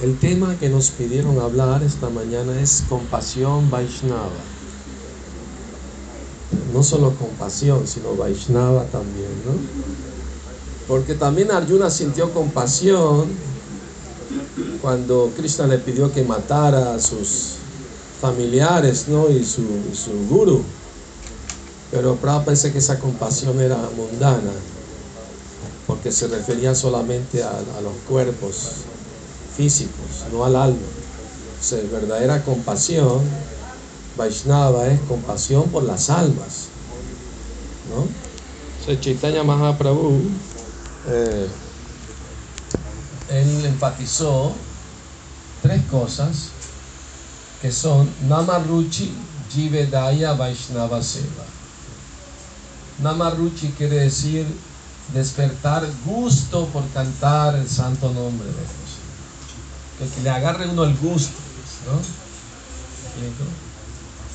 El 0.00 0.18
tema 0.18 0.56
que 0.58 0.68
nos 0.68 0.90
pidieron 0.90 1.38
hablar 1.40 1.82
esta 1.82 2.08
mañana 2.08 2.60
es 2.60 2.84
compasión 2.88 3.70
Vaishnava. 3.70 4.30
No 6.72 6.82
solo 6.82 7.14
compasión, 7.14 7.86
sino 7.86 8.16
Vaishnava 8.16 8.84
también, 8.84 9.30
¿no? 9.44 9.52
Porque 10.88 11.14
también 11.14 11.50
Arjuna 11.50 11.90
sintió 11.90 12.32
compasión 12.32 13.26
cuando 14.80 15.30
Krishna 15.36 15.66
le 15.66 15.78
pidió 15.78 16.12
que 16.12 16.24
matara 16.24 16.94
a 16.94 17.00
sus 17.00 17.56
familiares, 18.20 19.06
¿no? 19.08 19.28
Y 19.28 19.44
su, 19.44 19.62
su 19.94 20.26
guru. 20.28 20.62
Pero 21.92 22.16
Prabhupada 22.16 22.46
pensé 22.46 22.72
que 22.72 22.78
esa 22.78 22.98
compasión 22.98 23.60
era 23.60 23.76
mundana, 23.94 24.50
porque 25.86 26.10
se 26.10 26.26
refería 26.26 26.74
solamente 26.74 27.42
a, 27.42 27.52
los 27.82 27.92
cuerpos 28.08 28.70
físicos, 29.56 30.24
no 30.32 30.44
al 30.44 30.56
alma. 30.56 30.78
Sea, 31.60 31.80
verdadera 31.90 32.42
compasión, 32.44 33.20
Vaishnava 34.16 34.86
es 34.88 35.00
compasión 35.00 35.68
por 35.70 35.84
las 35.84 36.10
almas. 36.10 36.68
¿no? 37.90 38.06
Sea, 38.84 39.00
Chaitanya 39.00 39.44
Mahaprabhu, 39.44 40.20
eh, 41.08 41.48
él 43.30 43.64
enfatizó 43.64 44.52
tres 45.62 45.82
cosas 45.90 46.48
que 47.60 47.70
son 47.70 48.10
Namaruchi 48.28 49.12
Jivedaya 49.50 50.32
Vaishnava 50.34 51.02
Seva. 51.02 51.44
Namaruchi 53.02 53.68
quiere 53.76 54.00
decir 54.00 54.46
despertar 55.12 55.86
gusto 56.04 56.66
por 56.66 56.88
cantar 56.90 57.56
el 57.56 57.68
santo 57.68 58.12
nombre 58.12 58.46
de 58.46 58.52
Dios. 58.52 58.81
Que, 59.98 60.22
le 60.22 60.30
agarre 60.30 60.68
uno 60.68 60.84
el 60.84 60.96
gusto, 60.96 61.38
¿no? 61.86 62.00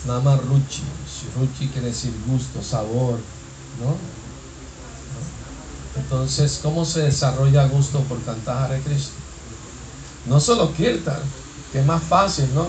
Namaruchi. 0.07 0.83
Ruchi 1.35 1.67
quiere 1.67 1.87
decir 1.87 2.13
gusto, 2.27 2.61
sabor, 2.63 3.19
¿no? 3.81 3.95
Entonces, 6.01 6.59
¿cómo 6.61 6.85
se 6.85 7.01
desarrolla 7.01 7.67
gusto 7.67 7.99
por 8.01 8.21
cantar 8.23 8.71
a 8.71 8.79
Cristo? 8.79 9.15
No 10.27 10.39
solo 10.39 10.73
Kirtan, 10.73 11.21
que 11.71 11.79
es 11.79 11.85
más 11.85 12.03
fácil, 12.03 12.53
¿no? 12.53 12.67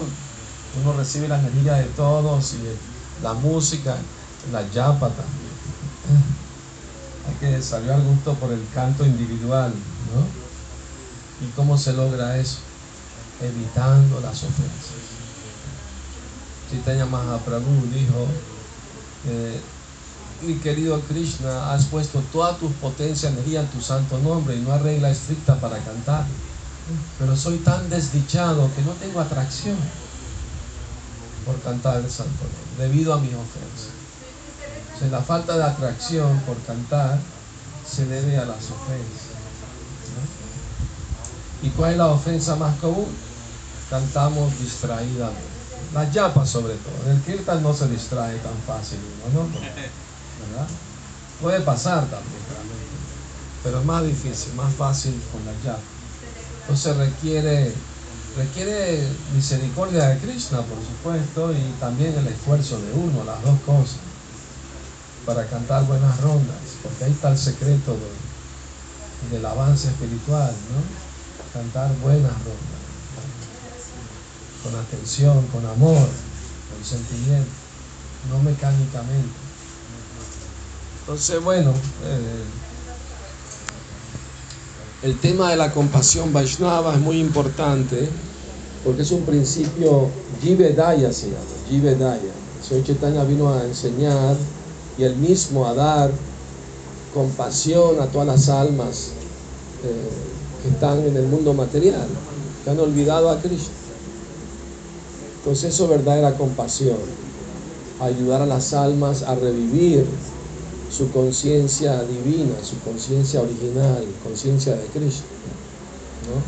Uno 0.82 0.92
recibe 0.96 1.28
la 1.28 1.38
energía 1.38 1.74
de 1.74 1.84
todos 1.84 2.54
y 2.54 3.22
la 3.22 3.34
música, 3.34 3.96
la 4.52 4.68
yapa 4.70 5.08
también. 5.08 5.48
Hay 7.28 7.34
que 7.40 7.56
desarrollar 7.56 8.00
gusto 8.00 8.34
por 8.34 8.52
el 8.52 8.66
canto 8.74 9.04
individual, 9.04 9.72
¿no? 10.14 11.46
¿Y 11.46 11.50
cómo 11.50 11.76
se 11.76 11.92
logra 11.92 12.38
eso? 12.38 12.58
Evitando 13.40 14.20
las 14.20 14.42
ofensas. 14.42 14.98
Chaitanya 16.70 17.06
Mahaprabhu 17.06 17.86
dijo, 17.92 18.26
eh, 19.26 19.60
mi 20.42 20.54
querido 20.54 21.00
Krishna, 21.02 21.72
has 21.72 21.86
puesto 21.86 22.20
toda 22.32 22.56
tu 22.58 22.70
potencia, 22.72 23.30
energía 23.30 23.60
en 23.60 23.68
tu 23.68 23.80
santo 23.80 24.18
nombre 24.18 24.56
y 24.56 24.60
no 24.60 24.72
hay 24.72 24.80
regla 24.80 25.10
estricta 25.10 25.58
para 25.60 25.78
cantar. 25.78 26.26
Pero 27.18 27.36
soy 27.36 27.58
tan 27.58 27.88
desdichado 27.88 28.70
que 28.74 28.82
no 28.82 28.92
tengo 28.92 29.20
atracción 29.20 29.76
por 31.46 31.60
cantar 31.62 31.96
el 31.98 32.10
santo 32.10 32.44
nombre, 32.44 32.86
debido 32.86 33.14
a 33.14 33.18
mis 33.18 33.34
ofensas 33.34 33.98
la 35.06 35.22
falta 35.22 35.56
de 35.56 35.62
atracción 35.62 36.40
por 36.40 36.58
cantar 36.62 37.18
se 37.88 38.04
debe 38.06 38.36
a 38.36 38.44
las 38.44 38.56
ofensas. 38.56 39.28
¿Y 41.62 41.70
cuál 41.70 41.92
es 41.92 41.98
la 41.98 42.08
ofensa 42.08 42.56
más 42.56 42.76
común? 42.78 43.06
Cantamos 43.90 44.58
distraídamente. 44.60 45.58
La 45.94 46.10
yapa 46.10 46.44
sobre 46.44 46.74
todo. 46.74 47.10
El 47.10 47.20
kirtan 47.22 47.62
no 47.62 47.72
se 47.72 47.88
distrae 47.88 48.36
tan 48.38 48.56
fácil 48.66 48.98
¿no? 49.32 49.40
¿verdad? 49.48 50.68
Puede 51.40 51.60
pasar 51.60 52.00
también, 52.02 52.42
pero 53.62 53.80
es 53.80 53.84
más 53.84 54.04
difícil, 54.04 54.54
más 54.54 54.74
fácil 54.74 55.20
con 55.32 55.44
la 55.44 55.52
yapa. 55.64 55.82
Entonces 56.62 56.96
requiere, 56.96 57.72
requiere 58.36 59.08
misericordia 59.34 60.08
de 60.08 60.18
Krishna, 60.18 60.62
por 60.62 60.78
supuesto, 60.78 61.52
y 61.52 61.72
también 61.80 62.14
el 62.18 62.26
esfuerzo 62.26 62.80
de 62.80 62.92
uno, 62.92 63.24
las 63.24 63.42
dos 63.42 63.58
cosas 63.64 63.98
para 65.28 65.46
cantar 65.46 65.84
buenas 65.84 66.18
rondas, 66.22 66.56
porque 66.82 67.04
ahí 67.04 67.12
está 67.12 67.28
el 67.28 67.36
secreto 67.36 67.94
del 69.30 69.44
avance 69.44 69.88
espiritual, 69.88 70.54
¿no? 70.72 70.80
Cantar 71.52 71.94
buenas 71.98 72.32
rondas, 72.32 72.77
con 74.68 74.80
atención, 74.80 75.46
con 75.52 75.64
amor, 75.64 75.96
con 75.96 76.84
sentimiento, 76.84 77.48
no 78.30 78.38
mecánicamente. 78.40 79.34
Entonces, 81.00 81.42
bueno, 81.42 81.70
eh, 82.04 82.44
el 85.04 85.18
tema 85.20 85.50
de 85.50 85.56
la 85.56 85.72
compasión 85.72 86.32
Vaishnava 86.32 86.94
es 86.94 87.00
muy 87.00 87.18
importante 87.18 88.08
porque 88.84 89.02
es 89.02 89.10
un 89.10 89.22
principio 89.22 90.10
Jivedaya 90.42 91.12
se 91.12 91.28
llama, 91.28 91.44
Jivedaya. 91.68 92.32
Soy 92.68 92.82
Chaitanya 92.84 93.24
vino 93.24 93.52
a 93.52 93.64
enseñar 93.64 94.36
y 94.98 95.04
el 95.04 95.16
mismo 95.16 95.66
a 95.66 95.72
dar 95.72 96.10
compasión 97.14 98.00
a 98.00 98.06
todas 98.06 98.26
las 98.26 98.48
almas 98.50 99.12
eh, 99.84 100.08
que 100.62 100.68
están 100.68 100.98
en 101.06 101.16
el 101.16 101.26
mundo 101.26 101.54
material, 101.54 102.06
que 102.64 102.70
han 102.70 102.78
olvidado 102.78 103.30
a 103.30 103.40
Cristo. 103.40 103.77
Entonces 105.38 105.74
eso 105.74 105.84
es 105.84 105.90
verdadera 105.90 106.36
compasión, 106.36 106.96
ayudar 108.00 108.42
a 108.42 108.46
las 108.46 108.72
almas 108.74 109.22
a 109.22 109.34
revivir 109.34 110.04
su 110.90 111.10
conciencia 111.10 112.02
divina, 112.02 112.54
su 112.62 112.78
conciencia 112.80 113.40
original, 113.40 114.04
conciencia 114.24 114.74
de 114.74 114.84
Cristo. 114.86 115.24
¿no? 116.28 116.42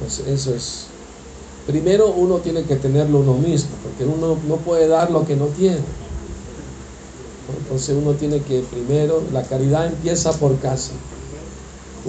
Pues 0.00 0.20
eso 0.20 0.54
es. 0.54 0.86
Primero 1.66 2.08
uno 2.08 2.36
tiene 2.36 2.62
que 2.62 2.76
tenerlo 2.76 3.20
uno 3.20 3.34
mismo, 3.34 3.70
porque 3.82 4.04
uno 4.04 4.36
no 4.48 4.56
puede 4.56 4.88
dar 4.88 5.10
lo 5.10 5.26
que 5.26 5.36
no 5.36 5.46
tiene. 5.46 5.78
Entonces 7.58 7.96
uno 7.96 8.12
tiene 8.12 8.40
que 8.40 8.60
primero, 8.60 9.22
la 9.32 9.42
caridad 9.42 9.86
empieza 9.86 10.32
por 10.32 10.58
casa. 10.58 10.92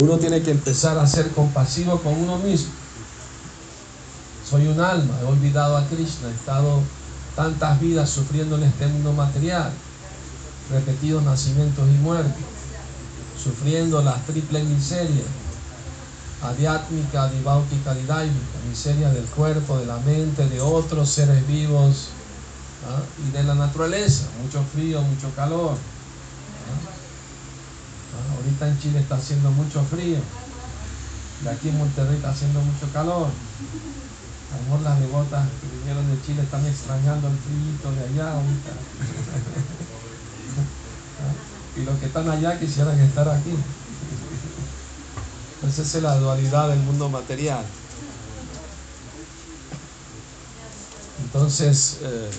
Uno 0.01 0.17
tiene 0.17 0.41
que 0.41 0.51
empezar 0.51 0.97
a 0.97 1.05
ser 1.05 1.27
compasivo 1.29 1.99
con 1.99 2.13
uno 2.13 2.37
mismo. 2.39 2.80
Soy 4.51 4.67
un 4.67 4.81
alma, 4.81 5.13
he 5.21 5.23
olvidado 5.23 5.77
a 5.77 5.85
Krishna, 5.85 6.27
he 6.27 6.33
estado 6.33 6.81
tantas 7.37 7.79
vidas 7.79 8.09
sufriendo 8.09 8.57
en 8.57 8.63
este 8.63 8.85
mundo 8.85 9.13
material, 9.13 9.71
repetidos 10.69 11.23
nacimientos 11.23 11.87
y 11.87 11.93
muertes, 11.93 12.43
sufriendo 13.41 14.01
las 14.01 14.25
triples 14.25 14.65
miserias, 14.65 15.23
adiátmica, 16.43 17.29
diváutica, 17.29 17.93
didáica, 17.93 18.33
miseria 18.69 19.09
del 19.11 19.23
cuerpo, 19.23 19.77
de 19.77 19.85
la 19.85 19.99
mente, 19.99 20.45
de 20.49 20.59
otros 20.59 21.09
seres 21.09 21.47
vivos, 21.47 22.09
¿ah? 22.89 23.01
y 23.25 23.31
de 23.31 23.43
la 23.43 23.55
naturaleza, 23.55 24.25
mucho 24.43 24.61
frío, 24.73 25.01
mucho 25.01 25.33
calor. 25.33 25.77
¿ah? 25.77 26.89
¿Ah? 28.17 28.35
Ahorita 28.35 28.67
en 28.67 28.77
Chile 28.81 28.99
está 28.99 29.15
haciendo 29.15 29.49
mucho 29.51 29.81
frío, 29.85 30.17
y 31.41 31.47
aquí 31.47 31.69
en 31.69 31.77
Monterrey 31.77 32.17
está 32.17 32.31
haciendo 32.31 32.59
mucho 32.59 32.91
calor. 32.91 33.29
A 34.51 34.57
lo 34.57 34.63
mejor 34.63 34.81
las 34.81 34.99
devotas 34.99 35.47
que 35.61 35.77
vinieron 35.77 36.07
de 36.09 36.21
Chile 36.25 36.41
están 36.43 36.65
extrañando 36.65 37.27
el 37.27 37.37
frío 37.37 37.91
de 37.91 38.03
allá 38.03 38.33
ahorita. 38.33 38.71
y 41.77 41.83
los 41.83 41.97
que 41.99 42.05
están 42.07 42.29
allá 42.29 42.59
quisieran 42.59 42.99
estar 42.99 43.29
aquí. 43.29 43.55
Esa 45.67 45.81
es 45.81 45.93
la 46.01 46.17
dualidad 46.17 46.69
del 46.69 46.79
mundo 46.79 47.07
material. 47.07 47.63
Entonces, 51.23 51.99
eh, 52.01 52.29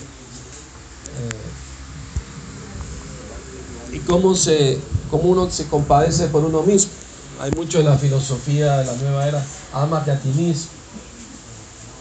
eh, 3.91 3.95
y 3.95 3.99
cómo, 3.99 4.35
se, 4.35 4.79
cómo 5.09 5.23
uno 5.29 5.49
se 5.49 5.65
compadece 5.67 6.27
por 6.27 6.43
uno 6.43 6.61
mismo. 6.61 6.91
Hay 7.39 7.49
mucho 7.51 7.79
en 7.79 7.85
la 7.85 7.97
filosofía 7.97 8.77
de 8.77 8.85
la 8.85 8.93
nueva 8.97 9.27
era, 9.27 9.43
amate 9.71 10.11
a 10.11 10.19
ti 10.19 10.29
mismo. 10.29 10.82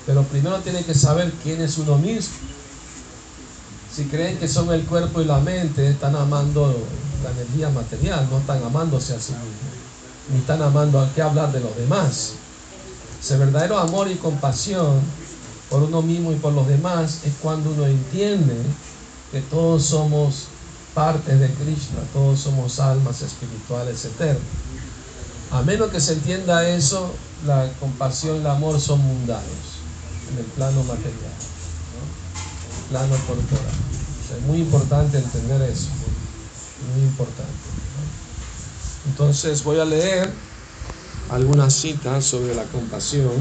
Pero 0.06 0.24
primero 0.24 0.58
tiene 0.60 0.84
que 0.84 0.94
saber 0.94 1.32
quién 1.42 1.60
es 1.60 1.78
uno 1.78 1.96
mismo. 1.96 2.34
Si 3.94 4.04
creen 4.04 4.38
que 4.38 4.48
son 4.48 4.72
el 4.72 4.84
cuerpo 4.84 5.20
y 5.20 5.26
la 5.26 5.38
mente, 5.38 5.90
están 5.90 6.16
amando 6.16 6.74
la 7.22 7.30
energía 7.30 7.68
material, 7.68 8.26
no 8.30 8.38
están 8.38 8.62
amándose 8.64 9.14
a 9.14 9.20
sí 9.20 9.32
mismos, 9.32 9.52
ni 10.32 10.38
están 10.38 10.62
amando 10.62 10.98
a 10.98 11.12
qué 11.12 11.22
hablar 11.22 11.52
de 11.52 11.60
los 11.60 11.76
demás. 11.76 12.32
Ese 13.20 13.36
verdadero 13.36 13.78
amor 13.78 14.10
y 14.10 14.16
compasión 14.16 15.00
por 15.68 15.82
uno 15.82 16.02
mismo 16.02 16.32
y 16.32 16.36
por 16.36 16.52
los 16.52 16.66
demás 16.66 17.20
es 17.24 17.34
cuando 17.40 17.70
uno 17.70 17.86
entiende 17.86 18.56
que 19.30 19.40
todos 19.42 19.84
somos 19.84 20.46
partes 20.94 21.38
de 21.38 21.48
Krishna, 21.48 22.00
todos 22.12 22.40
somos 22.40 22.80
almas 22.80 23.22
espirituales 23.22 24.04
eternas. 24.04 24.42
A 25.52 25.62
menos 25.62 25.90
que 25.90 26.00
se 26.00 26.14
entienda 26.14 26.66
eso, 26.66 27.12
la 27.46 27.70
compasión 27.78 28.36
y 28.36 28.40
el 28.40 28.46
amor 28.46 28.80
son 28.80 29.00
mundanos 29.00 29.71
en 30.32 30.38
el 30.38 30.44
plano 30.46 30.82
material, 30.84 31.36
el 32.78 32.88
plano 32.90 33.14
corporal. 33.26 33.76
es 34.36 34.46
muy 34.46 34.58
importante 34.58 35.18
entender 35.18 35.62
eso, 35.62 35.88
muy 36.94 37.04
importante. 37.04 37.52
Entonces 39.08 39.62
voy 39.64 39.78
a 39.78 39.84
leer 39.84 40.30
algunas 41.30 41.74
citas 41.74 42.24
sobre 42.24 42.54
la 42.54 42.64
compasión 42.64 43.32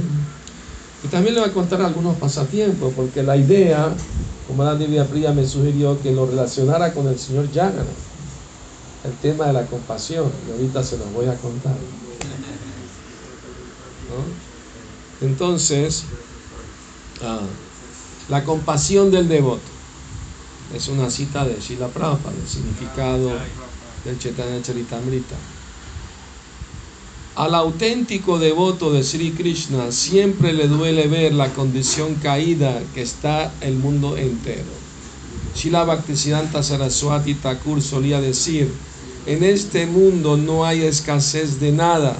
y 1.03 1.07
también 1.07 1.35
le 1.35 1.41
voy 1.41 1.49
a 1.49 1.53
contar 1.53 1.81
algunos 1.81 2.15
pasatiempos, 2.17 2.93
porque 2.95 3.23
la 3.23 3.35
idea, 3.35 3.91
como 4.47 4.63
la 4.63 4.75
Biblia 4.75 5.05
Fría 5.05 5.31
me 5.31 5.47
sugirió, 5.47 5.99
que 6.01 6.11
lo 6.11 6.27
relacionara 6.27 6.93
con 6.93 7.07
el 7.07 7.17
señor 7.17 7.51
Yagana, 7.51 7.85
el 9.03 9.11
tema 9.21 9.47
de 9.47 9.53
la 9.53 9.65
compasión, 9.65 10.31
y 10.47 10.51
ahorita 10.51 10.83
se 10.83 10.97
los 10.97 11.11
voy 11.13 11.25
a 11.25 11.35
contar. 11.35 11.73
Entonces, 15.21 16.03
ah, 17.23 17.39
la 18.29 18.43
compasión 18.43 19.11
del 19.11 19.27
devoto. 19.27 19.61
Es 20.75 20.87
una 20.87 21.09
cita 21.09 21.45
de 21.45 21.59
Shila 21.59 21.89
Prabhupada, 21.89 22.35
el 22.41 22.47
significado 22.47 23.31
del 24.05 24.19
Chaitanya 24.19 24.61
Charitamrita. 24.61 25.35
Al 27.35 27.55
auténtico 27.55 28.39
devoto 28.39 28.91
de 28.91 29.03
Sri 29.03 29.31
Krishna 29.31 29.91
siempre 29.91 30.53
le 30.53 30.67
duele 30.67 31.07
ver 31.07 31.33
la 31.33 31.53
condición 31.53 32.15
caída 32.15 32.81
que 32.93 33.01
está 33.01 33.53
el 33.61 33.75
mundo 33.75 34.17
entero. 34.17 34.81
Shila 35.55 35.85
Bhaktisiddhanta 35.85 36.61
Saraswati 36.61 37.35
Thakur 37.35 37.81
solía 37.81 38.19
decir, 38.19 38.71
en 39.25 39.43
este 39.43 39.85
mundo 39.85 40.37
no 40.37 40.65
hay 40.65 40.83
escasez 40.83 41.59
de 41.59 41.71
nada, 41.71 42.17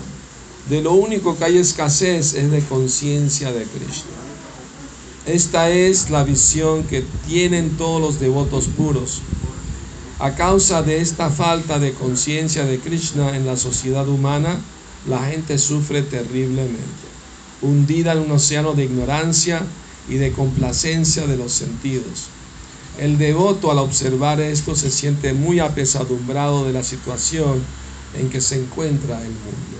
de 0.69 0.81
lo 0.81 0.93
único 0.93 1.37
que 1.37 1.45
hay 1.45 1.57
escasez 1.57 2.33
es 2.33 2.51
de 2.51 2.61
conciencia 2.61 3.51
de 3.51 3.63
Krishna. 3.63 4.20
Esta 5.27 5.69
es 5.69 6.09
la 6.09 6.23
visión 6.23 6.83
que 6.85 7.03
tienen 7.27 7.77
todos 7.77 8.01
los 8.01 8.19
devotos 8.19 8.65
puros. 8.65 9.21
A 10.17 10.33
causa 10.35 10.81
de 10.81 10.99
esta 10.99 11.29
falta 11.29 11.77
de 11.77 11.93
conciencia 11.93 12.65
de 12.65 12.79
Krishna 12.79 13.35
en 13.35 13.45
la 13.45 13.55
sociedad 13.55 14.09
humana, 14.09 14.59
la 15.07 15.23
gente 15.25 15.59
sufre 15.59 16.01
terriblemente, 16.01 17.07
hundida 17.61 18.13
en 18.13 18.19
un 18.19 18.31
océano 18.31 18.73
de 18.73 18.85
ignorancia 18.85 19.61
y 20.09 20.15
de 20.15 20.31
complacencia 20.31 21.27
de 21.27 21.37
los 21.37 21.51
sentidos. 21.51 22.29
El 22.99 23.19
devoto 23.19 23.71
al 23.71 23.77
observar 23.77 24.41
esto 24.41 24.75
se 24.75 24.89
siente 24.89 25.33
muy 25.33 25.59
apesadumbrado 25.59 26.65
de 26.65 26.73
la 26.73 26.83
situación 26.83 27.61
en 28.19 28.29
que 28.29 28.41
se 28.41 28.55
encuentra 28.55 29.21
el 29.21 29.29
mundo. 29.29 29.77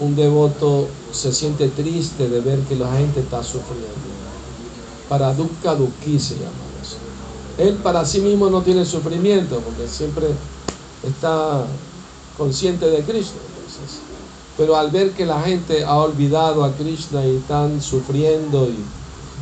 Un 0.00 0.16
devoto 0.16 0.88
se 1.12 1.32
siente 1.32 1.68
triste 1.68 2.28
de 2.28 2.40
ver 2.40 2.60
que 2.60 2.76
la 2.76 2.96
gente 2.96 3.20
está 3.20 3.42
sufriendo. 3.42 3.88
Para 5.08 5.34
dukkha 5.34 5.74
dukki 5.74 6.18
se 6.18 6.34
llama 6.34 6.64
eso. 6.82 6.96
Él 7.58 7.76
para 7.76 8.04
sí 8.04 8.20
mismo 8.20 8.50
no 8.50 8.62
tiene 8.62 8.84
sufrimiento 8.84 9.60
porque 9.60 9.88
siempre 9.88 10.28
está 11.02 11.66
consciente 12.36 12.86
de 12.86 13.02
Krishna. 13.02 13.40
pero 14.56 14.76
al 14.76 14.90
ver 14.90 15.10
que 15.12 15.26
la 15.26 15.40
gente 15.42 15.84
ha 15.84 15.96
olvidado 15.96 16.64
a 16.64 16.72
Krishna 16.72 17.26
y 17.26 17.36
están 17.36 17.82
sufriendo 17.82 18.68
y 18.68 18.78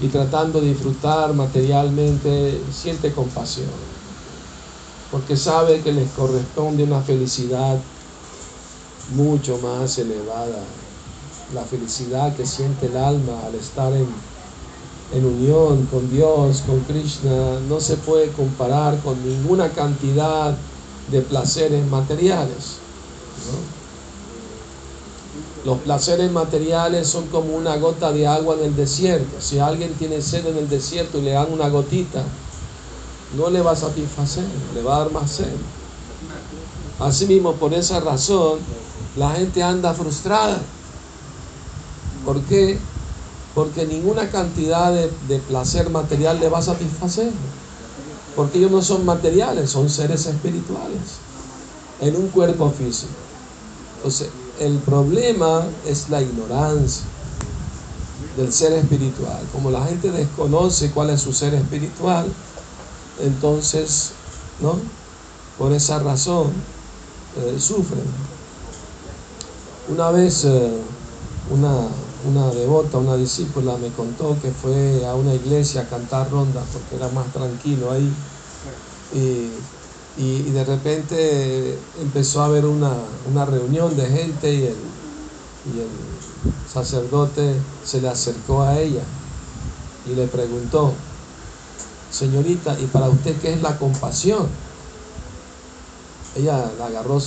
y 0.02 0.08
tratando 0.08 0.60
de 0.60 0.68
disfrutar 0.70 1.32
materialmente, 1.32 2.60
siente 2.72 3.12
compasión, 3.12 3.68
porque 5.12 5.36
sabe 5.36 5.80
que 5.80 5.92
les 5.92 6.10
corresponde 6.10 6.82
una 6.82 7.00
felicidad 7.00 7.78
mucho 9.14 9.58
más 9.58 9.98
elevada, 9.98 10.62
la 11.54 11.62
felicidad 11.62 12.34
que 12.34 12.46
siente 12.46 12.86
el 12.86 12.96
alma 12.96 13.46
al 13.46 13.54
estar 13.54 13.92
en, 13.92 14.06
en 15.12 15.24
unión 15.24 15.86
con 15.86 16.10
Dios, 16.10 16.62
con 16.66 16.80
Krishna, 16.80 17.60
no 17.68 17.80
se 17.80 17.96
puede 17.96 18.28
comparar 18.28 18.98
con 19.00 19.22
ninguna 19.26 19.70
cantidad 19.70 20.56
de 21.10 21.20
placeres 21.20 21.86
materiales. 21.86 22.78
Los 25.64 25.78
placeres 25.78 26.30
materiales 26.32 27.06
son 27.06 27.28
como 27.28 27.54
una 27.54 27.76
gota 27.76 28.12
de 28.12 28.26
agua 28.26 28.56
en 28.56 28.64
el 28.64 28.76
desierto. 28.76 29.40
Si 29.40 29.60
alguien 29.60 29.94
tiene 29.94 30.20
sed 30.20 30.46
en 30.46 30.56
el 30.56 30.68
desierto 30.68 31.18
y 31.18 31.22
le 31.22 31.32
dan 31.32 31.52
una 31.52 31.68
gotita, 31.68 32.24
no 33.36 33.48
le 33.48 33.60
va 33.60 33.72
a 33.72 33.76
satisfacer, 33.76 34.44
le 34.74 34.82
va 34.82 34.96
a 34.96 34.98
dar 35.00 35.12
más 35.12 35.30
sed. 35.30 35.54
Asimismo, 36.98 37.54
por 37.54 37.74
esa 37.74 38.00
razón, 38.00 38.58
la 39.16 39.30
gente 39.32 39.62
anda 39.62 39.94
frustrada. 39.94 40.60
¿Por 42.24 42.40
qué? 42.42 42.78
Porque 43.54 43.86
ninguna 43.86 44.30
cantidad 44.30 44.92
de, 44.92 45.38
placer 45.40 45.90
material 45.90 46.40
le 46.40 46.48
va 46.48 46.58
a 46.58 46.62
satisfacer. 46.62 47.30
Porque 48.34 48.58
ellos 48.58 48.70
no 48.70 48.80
son 48.80 49.04
materiales, 49.04 49.70
son 49.70 49.90
seres 49.90 50.24
espirituales 50.24 51.00
en 52.00 52.16
un 52.16 52.28
cuerpo 52.28 52.70
físico. 52.70 53.12
Entonces, 53.96 54.30
el 54.58 54.78
problema 54.78 55.64
es 55.86 56.08
la 56.08 56.22
ignorancia 56.22 57.04
del 58.36 58.52
ser 58.52 58.72
espiritual. 58.72 59.40
Como 59.52 59.70
la 59.70 59.84
gente 59.84 60.10
desconoce 60.10 60.90
cuál 60.92 61.10
es 61.10 61.20
su 61.20 61.32
ser 61.32 61.52
espiritual, 61.54 62.26
entonces, 63.20 64.12
¿no? 64.60 64.78
Por 65.58 65.72
esa 65.72 65.98
razón 65.98 66.52
eh, 67.36 67.60
sufren. 67.60 68.31
Una 69.88 70.10
vez 70.10 70.44
eh, 70.44 70.70
una, 71.50 71.88
una 72.24 72.50
devota, 72.50 72.98
una 72.98 73.16
discípula 73.16 73.76
me 73.78 73.88
contó 73.90 74.36
que 74.40 74.50
fue 74.50 75.04
a 75.06 75.14
una 75.14 75.34
iglesia 75.34 75.82
a 75.82 75.88
cantar 75.88 76.30
rondas 76.30 76.64
porque 76.72 76.96
era 76.96 77.08
más 77.08 77.32
tranquilo 77.32 77.90
ahí. 77.90 78.12
Y 79.14 79.50
y, 80.16 80.42
de 80.50 80.64
repente 80.64 81.78
empezó 82.00 82.42
a 82.42 82.46
haber 82.46 82.66
una, 82.66 82.94
reunión 83.46 83.96
de 83.96 84.06
gente 84.06 84.52
y 84.52 84.64
el, 84.66 84.76
y 85.74 85.80
el 85.80 85.88
sacerdote 86.70 87.54
se 87.84 88.00
le 88.00 88.08
acercó 88.08 88.62
a 88.62 88.78
ella 88.78 89.02
y 90.06 90.14
le 90.14 90.26
preguntó, 90.26 90.92
señorita, 92.10 92.78
¿y 92.78 92.86
para 92.86 93.08
usted 93.08 93.40
qué 93.40 93.54
es 93.54 93.62
la 93.62 93.78
compasión? 93.78 94.48
Ella 96.36 96.70
la 96.78 96.86
agarró 96.86 97.18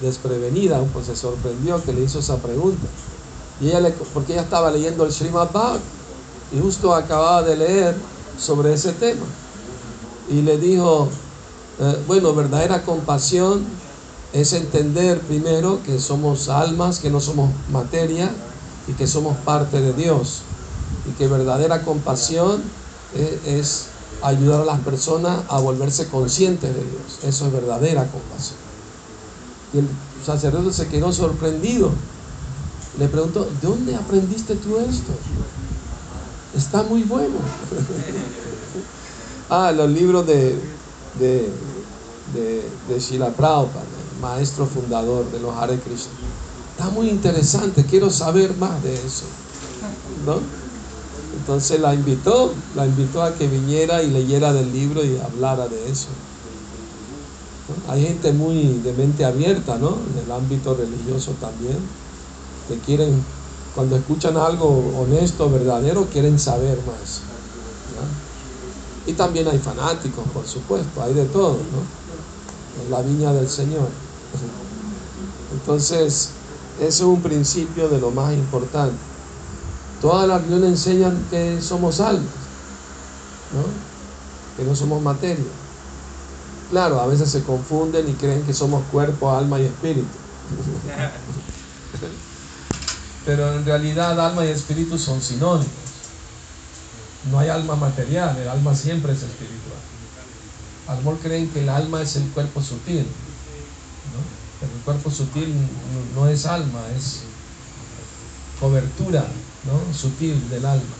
desprevenida, 0.00 0.80
pues 0.92 1.06
se 1.06 1.16
sorprendió 1.16 1.82
que 1.84 1.92
le 1.92 2.02
hizo 2.02 2.18
esa 2.18 2.36
pregunta. 2.38 2.86
Y 3.60 3.68
ella 3.68 3.80
le, 3.80 3.90
porque 4.14 4.32
ella 4.32 4.42
estaba 4.42 4.70
leyendo 4.70 5.04
el 5.04 5.12
Srimad 5.12 5.52
Bhagavatam 5.52 5.80
y 6.52 6.60
justo 6.60 6.94
acababa 6.94 7.42
de 7.42 7.56
leer 7.56 7.96
sobre 8.38 8.72
ese 8.72 8.92
tema. 8.92 9.26
Y 10.30 10.42
le 10.42 10.58
dijo, 10.58 11.08
eh, 11.78 12.02
bueno, 12.06 12.34
verdadera 12.34 12.82
compasión 12.82 13.64
es 14.32 14.52
entender 14.52 15.20
primero 15.20 15.80
que 15.84 15.98
somos 15.98 16.48
almas, 16.48 17.00
que 17.00 17.10
no 17.10 17.20
somos 17.20 17.50
materia 17.70 18.30
y 18.86 18.92
que 18.92 19.06
somos 19.06 19.36
parte 19.38 19.80
de 19.80 19.92
Dios. 19.92 20.42
Y 21.08 21.12
que 21.12 21.28
verdadera 21.28 21.82
compasión 21.82 22.62
eh, 23.14 23.40
es 23.44 23.86
ayudar 24.22 24.62
a 24.62 24.64
las 24.64 24.80
personas 24.80 25.40
a 25.48 25.58
volverse 25.58 26.08
conscientes 26.08 26.74
de 26.74 26.80
Dios. 26.80 27.18
Eso 27.22 27.46
es 27.46 27.52
verdadera 27.52 28.06
compasión. 28.06 28.69
Y 29.72 29.78
el 29.78 29.88
sacerdote 30.24 30.72
se 30.72 30.88
quedó 30.88 31.12
sorprendido. 31.12 31.92
Le 32.98 33.08
preguntó, 33.08 33.44
¿de 33.44 33.68
dónde 33.68 33.94
aprendiste 33.94 34.56
tú 34.56 34.78
esto? 34.78 35.12
Está 36.56 36.82
muy 36.82 37.02
bueno. 37.04 37.36
ah, 39.50 39.72
los 39.72 39.88
libros 39.90 40.26
de, 40.26 40.58
de 41.18 41.48
de, 42.34 42.62
de 42.88 43.00
Shila 43.00 43.30
Prabhupada, 43.30 43.84
maestro 44.20 44.66
fundador 44.66 45.30
de 45.30 45.40
los 45.40 45.54
Hare 45.56 45.78
Krishna. 45.78 46.12
Está 46.72 46.90
muy 46.90 47.08
interesante, 47.08 47.84
quiero 47.84 48.10
saber 48.10 48.56
más 48.56 48.82
de 48.82 48.94
eso. 48.94 49.24
¿no? 50.24 50.38
Entonces 51.38 51.80
la 51.80 51.94
invitó, 51.94 52.52
la 52.74 52.86
invitó 52.86 53.22
a 53.22 53.34
que 53.34 53.46
viniera 53.46 54.02
y 54.02 54.10
leyera 54.10 54.52
del 54.52 54.72
libro 54.72 55.04
y 55.04 55.18
hablara 55.18 55.68
de 55.68 55.90
eso. 55.90 56.08
Hay 57.88 58.04
gente 58.06 58.32
muy 58.32 58.80
de 58.84 58.92
mente 58.92 59.24
abierta, 59.24 59.78
¿no? 59.78 59.98
En 60.12 60.24
el 60.24 60.32
ámbito 60.32 60.74
religioso 60.74 61.32
también, 61.40 61.78
que 62.68 62.78
quieren, 62.78 63.24
cuando 63.74 63.96
escuchan 63.96 64.36
algo 64.36 64.92
honesto, 64.98 65.50
verdadero, 65.50 66.06
quieren 66.06 66.38
saber 66.38 66.78
más. 66.86 67.22
Y 69.06 69.12
también 69.14 69.48
hay 69.48 69.58
fanáticos, 69.58 70.24
por 70.32 70.46
supuesto, 70.46 71.02
hay 71.02 71.14
de 71.14 71.24
todo, 71.26 71.54
¿no? 71.54 72.00
la 72.90 73.02
viña 73.02 73.32
del 73.32 73.48
Señor. 73.48 73.88
Entonces, 75.52 76.30
ese 76.78 76.88
es 76.88 77.00
un 77.00 77.20
principio 77.20 77.88
de 77.88 78.00
lo 78.00 78.10
más 78.10 78.32
importante. 78.32 78.96
Todas 80.00 80.26
las 80.26 80.42
religiones 80.42 80.70
enseñan 80.70 81.26
que 81.30 81.60
somos 81.60 82.00
almas, 82.00 82.26
que 84.56 84.64
no 84.64 84.74
somos 84.74 85.02
materia. 85.02 85.59
Claro, 86.70 87.00
a 87.00 87.06
veces 87.06 87.28
se 87.28 87.42
confunden 87.42 88.08
y 88.08 88.12
creen 88.12 88.44
que 88.44 88.54
somos 88.54 88.84
cuerpo, 88.92 89.30
alma 89.32 89.58
y 89.58 89.64
espíritu. 89.64 90.06
Pero 93.26 93.52
en 93.54 93.64
realidad 93.64 94.18
alma 94.20 94.46
y 94.46 94.50
espíritu 94.50 94.96
son 94.96 95.20
sinónimos. 95.20 95.68
No 97.30 97.40
hay 97.40 97.48
alma 97.48 97.74
material, 97.74 98.36
el 98.38 98.48
alma 98.48 98.74
siempre 98.74 99.12
es 99.12 99.22
espiritual. 99.22 99.80
Algunos 100.86 101.20
creen 101.20 101.48
que 101.50 101.60
el 101.60 101.68
alma 101.68 102.02
es 102.02 102.16
el 102.16 102.28
cuerpo 102.30 102.62
sutil, 102.62 103.06
pero 104.60 104.72
el 104.72 104.80
cuerpo 104.82 105.10
sutil 105.10 105.54
no 106.14 106.28
es 106.28 106.46
alma, 106.46 106.80
es 106.96 107.20
cobertura 108.60 109.24
¿no? 109.66 109.94
sutil 109.94 110.48
del 110.50 110.64
alma. 110.66 110.96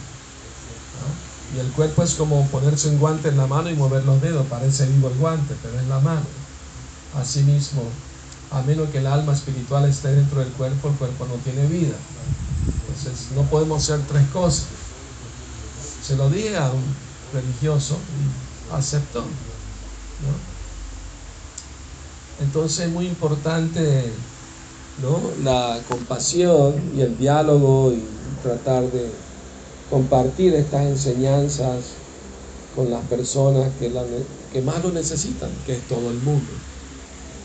Y 1.55 1.59
el 1.59 1.71
cuerpo 1.73 2.03
es 2.03 2.15
como 2.15 2.47
ponerse 2.49 2.89
un 2.89 2.99
guante 2.99 3.29
en 3.29 3.37
la 3.37 3.47
mano 3.47 3.71
y 3.71 3.75
mover 3.75 4.05
los 4.05 4.21
dedos, 4.21 4.47
parece 4.47 4.87
vivo 4.87 5.09
el 5.09 5.19
guante, 5.19 5.55
pero 5.63 5.81
es 5.81 5.87
la 5.89 5.99
mano. 5.99 6.27
Asimismo, 7.17 7.83
a 8.53 8.63
menos 8.63 8.89
que 8.91 8.99
el 8.99 9.07
alma 9.07 9.33
espiritual 9.33 9.89
esté 9.89 10.13
dentro 10.13 10.41
del 10.41 10.51
cuerpo, 10.51 10.89
el 10.89 10.95
cuerpo 10.95 11.27
no 11.27 11.35
tiene 11.43 11.67
vida. 11.67 11.97
Entonces 12.67 13.29
no 13.35 13.43
podemos 13.43 13.83
hacer 13.83 14.05
tres 14.07 14.27
cosas. 14.29 14.67
Se 16.07 16.17
lo 16.17 16.31
dije 16.31 16.57
a 16.57 16.71
un 16.71 16.83
religioso 17.33 17.97
y 17.97 18.75
aceptó. 18.75 19.25
Entonces 22.41 22.87
es 22.87 22.93
muy 22.93 23.07
importante 23.07 24.13
¿no? 25.03 25.21
la 25.43 25.81
compasión 25.89 26.75
y 26.97 27.01
el 27.01 27.19
diálogo 27.19 27.93
y 27.93 28.03
tratar 28.43 28.85
de 28.85 29.11
compartir 29.91 30.55
estas 30.55 30.87
enseñanzas 30.87 31.85
con 32.75 32.91
las 32.91 33.05
personas 33.07 33.69
que, 33.79 33.91
que 34.53 34.63
más 34.63 34.83
lo 34.83 34.93
necesitan, 34.93 35.51
que 35.67 35.75
es 35.75 35.83
todo 35.89 36.11
el 36.11 36.19
mundo. 36.19 36.53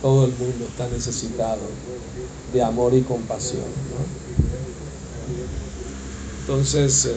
Todo 0.01 0.25
el 0.25 0.31
mundo 0.33 0.65
está 0.69 0.87
necesitado 0.89 1.61
de 2.53 2.63
amor 2.63 2.93
y 2.93 3.01
compasión. 3.01 3.63
Entonces, 6.41 7.05
eh, 7.05 7.15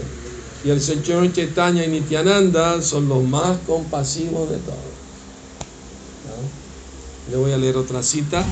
y 0.64 0.70
el 0.70 0.80
Señor 0.80 1.30
Chaitanya 1.32 1.84
y 1.84 1.88
Nityananda 1.88 2.80
son 2.80 3.08
los 3.08 3.22
más 3.22 3.58
compasivos 3.66 4.50
de 4.50 4.56
todos. 4.56 4.78
Le 7.30 7.36
voy 7.36 7.52
a 7.52 7.58
leer 7.58 7.76
otra 7.76 8.02
cita. 8.02 8.42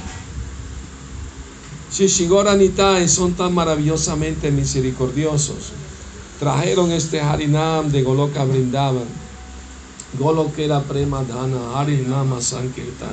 Shishigora 1.91 2.55
Nitai 2.55 3.09
son 3.09 3.33
tan 3.33 3.55
maravillosamente 3.55 4.51
misericordiosos. 4.51 5.73
Trajeron 6.39 6.93
este 6.93 7.21
Harinam 7.21 7.91
de 7.91 8.03
Goloka 8.03 8.45
Brindavan. 8.45 9.27
Golokera 10.19 10.83
Prema 10.83 11.23
Dana, 11.25 11.79
Harinama 11.79 12.41
Sankirtana. 12.41 13.13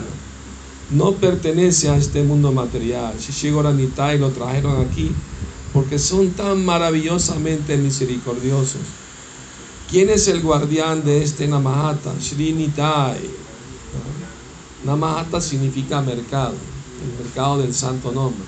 No 0.91 1.13
pertenece 1.13 1.89
a 1.89 1.97
este 1.97 2.23
mundo 2.23 2.51
material. 2.51 3.15
Shishigora 3.17 3.71
Nitai 3.71 4.19
lo 4.19 4.29
trajeron 4.29 4.85
aquí 4.85 5.11
porque 5.73 5.97
son 5.97 6.31
tan 6.31 6.63
maravillosamente 6.63 7.77
misericordiosos. 7.77 8.81
¿Quién 9.89 10.09
es 10.09 10.27
el 10.27 10.41
guardián 10.41 11.03
de 11.03 11.23
este 11.23 11.47
Namahata? 11.47 12.13
Shri 12.19 12.53
Nitai. 12.53 13.21
Namahata 14.83 15.41
significa 15.41 16.01
mercado, 16.01 16.55
el 17.03 17.23
mercado 17.23 17.59
del 17.59 17.73
santo 17.73 18.11
nombre. 18.11 18.45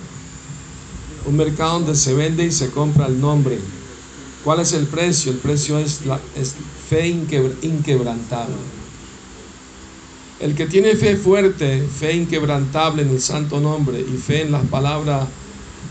Un 1.25 1.36
mercado 1.38 1.79
donde 1.79 1.96
se 1.96 2.13
vende 2.13 2.46
y 2.46 2.51
se 2.51 2.70
compra 2.70 3.08
el 3.08 3.20
nombre. 3.20 3.60
¿Cuál 4.45 4.59
es 4.59 4.73
el 4.73 4.85
precio? 4.85 5.31
El 5.31 5.39
precio 5.39 5.79
es, 5.79 6.05
la, 6.05 6.19
fe 6.87 7.07
inquebrantable. 7.07 8.55
El 10.39 10.53
que 10.53 10.67
tiene 10.67 10.95
fe 10.95 11.17
fuerte, 11.17 11.81
fe 11.81 12.13
inquebrantable 12.13 13.01
en 13.01 13.09
el 13.09 13.21
santo 13.21 13.59
nombre 13.59 13.99
y 13.99 14.17
fe 14.17 14.43
en 14.43 14.51
las 14.51 14.63
palabras 14.67 15.27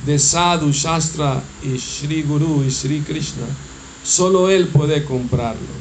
de 0.07 0.21
Sadhu, 0.21 0.71
Shastra 0.71 1.43
y 1.65 1.77
Sri 1.81 2.23
Guru 2.23 2.63
y 2.63 2.71
Sri 2.71 3.01
Krishna, 3.01 3.47
solo 4.05 4.49
él 4.49 4.69
puede 4.69 5.03
comprarlo. 5.05 5.75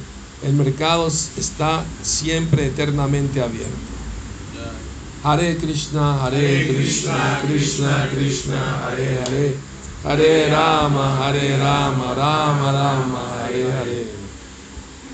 El 0.43 0.53
mercado 0.53 1.07
está 1.07 1.85
siempre 2.01 2.65
eternamente 2.65 3.39
abierto. 3.39 3.69
Hare 5.23 5.57
Krishna, 5.57 6.25
Hare 6.25 6.73
Krishna, 6.73 7.39
Krishna 7.47 8.09
Krishna, 8.11 8.87
Hare 8.87 9.19
Hare, 9.19 9.72
Hare 10.03 10.50
Rama, 10.50 11.17
Hare 11.17 11.57
Rama, 11.57 12.13
Rama 12.13 12.72
Rama, 12.72 13.39
Hare 13.39 13.72
Hare. 13.72 14.05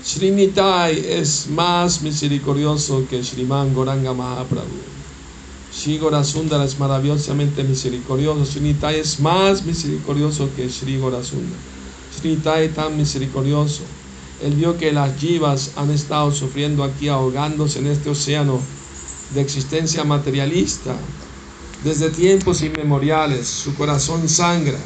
Srinitai 0.02 0.98
es 1.06 1.46
más 1.46 2.02
misericordioso 2.02 3.06
que 3.08 3.22
Sriman 3.22 3.72
Goranga 3.72 4.12
Mahaprabhu. 4.12 4.82
Shri 5.72 5.98
Gorasundara 5.98 6.64
es 6.64 6.76
maravillosamente 6.80 7.62
misericordioso. 7.62 8.44
Srinitai 8.44 8.98
es 8.98 9.20
más 9.20 9.64
misericordioso 9.64 10.50
que 10.56 10.68
Shri 10.68 10.98
Gorasundara. 10.98 11.60
Srinitai 12.18 12.70
tan 12.70 12.96
misericordioso. 12.96 13.82
Él 14.42 14.54
vio 14.54 14.76
que 14.76 14.90
las 14.90 15.16
jivas 15.16 15.70
han 15.76 15.92
estado 15.92 16.32
sufriendo 16.32 16.82
aquí, 16.82 17.06
ahogándose 17.06 17.78
en 17.78 17.86
este 17.86 18.10
océano 18.10 18.58
de 19.34 19.40
existencia 19.40 20.02
materialista. 20.02 20.96
Desde 21.84 22.10
tiempos 22.10 22.62
inmemoriales 22.62 23.46
su 23.46 23.74
corazón 23.74 24.28
sangra. 24.28 24.78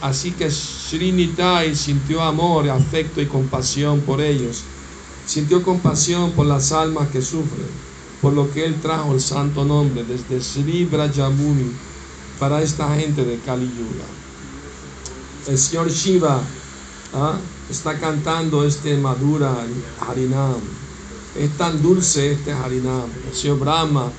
Así 0.00 0.32
que 0.32 0.50
Srinitai 0.50 1.76
sintió 1.76 2.22
amor, 2.22 2.68
afecto 2.70 3.20
y 3.20 3.26
compasión 3.26 4.00
por 4.00 4.20
ellos. 4.20 4.62
Sintió 5.26 5.62
compasión 5.62 6.32
por 6.32 6.46
las 6.46 6.72
almas 6.72 7.08
que 7.10 7.20
sufren, 7.20 7.66
por 8.22 8.32
lo 8.32 8.50
que 8.50 8.64
él 8.64 8.80
trajo 8.80 9.12
el 9.12 9.20
santo 9.20 9.64
nombre 9.64 10.04
desde 10.04 10.42
Sri 10.42 10.86
Brajamuni 10.86 11.70
para 12.38 12.62
esta 12.62 12.94
gente 12.96 13.24
de 13.24 13.38
Kali 13.40 13.66
Yuga. 13.66 14.06
El 15.48 15.58
señor 15.58 15.90
Shiva 15.90 16.40
¿ah? 17.12 17.36
está 17.70 17.98
cantando 17.98 18.64
este 18.64 18.96
Madura 18.96 19.54
Harinam 20.00 20.82
es 21.34 21.50
tan 21.56 21.80
dulce 21.80 22.32
este 22.32 22.52
Harinam. 22.52 23.08
El 23.28 23.34
Señor 23.34 23.58
Brahma 23.58 24.12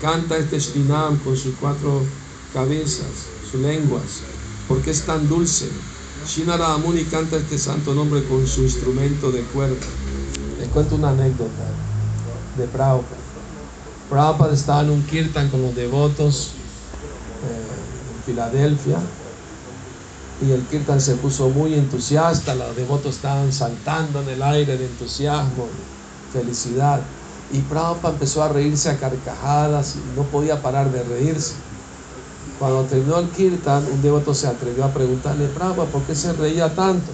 canta 0.00 0.36
este 0.36 0.58
Shrinam 0.58 1.18
con 1.18 1.36
sus 1.36 1.54
cuatro 1.60 2.02
cabezas, 2.52 3.28
sus 3.50 3.60
lenguas, 3.60 4.22
porque 4.66 4.90
es 4.90 5.02
tan 5.02 5.28
dulce. 5.28 5.68
Shinara 6.26 6.74
Amuni 6.74 7.04
canta 7.04 7.36
este 7.36 7.58
santo 7.58 7.94
nombre 7.94 8.22
con 8.24 8.46
su 8.46 8.62
instrumento 8.62 9.30
de 9.30 9.42
cuerda. 9.42 9.86
Les 10.58 10.68
cuento 10.68 10.96
una 10.96 11.10
anécdota 11.10 11.64
de 12.56 12.66
Prabhupada. 12.66 13.16
Prabhupada 14.08 14.54
estaba 14.54 14.82
en 14.82 14.90
un 14.90 15.02
kirtan 15.02 15.48
con 15.48 15.62
los 15.62 15.74
devotos 15.74 16.52
eh, 17.44 18.16
en 18.16 18.24
Filadelfia 18.24 18.98
y 20.46 20.52
el 20.52 20.62
kirtan 20.62 21.00
se 21.00 21.16
puso 21.16 21.48
muy 21.50 21.74
entusiasta, 21.74 22.54
los 22.54 22.74
devotos 22.74 23.16
estaban 23.16 23.52
saltando 23.52 24.22
en 24.22 24.30
el 24.30 24.42
aire 24.42 24.76
de 24.76 24.86
entusiasmo 24.86 25.68
felicidad. 26.32 27.00
Y 27.52 27.58
Prabhupada 27.60 28.14
empezó 28.14 28.42
a 28.42 28.48
reírse 28.48 28.90
a 28.90 28.98
carcajadas 28.98 29.96
y 29.96 30.16
no 30.16 30.24
podía 30.24 30.62
parar 30.62 30.90
de 30.92 31.02
reírse. 31.02 31.54
Cuando 32.58 32.84
terminó 32.84 33.18
el 33.18 33.28
kirtan, 33.30 33.84
un 33.92 34.02
devoto 34.02 34.34
se 34.34 34.46
atrevió 34.46 34.84
a 34.84 34.92
preguntarle, 34.92 35.46
Prabhupada, 35.48 35.88
¿por 35.90 36.02
qué 36.02 36.14
se 36.14 36.32
reía 36.32 36.74
tanto? 36.74 37.10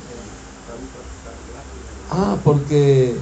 Ah, 2.10 2.36
porque 2.44 3.16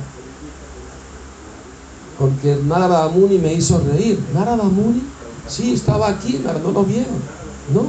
porque 2.19 2.59
Narada 2.65 3.09
Muni 3.09 3.39
me 3.39 3.53
hizo 3.53 3.81
reír. 3.81 4.23
¿Narada 4.33 4.65
Muni? 4.65 5.03
Sí, 5.49 5.75
estaba 5.75 6.09
aquí, 6.09 6.43
no 6.45 6.71
lo 6.71 6.85
vieron. 6.85 7.21
No. 7.73 7.87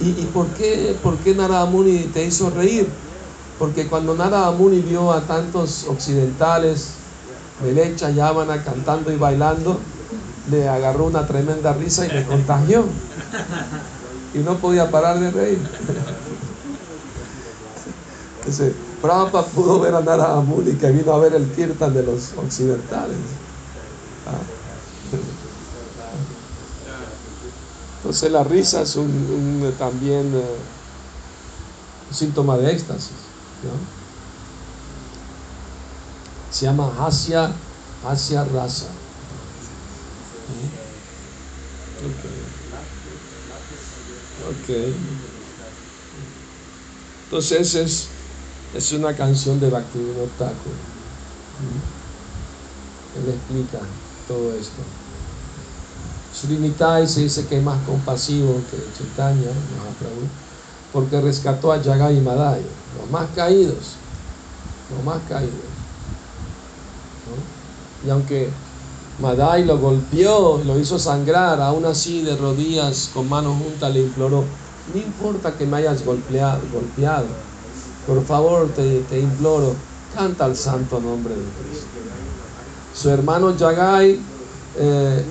¿Y, 0.00 0.24
por, 0.26 0.46
qué, 0.48 0.96
por 1.02 1.16
qué 1.18 1.34
Narada 1.34 1.66
Muni 1.66 2.04
te 2.04 2.24
hizo 2.24 2.50
reír? 2.50 2.88
Porque 3.58 3.86
cuando 3.86 4.14
Nara 4.14 4.50
Muni 4.52 4.80
vio 4.80 5.12
a 5.12 5.20
tantos 5.22 5.84
occidentales, 5.86 6.94
Melecha, 7.62 8.10
Yavana 8.10 8.62
cantando 8.64 9.12
y 9.12 9.16
bailando, 9.16 9.80
le 10.50 10.68
agarró 10.68 11.06
una 11.06 11.26
tremenda 11.26 11.72
risa 11.72 12.06
y 12.06 12.10
le 12.10 12.24
contagió. 12.24 12.84
Y 14.34 14.38
no 14.38 14.58
podía 14.58 14.90
parar 14.90 15.18
de 15.18 15.30
reír. 15.30 15.58
Entonces, 18.38 18.72
Prabhupada 19.00 19.46
pudo 19.46 19.80
ver 19.80 19.94
a 19.94 20.00
Nara 20.00 20.34
Muni 20.36 20.72
que 20.72 20.90
vino 20.90 21.12
a 21.12 21.18
ver 21.18 21.34
el 21.34 21.50
kirtan 21.52 21.94
de 21.94 22.02
los 22.02 22.32
occidentales. 22.36 23.16
¿Ah? 24.26 24.38
Entonces 27.98 28.32
la 28.32 28.44
risa 28.44 28.82
es 28.82 28.96
un, 28.96 29.74
también 29.78 30.34
eh, 30.34 30.56
un 32.08 32.16
síntoma 32.16 32.56
de 32.56 32.72
éxtasis. 32.72 33.12
Se 36.50 36.66
llama 36.66 36.92
Asia, 36.98 37.52
Asia 38.06 38.44
Rasa. 38.44 38.86
Ok. 44.48 44.68
Entonces 47.24 47.74
es, 47.74 48.08
es 48.74 48.92
una 48.92 49.14
canción 49.14 49.60
de 49.60 49.70
Bhaktivinoda 49.70 50.26
Thakur. 50.38 50.72
Él 53.16 53.34
explica 53.34 53.78
todo 54.26 54.52
esto. 54.54 54.82
Srinitai 56.34 57.06
se 57.06 57.20
dice 57.20 57.46
que 57.46 57.58
es 57.58 57.62
más 57.62 57.80
compasivo 57.84 58.60
que 58.70 58.76
Chaitanya 58.96 59.50
Mahaprabhu, 59.76 60.26
porque 60.92 61.20
rescató 61.20 61.72
a 61.72 61.82
Yagai 61.82 62.16
y 62.16 62.20
Madai, 62.20 62.62
los 62.98 63.10
más 63.10 63.28
caídos, 63.34 63.96
los 64.90 65.04
más 65.04 65.20
caídos. 65.28 65.69
Y 68.06 68.10
aunque 68.10 68.50
Madai 69.20 69.64
lo 69.64 69.78
golpeó, 69.78 70.60
lo 70.64 70.78
hizo 70.78 70.98
sangrar, 70.98 71.60
aún 71.60 71.84
así 71.84 72.22
de 72.22 72.36
rodillas, 72.36 73.10
con 73.12 73.28
manos 73.28 73.58
juntas, 73.58 73.92
le 73.92 74.00
imploró, 74.02 74.44
no 74.92 75.00
importa 75.00 75.56
que 75.56 75.66
me 75.66 75.78
hayas 75.78 76.04
golpeado, 76.04 76.60
golpeado 76.72 77.26
por 78.06 78.24
favor 78.24 78.68
te, 78.74 79.02
te 79.08 79.20
imploro, 79.20 79.74
canta 80.14 80.46
el 80.46 80.56
santo 80.56 81.00
nombre 81.00 81.34
de 81.34 81.42
Cristo. 81.42 81.86
Su 82.94 83.10
hermano 83.10 83.56
Yagai 83.56 84.18
eh, 84.78 85.24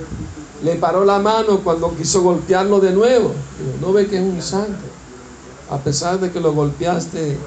le 0.63 0.75
paró 0.75 1.03
la 1.03 1.19
mano 1.19 1.59
cuando 1.59 1.93
quiso 1.95 2.21
golpearlo 2.21 2.79
de 2.79 2.91
nuevo. 2.91 3.33
No 3.81 3.91
ve 3.91 4.07
que 4.07 4.17
es 4.17 4.23
un 4.23 4.41
santo. 4.41 4.85
A 5.69 5.77
pesar 5.77 6.19
de 6.19 6.31
que 6.31 6.39
lo 6.39 6.53
golpeaste, 6.53 7.37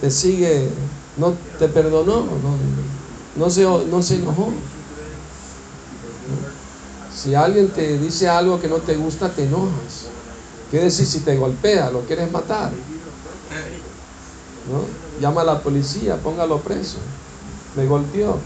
te 0.00 0.10
sigue, 0.10 0.68
no 1.16 1.34
te 1.58 1.68
perdonó, 1.68 2.24
no, 3.36 3.50
se, 3.50 3.62
no 3.64 4.02
se 4.02 4.16
enojó. 4.16 4.52
Si 7.14 7.34
alguien 7.34 7.68
te 7.70 7.98
dice 7.98 8.28
algo 8.28 8.60
que 8.60 8.68
no 8.68 8.76
te 8.76 8.96
gusta, 8.96 9.30
te 9.30 9.44
enojas. 9.44 10.06
¿Qué 10.70 10.80
decir 10.80 11.06
si 11.06 11.20
te 11.20 11.36
golpea? 11.36 11.90
¿Lo 11.90 12.00
quieres 12.02 12.30
matar? 12.30 12.72
¿No? 14.70 14.84
Llama 15.20 15.42
a 15.42 15.44
la 15.44 15.60
policía, 15.60 16.16
póngalo 16.16 16.60
preso. 16.60 16.98
Me 17.74 17.86
golpeó. 17.86 18.38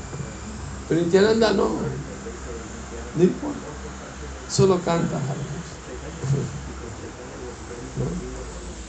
Pero 0.88 1.00
Nityananda 1.00 1.52
no. 1.52 1.68
No 3.16 3.22
importa. 3.22 3.58
Solo 4.48 4.80
canta. 4.84 5.18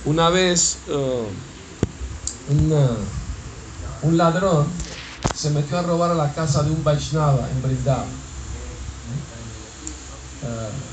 Una 0.06 0.30
vez 0.30 0.78
uh, 0.90 1.26
un 4.08 4.18
ladrón 4.18 4.68
se 5.36 5.50
metió 5.50 5.80
a 5.80 5.84
robar 5.84 6.12
a 6.12 6.16
la 6.16 6.34
casa 6.34 6.64
de 6.64 6.72
un 6.72 6.84
Vaishnava 6.84 7.50
en 7.50 7.62
Vrindavan. 7.62 8.06
Uh, 10.44 10.92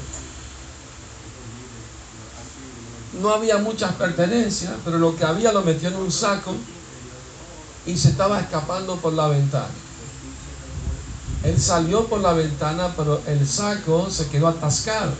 no 3.20 3.32
había 3.32 3.58
muchas 3.58 3.94
pertenencias, 3.94 4.72
pero 4.84 4.98
lo 4.98 5.16
que 5.16 5.24
había 5.24 5.52
lo 5.52 5.62
metió 5.62 5.88
en 5.88 5.96
un 5.96 6.12
saco 6.12 6.54
y 7.86 7.96
se 7.96 8.10
estaba 8.10 8.40
escapando 8.40 8.96
por 8.96 9.12
la 9.14 9.28
ventana. 9.28 9.68
Él 11.42 11.60
salió 11.60 12.06
por 12.06 12.20
la 12.20 12.32
ventana, 12.32 12.92
pero 12.96 13.20
el 13.26 13.46
saco 13.48 14.10
se 14.10 14.28
quedó 14.28 14.48
atascado. 14.48 15.12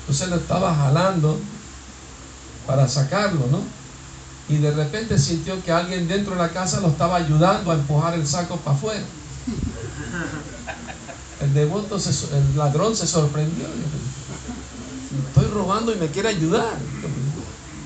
Entonces 0.00 0.28
lo 0.28 0.36
estaba 0.36 0.74
jalando 0.74 1.38
para 2.66 2.88
sacarlo, 2.88 3.46
¿no? 3.50 3.75
Y 4.48 4.58
de 4.58 4.70
repente 4.70 5.18
sintió 5.18 5.62
que 5.62 5.72
alguien 5.72 6.06
dentro 6.06 6.34
de 6.34 6.38
la 6.40 6.50
casa 6.50 6.80
lo 6.80 6.88
estaba 6.88 7.16
ayudando 7.16 7.70
a 7.70 7.74
empujar 7.74 8.14
el 8.14 8.26
saco 8.26 8.56
para 8.58 8.76
afuera. 8.76 9.04
El 11.40 11.52
devoto, 11.52 11.96
el 11.96 12.56
ladrón 12.56 12.96
se 12.96 13.06
sorprendió. 13.06 13.66
Estoy 15.28 15.46
robando 15.46 15.92
y 15.92 15.96
me 15.96 16.08
quiere 16.08 16.28
ayudar. 16.28 16.76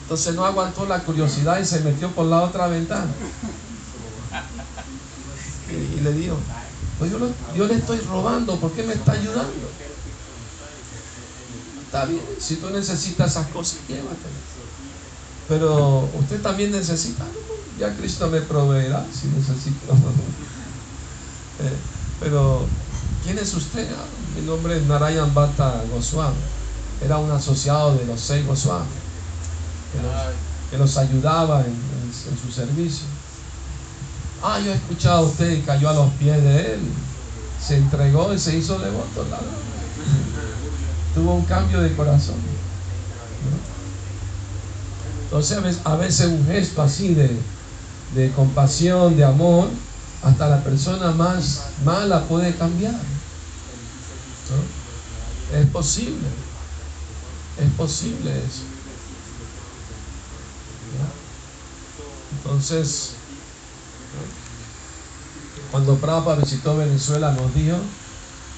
Entonces 0.03 0.35
no 0.35 0.45
aguantó 0.45 0.87
la 0.87 1.01
curiosidad 1.05 1.61
y 1.61 1.65
se 1.65 1.81
metió 1.81 2.11
por 2.11 2.27
la 2.27 2.43
otra 2.43 2.67
ventana. 2.67 3.11
Y, 5.71 6.01
le 6.01 6.13
dijo, 6.13 6.37
pues 6.99 7.13
yo, 7.57 7.67
le 7.67 7.75
estoy 7.75 8.01
robando, 8.01 8.57
¿por 8.57 8.73
qué 8.73 8.83
me 8.83 8.95
está 8.95 9.13
ayudando? 9.13 9.71
Está 11.85 12.05
bien, 12.07 12.23
si 12.41 12.57
tú 12.57 12.71
necesitas 12.71 13.31
esas 13.31 13.47
cosas, 13.49 13.79
llévatelas. 13.89 14.50
Pero 15.51 16.09
usted 16.17 16.41
también 16.41 16.71
necesita, 16.71 17.25
ya 17.77 17.93
Cristo 17.97 18.29
me 18.29 18.41
proveerá 18.41 19.05
si 19.13 19.29
necesito. 19.29 19.93
Eh, 21.63 21.77
pero, 22.21 22.65
¿quién 23.23 23.37
es 23.39 23.53
usted? 23.53 23.87
Ah, 23.93 24.07
mi 24.35 24.41
nombre 24.47 24.79
es 24.79 24.83
Narayan 24.85 25.35
Bhatta 25.35 25.83
Goswami. 25.93 26.39
Era 27.05 27.19
un 27.19 27.31
asociado 27.31 27.97
de 27.97 28.07
los 28.07 28.19
seis 28.19 28.47
Goswami, 28.47 28.87
que 30.71 30.79
los, 30.79 30.97
ayudaba 30.97 31.61
en 31.61 32.39
su 32.43 32.51
servicio. 32.51 33.05
Ah, 34.43 34.59
yo 34.59 34.73
he 34.73 34.75
escuchado 34.75 35.19
a 35.19 35.29
usted 35.29 35.51
y 35.51 35.61
cayó 35.61 35.91
a 35.91 35.93
los 35.93 36.11
pies 36.15 36.43
de 36.43 36.75
él. 36.75 36.81
Se 37.63 37.77
entregó 37.77 38.33
y 38.33 38.39
se 38.39 38.57
hizo 38.57 38.79
devoto. 38.79 39.27
Tuvo 41.15 41.35
un 41.35 41.45
cambio 41.45 41.83
de 41.83 41.95
corazón. 41.95 42.37
Entonces 45.31 45.79
a 45.85 45.95
veces 45.95 46.27
un 46.27 46.45
gesto 46.45 46.83
así 46.83 47.15
de, 47.15 47.31
de 48.17 48.33
compasión, 48.33 49.17
de 49.17 49.23
amor, 49.23 49.69
hasta 50.25 50.49
la 50.49 50.65
persona 50.65 51.13
más 51.13 51.67
mala 51.85 52.25
puede 52.25 52.53
cambiar. 52.57 52.97
Es 55.55 55.67
posible. 55.67 56.27
Es 57.59 57.71
posible 57.77 58.31
eso. 58.31 58.63
Entonces, 62.33 63.11
cuando 65.71 65.95
Prabhupada 65.97 66.43
visitó 66.43 66.77
Venezuela 66.77 67.31
nos 67.33 67.55
dijo, 67.55 67.77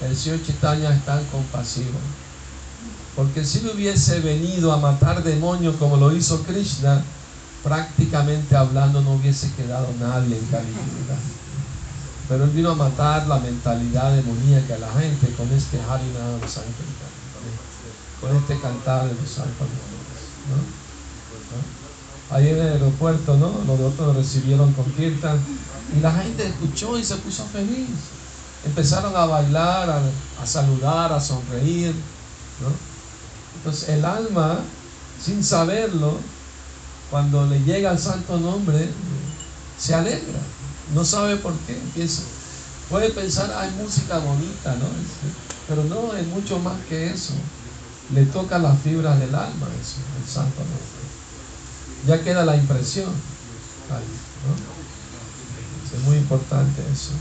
el 0.01 0.17
señor 0.17 0.43
Chitaña 0.43 0.95
es 0.95 1.05
tan 1.05 1.23
compasivo. 1.27 1.99
Porque 3.17 3.45
si 3.45 3.61
no 3.61 3.73
hubiese 3.73 4.21
venido 4.21 4.73
a 4.73 4.79
matar 4.79 5.23
demonios 5.23 5.77
como 5.77 5.97
lo 5.97 6.13
hizo 6.13 6.43
Krishna, 6.45 7.03
prácticamente 7.63 8.57
hablando 8.57 9.01
no 9.03 9.13
hubiese 9.13 9.53
quedado 9.53 9.89
nadie 10.01 10.39
en 10.39 10.47
Califórnia. 10.47 11.17
Pero 12.29 12.45
él 12.45 12.51
vino 12.51 12.71
a 12.71 12.75
matar 12.75 13.27
la 13.27 13.39
mentalidad 13.39 14.15
demoníaca 14.15 14.75
de 14.75 14.81
la 14.81 14.93
gente 14.93 15.31
con 15.33 15.53
este 15.53 15.79
Harinam 15.81 16.41
Sankirtan, 16.41 17.13
con 18.21 18.37
este 18.37 18.59
cantar 18.61 19.09
de 19.09 19.15
los 19.15 19.31
santos. 19.31 19.69
¿no? 20.49 20.83
ahí 22.33 22.49
en 22.49 22.59
el 22.59 22.73
aeropuerto, 22.73 23.37
¿no? 23.37 23.63
Los 23.67 23.79
de 23.79 23.85
otros 23.85 24.17
recibieron 24.17 24.73
con 24.73 24.85
Kirtan 24.93 25.39
y 25.97 26.01
la 26.01 26.13
gente 26.13 26.47
escuchó 26.47 26.99
y 26.99 27.05
se 27.05 27.17
puso 27.17 27.45
feliz. 27.45 27.89
Empezaron 28.65 29.15
a 29.17 29.27
bailar, 29.27 30.03
a, 30.41 30.47
saludar, 30.47 31.13
a 31.13 31.21
sonreír, 31.21 31.95
¿no? 32.61 32.92
Entonces 33.57 33.89
el 33.91 34.05
alma, 34.05 34.61
sin 35.23 35.45
saberlo, 35.45 36.19
cuando 37.11 37.47
le 37.47 37.61
llega 37.63 37.93
el 37.93 37.99
santo 37.99 38.39
nombre, 38.39 38.89
se 39.79 39.95
alegra. 39.95 40.41
No 40.95 41.05
sabe 41.05 41.37
por 41.37 41.55
qué. 41.61 41.73
Empieza. 41.73 42.23
Puede 42.89 43.11
pensar, 43.11 43.53
hay 43.53 43.71
música 43.73 44.19
bonita, 44.19 44.75
¿no? 44.75 44.87
Pero 45.69 45.85
no, 45.85 46.15
es 46.15 46.27
mucho 46.27 46.59
más 46.59 46.77
que 46.89 47.11
eso. 47.11 47.35
Le 48.13 48.27
toca 48.27 48.59
las 48.59 48.79
fibras 48.81 49.19
del 49.19 49.35
alma, 49.35 49.67
eso, 49.81 49.97
el 50.23 50.29
santo 50.29 50.61
nombre 50.61 51.03
ya 52.07 52.23
queda 52.23 52.45
la 52.45 52.57
impresión. 52.57 53.11
Es 55.95 56.01
muy 56.01 56.17
importante 56.17 56.83
eso. 56.93 57.13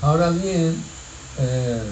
Ahora 0.00 0.30
bien, 0.30 0.76
eh, 1.38 1.82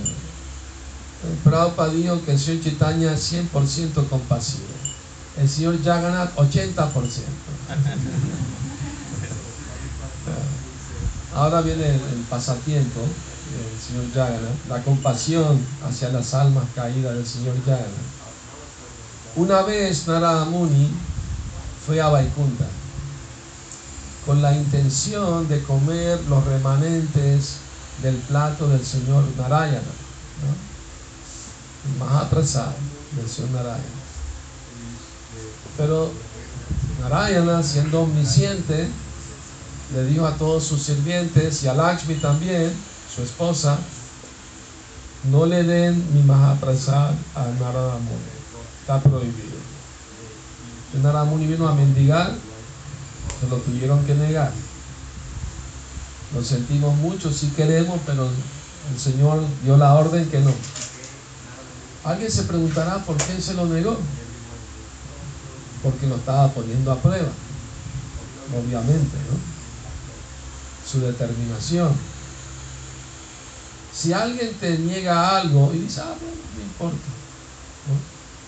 Prabhupada 1.45 1.93
dijo 1.93 2.25
que 2.25 2.33
el 2.33 2.39
señor 2.39 2.63
Chitaña 2.63 3.13
es 3.13 3.33
100% 3.33 4.09
compasivo. 4.09 4.65
El 5.39 5.49
señor 5.49 5.83
Jagannath 5.83 6.35
80%. 6.37 6.91
Ahora 11.35 11.61
viene 11.61 11.87
el, 11.87 12.25
pasatiempo 12.31 13.01
del 13.01 13.81
señor 13.81 14.13
Jagannath, 14.15 14.69
la 14.69 14.83
compasión 14.83 15.61
hacia 15.87 16.09
las 16.09 16.33
almas 16.35 16.65
caídas 16.75 17.15
del 17.15 17.27
señor 17.27 17.57
Jagannath. 17.65 18.17
Una 19.37 19.63
vez 19.63 20.07
Narada 20.09 20.47
Muni 20.47 20.91
fue 21.87 22.01
a 22.01 22.09
Vaikunta 22.09 22.65
con 24.25 24.43
la 24.43 24.57
intención 24.57 25.47
de 25.47 25.63
comer 25.63 26.21
los 26.29 26.45
remanentes 26.47 27.59
del 28.03 28.17
plato 28.17 28.69
del 28.69 28.85
señor 28.85 29.25
Narayana. 29.39 29.83
El 31.87 31.99
Mahaprasad 31.99 32.73
del 33.13 33.29
señor 33.29 33.51
Narayana. 33.51 33.85
Pero 35.77 36.11
Narayana, 37.01 37.63
siendo 37.63 38.03
omnisciente, 38.03 38.89
le 39.95 40.05
dijo 40.05 40.27
a 40.27 40.37
todos 40.37 40.65
sus 40.65 40.83
sirvientes 40.83 41.63
y 41.63 41.69
a 41.69 41.75
Lakshmi 41.75 42.15
también, 42.17 42.73
su 43.15 43.23
esposa, 43.23 43.79
no 45.31 45.47
le 45.47 45.63
den 45.63 46.15
mi 46.15 46.23
Mahaprasad 46.23 47.13
a 47.35 47.47
Narada 47.61 47.99
está 48.81 49.01
prohibido. 49.01 49.57
Naramuni 51.03 51.47
vino 51.47 51.69
a 51.69 51.75
mendigar, 51.75 52.33
se 53.41 53.49
lo 53.49 53.57
tuvieron 53.57 54.05
que 54.05 54.15
negar. 54.15 54.53
Lo 56.35 56.43
sentimos 56.43 56.97
mucho, 56.97 57.33
si 57.33 57.49
queremos, 57.49 58.01
pero 58.07 58.27
el 58.27 58.99
Señor 58.99 59.43
dio 59.63 59.77
la 59.77 59.95
orden 59.95 60.29
que 60.31 60.41
no. 60.41 60.53
Alguien 62.07 62.31
se 62.31 62.45
preguntará 62.45 62.99
por 63.05 63.17
qué 63.17 63.41
se 63.41 63.55
lo 63.55 63.67
negó. 63.67 63.99
Porque 65.83 66.07
lo 66.07 66.17
estaba 66.17 66.53
poniendo 66.53 66.93
a 66.93 67.03
prueba. 67.03 67.33
Obviamente, 68.57 69.17
¿no? 69.29 69.39
Su 70.89 71.01
determinación. 71.01 71.93
Si 73.93 74.13
alguien 74.13 74.55
te 74.55 74.79
niega 74.79 75.39
algo 75.39 75.73
y 75.75 75.81
dice, 75.81 76.01
ah, 76.01 76.15
bueno, 76.21 76.37
no 76.55 76.63
importa. 76.63 77.09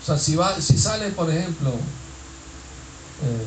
O 0.00 0.06
sea, 0.06 0.16
si, 0.16 0.36
va, 0.36 0.60
si 0.60 0.78
sale, 0.78 1.08
por 1.10 1.28
ejemplo, 1.28 1.70
eh, 1.70 3.46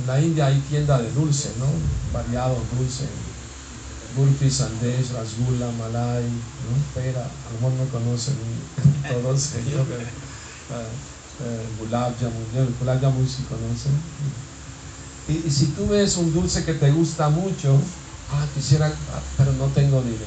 en 0.00 0.06
la 0.06 0.20
India 0.20 0.46
hay 0.46 0.58
tienda 0.60 0.98
de 0.98 1.10
dulces, 1.12 1.52
¿no? 1.58 1.66
Variados 2.12 2.58
dulces. 2.78 3.08
Burfi, 4.16 4.50
Sandesh, 4.50 5.12
Rasgula, 5.12 5.70
Malay, 5.78 6.24
¿no? 6.24 6.72
Pera, 6.94 7.20
a 7.20 7.52
lo 7.52 7.70
mejor 7.70 7.72
no 7.72 7.92
conocen 7.92 8.34
todos 9.08 9.54
ellos, 9.54 9.86
pero 9.88 10.02
uh, 10.70 11.44
uh, 11.44 11.78
Gulab 11.78 12.18
Jamun, 12.18 12.74
Gulab 12.78 13.00
Jamun 13.00 13.28
sí 13.28 13.44
conocen. 13.48 13.92
Y, 15.28 15.46
y, 15.46 15.50
si 15.50 15.66
tú 15.66 15.86
ves 15.88 16.16
un 16.16 16.32
dulce 16.32 16.64
que 16.64 16.74
te 16.74 16.90
gusta 16.90 17.28
mucho, 17.28 17.78
ah, 18.32 18.46
quisiera, 18.54 18.86
ah, 18.86 19.20
pero 19.36 19.52
no 19.52 19.66
tengo 19.66 20.00
dinero. 20.00 20.24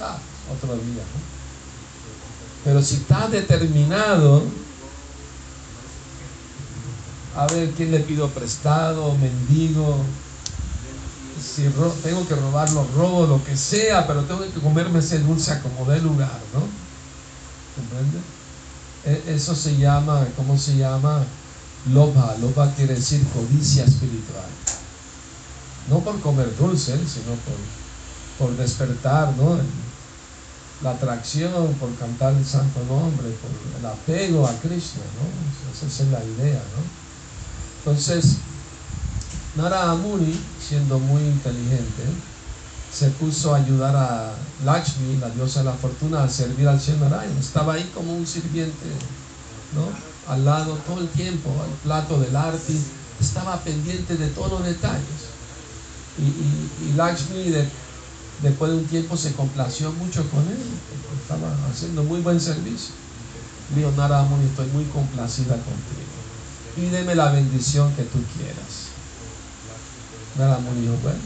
Ah, 0.00 0.18
otro 0.52 0.74
día, 0.74 1.02
¿no? 1.02 1.32
Pero 2.64 2.80
si 2.80 2.94
estás 2.94 3.30
determinado, 3.32 4.44
a 7.36 7.46
ver 7.48 7.70
quién 7.72 7.90
le 7.90 8.00
pido 8.00 8.28
prestado, 8.28 9.16
mendigo, 9.16 10.04
si 11.54 11.62
tengo 12.02 12.26
que 12.26 12.34
robar 12.34 12.70
los 12.72 12.90
robos, 12.94 13.28
lo 13.28 13.44
que 13.44 13.56
sea, 13.56 14.06
pero 14.06 14.22
tengo 14.22 14.40
que 14.40 14.60
comerme 14.60 15.00
ese 15.00 15.18
dulce 15.18 15.52
a 15.52 15.60
como 15.60 15.84
dé 15.84 16.00
lugar, 16.00 16.40
¿no? 16.54 16.60
¿Comprende? 17.76 18.18
E, 19.04 19.34
eso 19.34 19.54
se 19.54 19.76
llama, 19.76 20.26
¿cómo 20.36 20.56
se 20.56 20.76
llama? 20.76 21.24
Loba. 21.92 22.36
Loba 22.40 22.72
quiere 22.74 22.94
decir 22.94 23.22
codicia 23.34 23.84
espiritual. 23.84 24.48
No 25.90 25.98
por 25.98 26.20
comer 26.20 26.56
dulce, 26.56 26.96
sino 27.06 27.34
por, 27.44 28.46
por 28.46 28.56
despertar, 28.56 29.34
¿no? 29.36 29.58
La 30.82 30.92
atracción, 30.92 31.74
por 31.74 31.94
cantar 31.96 32.32
el 32.32 32.46
santo 32.46 32.80
nombre, 32.88 33.28
por 33.28 33.50
el 33.78 33.86
apego 33.86 34.46
a 34.46 34.52
Krishna, 34.54 35.02
¿no? 35.18 35.86
Esa 35.86 35.86
es 35.86 36.10
la 36.10 36.24
idea, 36.24 36.62
¿no? 36.74 36.82
Entonces, 37.78 38.36
Nara 39.54 39.90
Amuni, 39.90 40.34
siendo 40.66 40.98
muy 40.98 41.22
inteligente, 41.22 42.04
se 42.92 43.08
puso 43.10 43.54
a 43.54 43.58
ayudar 43.58 43.94
a 43.96 44.32
Lakshmi, 44.64 45.18
la 45.18 45.28
diosa 45.30 45.60
de 45.60 45.66
la 45.66 45.72
fortuna, 45.72 46.24
a 46.24 46.28
servir 46.28 46.68
al 46.68 46.80
Señor 46.80 47.10
Narayan. 47.10 47.36
Estaba 47.38 47.74
ahí 47.74 47.90
como 47.94 48.14
un 48.14 48.26
sirviente, 48.26 48.86
¿no? 49.74 49.88
Al 50.32 50.44
lado 50.44 50.74
todo 50.86 51.00
el 51.00 51.08
tiempo, 51.08 51.50
al 51.62 51.70
plato 51.82 52.18
del 52.18 52.34
arti, 52.34 52.80
estaba 53.20 53.60
pendiente 53.60 54.16
de 54.16 54.28
todos 54.28 54.52
los 54.52 54.64
detalles. 54.64 55.32
Y, 56.18 56.92
Lakshmi, 56.96 57.54
después 58.42 58.70
de 58.70 58.78
un 58.78 58.86
tiempo, 58.86 59.16
se 59.16 59.32
complació 59.32 59.92
mucho 59.92 60.28
con 60.30 60.40
él, 60.40 60.58
estaba 61.20 61.54
haciendo 61.70 62.04
muy 62.04 62.20
buen 62.20 62.40
servicio. 62.40 62.94
Nara 63.96 64.20
Amuni, 64.20 64.44
estoy 64.46 64.66
muy 64.68 64.84
complacida 64.84 65.54
contigo. 65.54 66.12
Pídeme 66.76 67.14
la 67.14 67.32
bendición 67.32 67.92
que 67.94 68.02
tú 68.02 68.18
quieras. 68.36 68.81
Narayan 70.36 70.80
dijo, 70.80 70.94
bueno, 71.02 71.18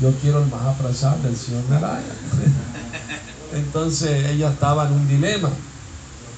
yo 0.00 0.12
quiero 0.20 0.42
el 0.42 0.50
Mahaprasad 0.50 1.16
del 1.16 1.36
Señor 1.36 1.64
Narayana. 1.70 2.02
Entonces 3.52 4.30
ella 4.30 4.50
estaba 4.50 4.86
en 4.86 4.94
un 4.94 5.08
dilema, 5.08 5.50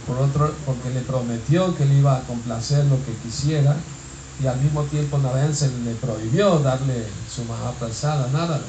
por 0.06 0.18
otro, 0.18 0.52
porque 0.64 0.90
le 0.90 1.00
prometió 1.00 1.74
que 1.76 1.84
le 1.84 1.94
iba 1.94 2.16
a 2.16 2.20
complacer 2.22 2.84
lo 2.86 2.96
que 3.04 3.12
quisiera 3.24 3.76
y 4.42 4.46
al 4.46 4.60
mismo 4.60 4.82
tiempo 4.84 5.18
Narayan 5.18 5.54
se 5.54 5.68
le 5.68 5.94
prohibió 5.94 6.58
darle 6.58 7.06
su 7.34 7.44
Mahaprasad 7.44 8.24
a 8.24 8.28
Narada. 8.28 8.60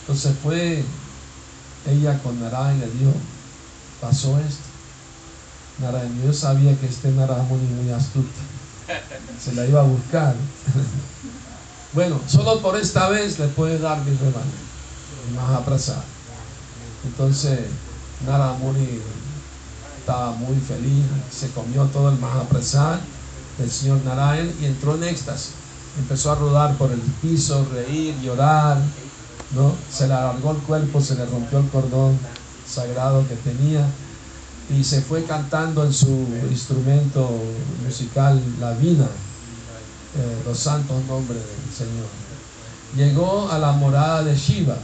Entonces 0.00 0.34
fue 0.42 0.82
ella 1.88 2.18
con 2.22 2.40
Narayan 2.40 2.76
y 2.76 2.80
le 2.80 2.86
dijo, 2.86 3.12
pasó 4.00 4.38
esto. 4.40 4.64
Narayan, 5.80 6.22
yo 6.24 6.32
sabía 6.32 6.76
que 6.76 6.86
este 6.86 7.12
Narayan 7.12 7.46
muy 7.46 7.92
astuto. 7.92 8.28
Se 9.40 9.54
la 9.54 9.64
iba 9.66 9.80
a 9.80 9.84
buscar. 9.84 10.34
Bueno, 11.94 12.18
solo 12.26 12.60
por 12.60 12.76
esta 12.76 13.10
vez 13.10 13.38
le 13.38 13.48
puede 13.48 13.78
dar 13.78 14.02
mi 14.02 14.16
rebaño, 14.16 14.46
Mahaprasad. 15.36 16.02
Entonces, 17.04 17.60
Naramuni 18.26 19.00
estaba 19.98 20.32
muy 20.32 20.56
feliz, 20.56 21.04
se 21.30 21.50
comió 21.50 21.84
todo 21.86 22.08
el 22.08 22.18
Mahaprasad 22.18 22.98
del 23.58 23.70
señor 23.70 24.02
Narayan 24.04 24.50
y 24.62 24.64
entró 24.64 24.94
en 24.94 25.04
éxtasis. 25.04 25.52
Empezó 25.98 26.32
a 26.32 26.36
rodar 26.36 26.76
por 26.78 26.90
el 26.90 27.00
piso, 27.20 27.66
reír, 27.70 28.18
llorar, 28.22 28.78
¿no? 29.54 29.74
Se 29.92 30.08
le 30.08 30.14
alargó 30.14 30.52
el 30.52 30.58
cuerpo, 30.58 30.98
se 31.02 31.14
le 31.14 31.26
rompió 31.26 31.58
el 31.58 31.68
cordón 31.68 32.18
sagrado 32.66 33.28
que 33.28 33.36
tenía 33.36 33.86
y 34.70 34.82
se 34.82 35.02
fue 35.02 35.24
cantando 35.24 35.84
en 35.84 35.92
su 35.92 36.26
instrumento 36.50 37.30
musical 37.84 38.42
la 38.58 38.72
vina 38.72 39.08
eh, 40.14 40.42
los 40.44 40.58
santos 40.58 41.02
nombres 41.06 41.40
del 41.40 41.74
Señor. 41.74 42.06
Llegó 42.94 43.50
a 43.50 43.58
la 43.58 43.72
morada 43.72 44.22
de 44.22 44.36
Shiva. 44.36 44.76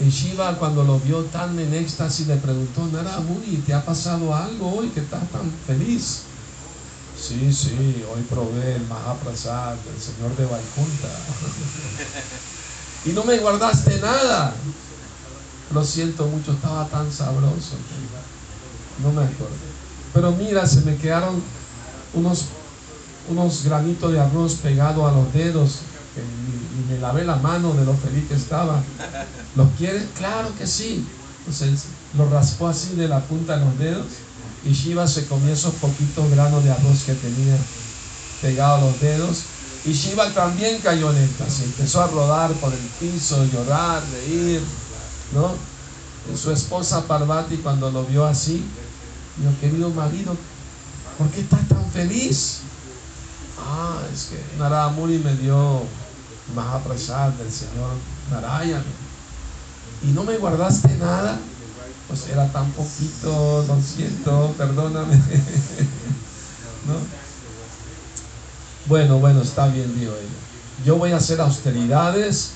Y 0.00 0.10
Shiva 0.10 0.58
cuando 0.58 0.84
lo 0.84 0.98
vio 1.00 1.22
tan 1.24 1.58
en 1.58 1.72
éxtasis 1.74 2.26
le 2.26 2.36
preguntó, 2.36 2.86
Nara 2.88 3.20
Muni, 3.20 3.56
¿te 3.58 3.72
ha 3.72 3.84
pasado 3.84 4.34
algo 4.34 4.76
hoy 4.76 4.88
que 4.88 5.00
estás 5.00 5.26
tan 5.30 5.50
feliz? 5.66 6.22
Sí, 7.18 7.52
sí, 7.52 8.04
hoy 8.12 8.22
probé 8.28 8.76
el 8.76 8.86
Mahaprasad 8.88 9.74
del 9.76 10.00
Señor 10.00 10.36
de 10.36 10.44
Vaikunta. 10.44 11.08
y 13.04 13.10
no 13.10 13.24
me 13.24 13.38
guardaste 13.38 14.00
nada. 14.00 14.54
Lo 15.72 15.84
siento 15.84 16.26
mucho, 16.26 16.52
estaba 16.52 16.86
tan 16.88 17.10
sabroso. 17.10 17.76
No 19.02 19.12
me 19.12 19.22
acuerdo. 19.22 19.54
Pero 20.12 20.32
mira, 20.32 20.66
se 20.66 20.80
me 20.82 20.96
quedaron 20.96 21.42
unos 22.12 22.46
unos 23.28 23.64
granitos 23.64 24.12
de 24.12 24.20
arroz 24.20 24.54
pegado 24.56 25.06
a 25.06 25.12
los 25.12 25.32
dedos 25.32 25.80
y, 26.16 26.92
me 26.92 26.98
lavé 26.98 27.24
la 27.24 27.36
mano 27.36 27.72
de 27.74 27.84
lo 27.84 27.94
feliz 27.94 28.28
que 28.28 28.34
estaba. 28.34 28.82
¿Los 29.56 29.68
quieres? 29.78 30.04
Claro 30.16 30.50
que 30.58 30.66
sí. 30.66 31.06
Entonces 31.38 31.84
lo 32.16 32.28
raspó 32.28 32.68
así 32.68 32.94
de 32.94 33.08
la 33.08 33.20
punta 33.20 33.56
de 33.56 33.64
los 33.64 33.78
dedos 33.78 34.06
y 34.64 34.72
Shiva 34.72 35.06
se 35.06 35.26
comió 35.26 35.52
esos 35.52 35.74
poquitos 35.74 36.30
granos 36.30 36.62
de 36.64 36.70
arroz 36.70 37.04
que 37.04 37.14
tenía 37.14 37.56
pegado 38.40 38.76
a 38.76 38.80
los 38.80 39.00
dedos. 39.00 39.42
Y 39.84 39.92
Shiva 39.92 40.30
también 40.32 40.80
cayó 40.80 41.10
en 41.10 41.24
éxtasis, 41.24 41.64
empezó 41.64 42.02
a 42.02 42.06
rodar 42.06 42.52
por 42.54 42.72
el 42.72 42.78
piso, 43.00 43.44
llorar, 43.46 44.02
reír, 44.12 44.60
¿no? 45.32 45.50
Su 46.36 46.52
esposa 46.52 47.06
Parvati 47.08 47.56
cuando 47.56 47.90
lo 47.90 48.04
vio 48.04 48.24
así, 48.24 48.64
mi 49.38 49.52
querido 49.56 49.90
marido, 49.90 50.36
¿por 51.18 51.28
qué 51.30 51.40
estás 51.40 51.66
tan 51.66 51.84
feliz? 51.90 52.60
Ah, 53.64 54.00
es 54.12 54.24
que 54.24 54.58
Narada 54.58 54.88
Muni 54.88 55.18
me 55.18 55.34
dio 55.36 55.82
Mahaprasad 56.54 57.30
del 57.30 57.50
Señor 57.50 57.90
Narayan. 58.30 58.82
Y 60.02 60.08
no 60.08 60.24
me 60.24 60.36
guardaste 60.36 60.88
nada. 60.96 61.38
Pues 62.08 62.28
era 62.28 62.50
tan 62.52 62.70
poquito, 62.72 63.64
lo 63.66 63.80
siento, 63.80 64.54
perdóname. 64.58 65.14
¿No? 66.86 66.94
Bueno, 68.86 69.18
bueno, 69.18 69.42
está 69.42 69.68
bien, 69.68 69.98
dijo 69.98 70.12
ella. 70.12 70.84
Yo 70.84 70.96
voy 70.96 71.12
a 71.12 71.18
hacer 71.18 71.40
austeridades 71.40 72.50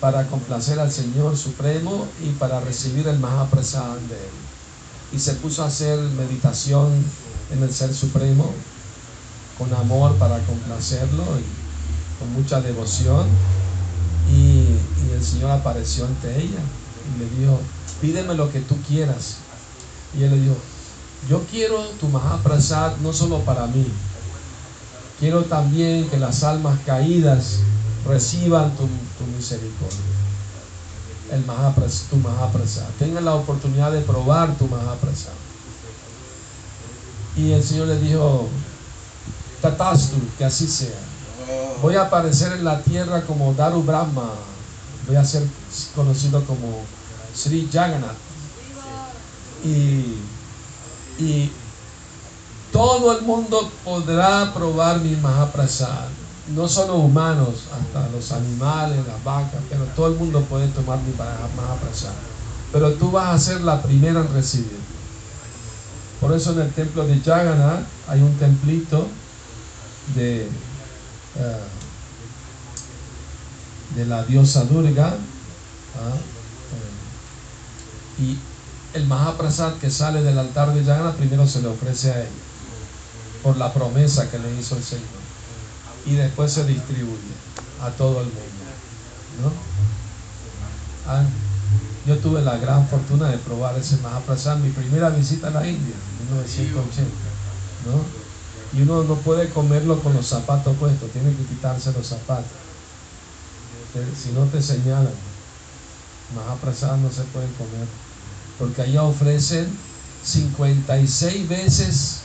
para 0.00 0.26
complacer 0.26 0.80
al 0.80 0.90
Señor 0.90 1.36
Supremo 1.36 2.08
y 2.24 2.30
para 2.30 2.60
recibir 2.60 3.06
el 3.06 3.18
Mahaprasad 3.18 3.96
de 4.08 4.16
él. 4.16 4.32
Y 5.12 5.18
se 5.18 5.34
puso 5.34 5.62
a 5.62 5.66
hacer 5.66 5.98
meditación 5.98 7.04
en 7.52 7.62
el 7.62 7.72
Ser 7.72 7.94
Supremo 7.94 8.52
con 9.58 9.72
amor 9.74 10.16
para 10.16 10.38
complacerlo 10.40 11.22
y 11.38 12.18
con 12.18 12.32
mucha 12.32 12.60
devoción. 12.60 13.26
Y, 14.32 14.66
el 15.12 15.22
Señor 15.22 15.50
apareció 15.50 16.06
ante 16.06 16.34
ella 16.36 16.58
y 17.14 17.18
le 17.18 17.40
dijo, 17.40 17.60
pídeme 18.00 18.34
lo 18.34 18.50
que 18.50 18.60
tú 18.60 18.76
quieras. 18.88 19.36
Y 20.18 20.22
él 20.22 20.30
le 20.30 20.40
dijo, 20.40 20.56
yo 21.28 21.44
quiero 21.50 21.80
tu 22.00 22.08
Mahaprasad 22.08 22.96
no 22.98 23.12
solo 23.12 23.40
para 23.40 23.66
mí, 23.66 23.86
quiero 25.20 25.44
también 25.44 26.08
que 26.08 26.18
las 26.18 26.42
almas 26.42 26.78
caídas 26.86 27.58
reciban 28.06 28.74
tu, 28.76 28.88
misericordia. 29.36 29.98
El 31.30 31.44
Mahaprasad, 31.44 32.06
tu 32.10 32.16
Mahaprasad. 32.16 32.88
Tengan 32.98 33.24
la 33.24 33.34
oportunidad 33.34 33.92
de 33.92 34.00
probar 34.00 34.56
tu 34.56 34.66
Mahaprasad. 34.66 35.32
Y 37.36 37.52
el 37.52 37.62
Señor 37.62 37.88
le 37.88 37.98
dijo, 37.98 38.48
Tatastu, 39.62 40.16
que 40.36 40.44
así 40.44 40.66
sea. 40.66 40.98
Voy 41.80 41.94
a 41.94 42.02
aparecer 42.02 42.52
en 42.52 42.64
la 42.64 42.82
tierra 42.82 43.22
como 43.22 43.54
Daru 43.54 43.82
Brahma. 43.82 44.30
Voy 45.06 45.16
a 45.16 45.24
ser 45.24 45.44
conocido 45.94 46.44
como 46.44 46.82
Sri 47.34 47.68
Jagannath. 47.72 48.16
Y, 49.64 50.18
y 51.18 51.52
todo 52.72 53.16
el 53.16 53.24
mundo 53.24 53.70
podrá 53.84 54.52
probar 54.52 55.00
mi 55.00 55.14
Mahaprasad. 55.16 56.08
No 56.48 56.68
solo 56.68 56.96
humanos, 56.96 57.66
hasta 57.72 58.08
los 58.08 58.32
animales, 58.32 59.06
las 59.06 59.22
vacas, 59.22 59.60
pero 59.70 59.84
todo 59.96 60.08
el 60.08 60.16
mundo 60.16 60.40
puede 60.42 60.66
tomar 60.68 60.98
mi 60.98 61.12
Mahaprasad. 61.12 62.12
Pero 62.72 62.92
tú 62.94 63.12
vas 63.12 63.34
a 63.34 63.38
ser 63.38 63.60
la 63.60 63.80
primera 63.80 64.20
en 64.20 64.32
recibir. 64.34 64.80
Por 66.20 66.32
eso 66.32 66.52
en 66.52 66.60
el 66.60 66.72
templo 66.72 67.06
de 67.06 67.20
Jagannath 67.20 67.84
hay 68.08 68.22
un 68.22 68.36
templito 68.38 69.08
de, 70.14 70.42
eh, 70.42 70.48
de 73.96 74.06
la 74.06 74.24
diosa 74.24 74.64
Durga. 74.64 75.08
¿ah? 75.08 76.16
Eh, 78.18 78.22
y 78.22 78.38
el 78.94 79.06
Mahaprasad 79.06 79.74
que 79.74 79.90
sale 79.90 80.22
del 80.22 80.38
altar 80.38 80.74
de 80.74 80.84
Jagannath 80.84 81.16
primero 81.16 81.46
se 81.46 81.62
le 81.62 81.68
ofrece 81.68 82.10
a 82.12 82.20
ella 82.20 82.28
por 83.42 83.56
la 83.56 83.72
promesa 83.72 84.30
que 84.30 84.38
le 84.38 84.54
hizo 84.58 84.76
el 84.76 84.84
Señor. 84.84 85.06
Y 86.06 86.14
después 86.14 86.52
se 86.52 86.64
distribuye 86.64 87.32
a 87.80 87.90
todo 87.90 88.20
el 88.20 88.26
mundo. 88.26 89.52
Ah, 91.06 91.24
yo 92.06 92.18
tuve 92.18 92.42
la 92.42 92.58
gran 92.58 92.86
fortuna 92.88 93.28
de 93.28 93.38
probar 93.38 93.76
ese 93.78 93.96
Mahaprasad, 93.98 94.58
mi 94.58 94.70
primera 94.70 95.10
visita 95.10 95.48
a 95.48 95.50
la 95.50 95.66
India, 95.66 95.94
en 96.20 96.26
1980. 96.26 98.21
Y 98.74 98.82
uno 98.82 99.04
no 99.04 99.16
puede 99.16 99.50
comerlo 99.50 100.00
con 100.00 100.14
los 100.14 100.26
zapatos 100.26 100.76
puestos, 100.76 101.10
tiene 101.10 101.34
que 101.36 101.44
quitarse 101.44 101.92
los 101.92 102.06
zapatos. 102.06 102.50
Si 104.20 104.32
no 104.32 104.44
te 104.46 104.62
señalan, 104.62 105.12
Mahaprasad 106.34 106.96
no 106.96 107.10
se 107.10 107.22
puede 107.24 107.46
comer. 107.52 107.86
Porque 108.58 108.82
allá 108.82 109.02
ofrecen 109.02 109.68
56 110.24 111.48
veces 111.48 112.22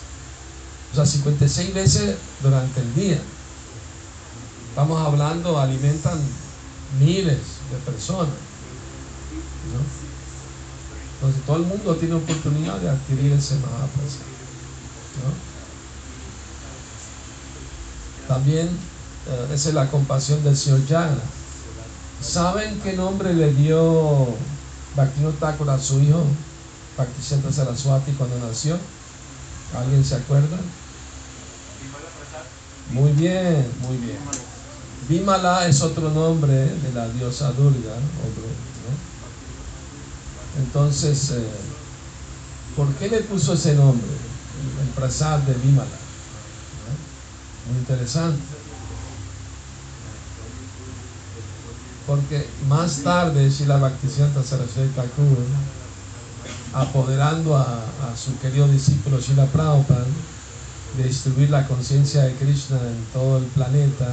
o 0.92 0.96
sea, 0.96 1.06
56 1.06 1.74
veces 1.74 2.16
durante 2.42 2.80
el 2.80 2.96
día. 2.96 3.20
Estamos 4.70 5.06
hablando, 5.06 5.60
alimentan 5.60 6.20
miles 7.00 7.38
de 7.72 7.78
personas. 7.86 8.36
Entonces 11.16 11.42
todo 11.46 11.58
el 11.58 11.64
mundo 11.64 11.96
tiene 11.96 12.16
oportunidad 12.16 12.78
de 12.80 12.90
adquirir 12.90 13.34
ese 13.34 13.56
Mahaprasad. 13.56 14.28
También 18.28 18.68
eh, 18.68 19.54
esa 19.54 19.70
es 19.70 19.76
la 19.76 19.90
compasión 19.90 20.44
del 20.44 20.58
Señor 20.58 20.86
Yana. 20.86 21.18
¿Saben 22.22 22.80
qué 22.82 22.94
nombre 22.94 23.34
le 23.34 23.54
dio 23.54 24.28
Bhaktivinoda 24.96 25.38
Thakur 25.40 25.70
a 25.70 25.80
su 25.80 26.00
hijo, 26.02 26.24
Bhaktisiddhanta 26.98 27.52
Saraswati, 27.52 28.12
cuando 28.14 28.40
nació? 28.40 28.78
¿Alguien 29.78 30.04
se 30.04 30.16
acuerda? 30.16 30.58
Muy 32.92 33.12
bien, 33.12 33.68
muy 33.82 33.98
bien. 33.98 34.18
Bimala 35.08 35.68
es 35.68 35.82
otro 35.82 36.10
nombre 36.10 36.54
de 36.54 36.92
la 36.94 37.08
diosa 37.10 37.52
Durga, 37.52 37.96
Entonces, 40.58 41.32
eh, 41.32 41.48
¿por 42.76 42.88
qué 42.96 43.10
le 43.10 43.22
puso 43.22 43.54
ese 43.54 43.76
nombre? 43.76 44.08
El 44.82 44.90
prasad 44.96 45.40
de 45.40 45.54
Bimala. 45.54 46.07
Muy 47.70 47.80
interesante. 47.80 48.42
Porque 52.06 52.48
más 52.70 53.04
tarde, 53.04 53.50
Shila 53.50 53.78
Bhaktisiddhanta 53.78 54.42
Saraswati 54.42 54.90
Thakur 54.96 55.38
apoderando 56.74 57.58
a, 57.58 57.82
su 58.16 58.38
querido 58.40 58.68
discípulo 58.68 59.22
Srila 59.22 59.46
Prabhupada 59.48 60.06
de 60.96 61.04
distribuir 61.04 61.50
la 61.50 61.68
conciencia 61.68 62.24
de 62.24 62.34
Krishna 62.36 62.78
en 62.78 63.06
todo 63.14 63.38
el 63.38 63.46
planeta, 63.46 64.08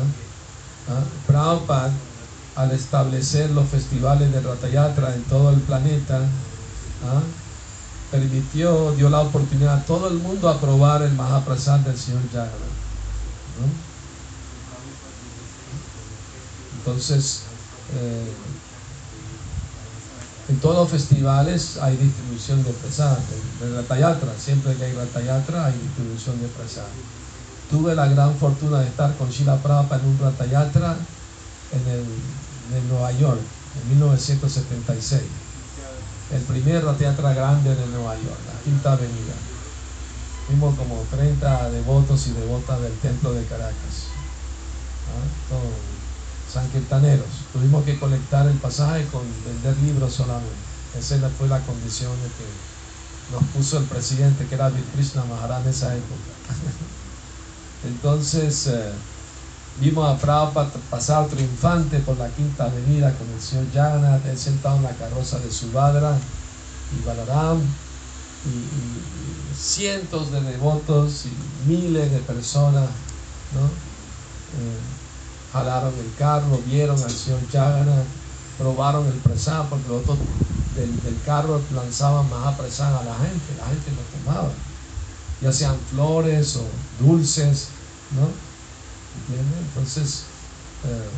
¿ah? 0.89 1.03
Prabhupada 1.27 1.93
al 2.57 2.71
establecer 2.73 3.51
los 3.51 3.69
festivales 3.69 4.33
de 4.33 4.41
Ratayatra 4.41 5.15
en 5.15 5.23
todo 5.25 5.51
el 5.51 5.61
planeta, 5.61 6.19
¿ah? 6.19 7.23
permitió, 8.11 8.93
dio 8.93 9.11
la 9.11 9.21
oportunidad 9.21 9.79
a 9.79 9.85
todo 9.85 10.09
el 10.09 10.15
mundo 10.15 10.49
a 10.49 10.61
probar 10.61 11.03
el 11.03 11.13
Mahaprasad 11.15 11.81
del 11.81 11.99
Señor 11.99 12.23
Jagannath. 12.33 12.74
Entonces, 16.79 17.43
eh, 17.95 18.33
en 20.49 20.57
todos 20.59 20.77
los 20.77 20.91
festivales 20.91 21.79
hay 21.81 21.97
distribución 21.97 22.63
de 22.63 22.73
prasad, 22.73 23.17
de, 23.61 23.75
Ratayatra, 23.75 24.33
siempre 24.39 24.75
que 24.75 24.85
hay 24.85 24.93
Ratayatra 24.93 25.67
hay 25.67 25.73
distribución 25.73 26.41
de 26.43 26.49
prasad. 26.49 26.85
Tuve 27.71 27.95
la 27.95 28.07
gran 28.09 28.37
fortuna 28.37 28.81
de 28.81 28.89
estar 28.89 29.17
con 29.17 29.31
Shila 29.31 29.57
Prabhupada 29.63 30.03
en 30.03 30.09
un 30.09 30.19
Ratayatra 30.19 30.97
en, 31.73 31.91
el, 31.91 32.05
en 32.77 32.89
Nueva 32.89 33.13
York, 33.13 33.41
en 33.83 33.89
1976. 33.89 35.23
El 36.35 36.43
primer 36.43 36.85
Ratayatra 36.85 37.33
grande 37.33 37.75
de 37.75 37.87
Nueva 37.87 38.15
York, 38.17 38.41
la 38.47 38.61
Quinta 38.63 38.93
Avenida. 38.93 39.54
Fuimos 40.47 40.77
como 40.77 40.97
30 41.11 41.71
devotos 41.71 42.27
y 42.27 42.33
devotas 42.33 42.81
del 42.81 42.93
templo 42.99 43.33
de 43.33 43.45
Caracas. 43.45 44.13
¿Ah? 45.11 45.55
sanquetaneros. 46.55 47.27
Tuvimos 47.53 47.85
que 47.85 47.99
colectar 47.99 48.47
el 48.47 48.57
pasaje 48.59 49.05
con 49.07 49.23
vender 49.45 49.77
libros 49.79 50.15
solamente. 50.15 50.55
Esa 50.97 51.29
fue 51.31 51.49
la 51.49 51.59
condición 51.61 52.13
que 52.39 53.35
nos 53.35 53.43
puso 53.51 53.79
el 53.79 53.85
presidente, 53.85 54.47
que 54.47 54.55
era 54.55 54.71
Krishna 54.95 55.25
Maharaj 55.25 55.63
en 55.63 55.69
esa 55.69 55.95
época. 55.95 56.31
Entonces 57.85 58.69
eh, 58.69 58.93
vimos 59.81 60.09
a 60.09 60.17
Prabhupada 60.17 60.71
pasar 60.89 61.27
triunfante 61.27 61.99
por 61.99 62.17
la 62.17 62.29
quinta 62.29 62.65
avenida 62.65 63.13
con 63.15 63.29
el 63.31 63.41
señor 63.41 63.67
Jagannath, 63.75 64.25
él 64.27 64.39
sentado 64.39 64.77
en 64.77 64.85
la 64.85 64.91
carroza 64.91 65.39
de 65.41 65.51
Subhadra 65.51 66.17
y 66.97 67.05
Balaram, 67.05 67.61
y, 68.47 69.57
cientos 69.57 70.33
de 70.33 70.41
devotos 70.41 71.27
y 71.27 71.69
miles 71.69 72.11
de 72.11 72.19
personas, 72.19 72.91
¿no? 73.55 73.67
Eh, 73.67 74.79
jalaron 75.53 75.95
el 75.95 76.13
carro, 76.19 76.61
vieron 76.67 77.01
al 77.01 77.11
señor 77.11 77.41
Chagana, 77.51 78.03
probaron 78.59 79.07
el 79.07 79.15
presán, 79.15 79.69
porque 79.69 79.89
los 79.89 80.03
otros 80.03 80.19
del, 80.75 81.19
carro 81.25 81.61
lanzaban 81.73 82.29
más 82.29 82.47
apresán 82.55 82.93
a 82.95 83.05
la 83.05 83.15
gente, 83.15 83.55
la 83.57 83.67
gente 83.67 83.91
lo 83.93 84.19
tomaba, 84.19 84.51
ya 85.41 85.53
sean 85.53 85.77
flores 85.91 86.57
o 86.57 86.65
dulces, 87.05 87.69
¿no? 88.17 88.29
Entonces, 89.69 90.25
eh, 90.85 91.09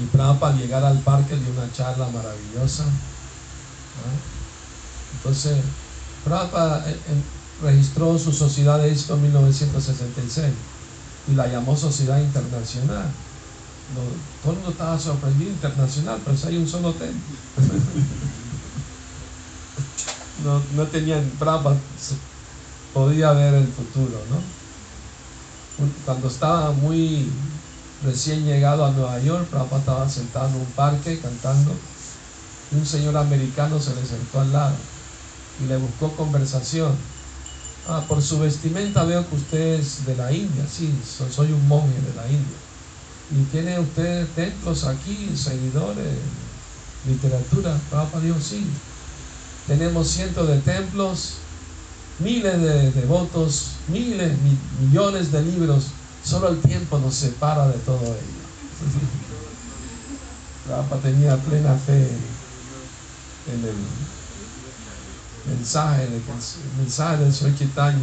y 0.00 0.06
para 0.16 0.52
llegar 0.52 0.84
al 0.84 0.98
parque 1.00 1.36
dio 1.36 1.52
una 1.52 1.70
charla 1.72 2.08
maravillosa. 2.08 2.84
Entonces, 5.14 5.58
Prabhupada 6.24 6.88
eh, 6.88 6.96
registró 7.62 8.18
su 8.18 8.32
sociedad 8.32 8.78
de 8.78 8.92
éxito 8.92 9.14
en 9.14 9.22
1966 9.22 10.52
y 11.28 11.34
la 11.34 11.46
llamó 11.46 11.76
Sociedad 11.76 12.18
Internacional. 12.18 13.06
todo 14.42 14.52
el 14.52 14.58
mundo 14.58 14.72
estaba 14.72 14.98
sorprendido, 14.98 15.50
internacional, 15.50 16.20
pero 16.24 16.36
si 16.36 16.48
hay 16.48 16.56
un 16.56 16.68
solo 16.68 16.92
templo. 16.92 17.36
no, 20.44 20.60
no 20.74 20.86
tenían 20.88 21.30
brava, 21.38 21.76
podía 22.92 23.32
ver 23.32 23.54
el 23.54 23.68
futuro, 23.68 24.20
¿no? 24.30 24.42
Cuando 26.04 26.28
estaba 26.28 26.72
muy 26.72 27.30
recién 28.04 28.44
llegado 28.44 28.84
a 28.84 28.90
Nueva 28.90 29.18
York, 29.20 29.46
Prabhupada 29.46 29.80
estaba 29.80 30.08
sentado 30.08 30.48
en 30.48 30.56
un 30.56 30.66
parque 30.66 31.20
cantando. 31.20 31.72
Y 32.70 32.76
un 32.76 32.86
señor 32.86 33.16
americano 33.16 33.80
se 33.80 33.94
le 33.94 34.04
sentó 34.04 34.40
al 34.40 34.52
lado 34.52 34.74
y 35.62 35.68
le 35.68 35.76
buscó 35.76 36.12
conversación 36.16 36.92
Ah, 37.88 38.04
por 38.06 38.22
su 38.22 38.38
vestimenta 38.38 39.04
veo 39.04 39.28
que 39.28 39.34
usted 39.34 39.80
es 39.80 40.06
de 40.06 40.14
la 40.14 40.32
India, 40.32 40.64
sí, 40.70 40.94
soy 41.30 41.50
un 41.50 41.66
monje 41.66 42.00
de 42.00 42.14
la 42.14 42.26
India. 42.28 42.56
Y 43.32 43.42
tiene 43.50 43.80
usted 43.80 44.28
templos 44.36 44.84
aquí, 44.84 45.32
seguidores, 45.36 46.18
literatura. 47.08 47.76
Papa 47.90 48.20
dijo, 48.20 48.38
sí. 48.40 48.64
Tenemos 49.66 50.08
cientos 50.08 50.46
de 50.46 50.58
templos, 50.58 51.34
miles 52.20 52.60
de 52.60 52.92
devotos, 52.92 53.72
miles, 53.88 54.32
millones 54.80 55.32
de 55.32 55.42
libros. 55.42 55.86
Solo 56.24 56.50
el 56.50 56.60
tiempo 56.60 56.98
nos 56.98 57.14
separa 57.14 57.66
de 57.66 57.78
todo 57.78 58.00
ello. 58.00 58.42
Papa 60.68 60.96
tenía 60.98 61.36
plena 61.36 61.74
fe 61.74 62.10
en 63.52 63.64
el 63.64 64.11
mensaje, 65.46 66.02
de 66.02 66.20
que, 66.20 66.32
el 66.32 66.78
mensaje 66.78 67.24
del 67.24 67.34
Señor 67.34 67.58
Chitaña, 67.58 67.98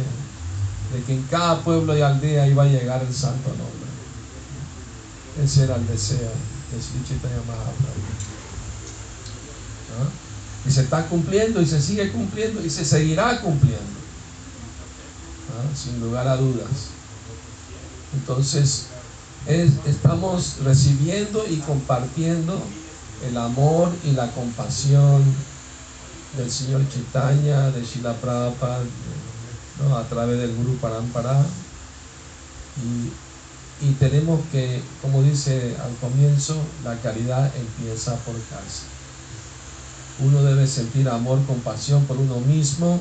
de 0.92 1.02
que 1.02 1.14
en 1.14 1.22
cada 1.24 1.60
pueblo 1.62 1.96
y 1.96 2.02
aldea 2.02 2.46
iba 2.46 2.64
a 2.64 2.66
llegar 2.66 3.02
el 3.02 3.14
santo 3.14 3.48
nombre. 3.48 3.90
Ese 5.42 5.64
era 5.64 5.76
el 5.76 5.86
deseo 5.86 6.18
de 6.18 7.08
Chaitanya 7.08 7.42
Mahaprabhu. 7.46 8.00
¿Ah? 10.00 10.08
Y 10.66 10.70
se 10.70 10.82
está 10.82 11.06
cumpliendo 11.06 11.60
y 11.60 11.66
se 11.66 11.80
sigue 11.80 12.10
cumpliendo 12.12 12.64
y 12.64 12.70
se 12.70 12.84
seguirá 12.84 13.40
cumpliendo. 13.40 14.00
¿Ah? 15.50 15.76
Sin 15.76 16.00
lugar 16.00 16.28
a 16.28 16.36
dudas. 16.36 16.90
Entonces, 18.12 18.86
estamos 19.46 20.56
recibiendo 20.64 21.44
y 21.48 21.56
compartiendo 21.58 22.60
el 23.26 23.36
amor 23.36 23.92
y 24.04 24.12
la 24.12 24.30
compasión 24.32 25.22
del 26.36 26.50
Señor 26.50 26.88
Chitaña, 26.88 27.70
de 27.70 27.84
Shila 27.84 28.14
Prabhupada, 28.14 28.82
a 29.96 30.02
través 30.08 30.38
del 30.38 30.54
Guru 30.54 30.76
Parampara. 30.76 31.44
Y, 32.82 33.86
y 33.86 33.92
tenemos 33.94 34.40
que, 34.52 34.82
como 35.02 35.22
dice 35.22 35.76
al 35.82 35.94
comienzo, 35.96 36.56
la 36.84 36.96
caridad 36.96 37.50
empieza 37.56 38.14
por 38.16 38.34
casa. 38.34 38.84
Uno 40.20 40.42
debe 40.42 40.66
sentir 40.66 41.08
amor, 41.08 41.44
compasión 41.46 42.04
por 42.04 42.18
uno 42.18 42.40
mismo, 42.40 43.00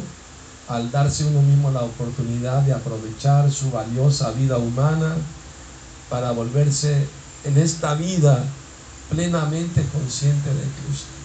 al 0.70 0.90
darse 0.92 1.26
uno 1.26 1.42
mismo 1.42 1.72
la 1.72 1.82
oportunidad 1.82 2.62
de 2.62 2.74
aprovechar 2.74 3.52
su 3.52 3.72
valiosa 3.72 4.32
vida 4.32 4.58
humana 4.58 5.16
para 6.10 6.32
volverse 6.32 7.08
en 7.44 7.58
esta 7.58 7.96
vida 7.96 8.44
plenamente 9.10 9.84
consciente 9.92 10.50
de 10.50 10.62
Cristo. 10.62 11.19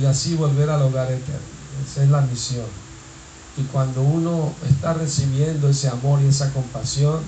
Y 0.00 0.04
así 0.04 0.34
volver 0.34 0.70
al 0.70 0.82
hogar 0.82 1.10
eterno. 1.10 1.40
Esa 1.84 2.04
es 2.04 2.10
la 2.10 2.20
misión. 2.22 2.66
Y 3.56 3.62
cuando 3.64 4.02
uno 4.02 4.52
está 4.68 4.92
recibiendo 4.94 5.68
ese 5.68 5.88
amor 5.88 6.20
y 6.22 6.26
esa 6.26 6.52
compasión, 6.52 7.20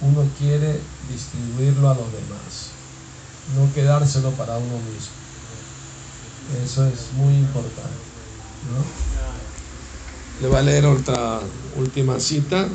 uno 0.00 0.24
quiere 0.38 0.80
distribuirlo 1.10 1.90
a 1.90 1.94
los 1.94 2.06
demás, 2.12 2.70
no 3.56 3.72
quedárselo 3.74 4.30
para 4.32 4.56
uno 4.56 4.78
mismo. 4.78 5.18
Eso 6.64 6.86
es 6.86 7.12
muy 7.16 7.34
importante. 7.34 8.08
Le 10.40 10.48
voy 10.48 10.56
a 10.56 10.62
leer 10.62 10.86
otra 10.86 11.40
última 11.76 12.20
cita. 12.20 12.68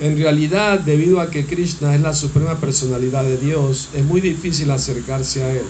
En 0.00 0.16
realidad, 0.16 0.80
debido 0.80 1.20
a 1.20 1.30
que 1.30 1.46
Krishna 1.46 1.94
es 1.94 2.00
la 2.00 2.14
suprema 2.14 2.58
personalidad 2.60 3.24
de 3.24 3.36
Dios, 3.36 3.88
es 3.94 4.04
muy 4.04 4.20
difícil 4.20 4.70
acercarse 4.70 5.42
a 5.42 5.50
Él. 5.50 5.64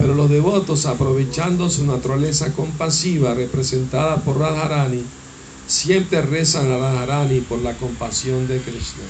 Pero 0.00 0.14
los 0.14 0.30
devotos, 0.30 0.86
aprovechando 0.86 1.68
su 1.68 1.84
naturaleza 1.84 2.54
compasiva 2.54 3.34
representada 3.34 4.16
por 4.16 4.38
Radharani, 4.38 5.04
siempre 5.66 6.22
rezan 6.22 6.72
a 6.72 6.78
Radharani 6.78 7.42
por 7.42 7.58
la 7.58 7.74
compasión 7.74 8.48
de 8.48 8.62
Krishna. 8.62 9.04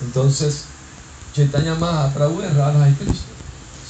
Entonces, 0.00 0.64
Chaitanya 1.34 1.74
Mahaprabhu 1.74 2.40
es 2.40 2.54
Radha 2.54 2.88
y 2.88 2.94
Krishna. 2.94 3.32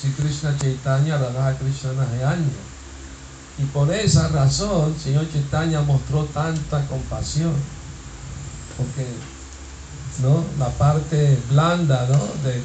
Si 0.00 0.08
Krishna 0.10 0.58
Chaitanya, 0.58 1.18
Radha 1.18 1.56
Krishna 1.56 1.92
Nahayanya. 1.92 2.50
Y 3.58 3.64
por 3.66 3.94
esa 3.94 4.26
razón, 4.26 4.96
Señor 5.00 5.30
Chaitanya 5.32 5.82
mostró 5.82 6.24
tanta 6.24 6.84
compasión 6.88 7.52
porque 8.76 9.06
¿no? 10.20 10.44
la 10.58 10.68
parte 10.70 11.38
blanda 11.48 12.06
de, 12.06 12.60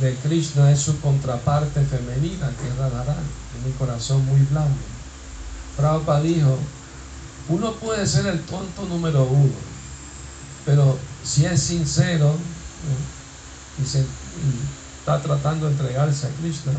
de, 0.00 0.14
Krishna 0.22 0.70
es 0.70 0.80
su 0.80 1.00
contraparte 1.00 1.84
femenina, 1.84 2.50
que 2.60 2.68
es 2.68 2.76
Radharani, 2.76 3.28
tiene 3.52 3.66
un 3.66 3.72
corazón 3.72 4.24
muy 4.26 4.40
blando. 4.42 4.76
Prabhupada 5.76 6.20
dijo, 6.22 6.58
uno 7.48 7.72
puede 7.74 8.06
ser 8.06 8.26
el 8.26 8.40
tonto 8.42 8.84
número 8.86 9.24
uno, 9.24 9.54
pero 10.64 10.98
si 11.24 11.46
es 11.46 11.62
sincero 11.62 12.34
y, 13.82 13.86
se, 13.86 14.04
está 14.98 15.20
tratando 15.20 15.66
de 15.66 15.72
entregarse 15.72 16.26
a 16.26 16.30
Krishna, 16.40 16.72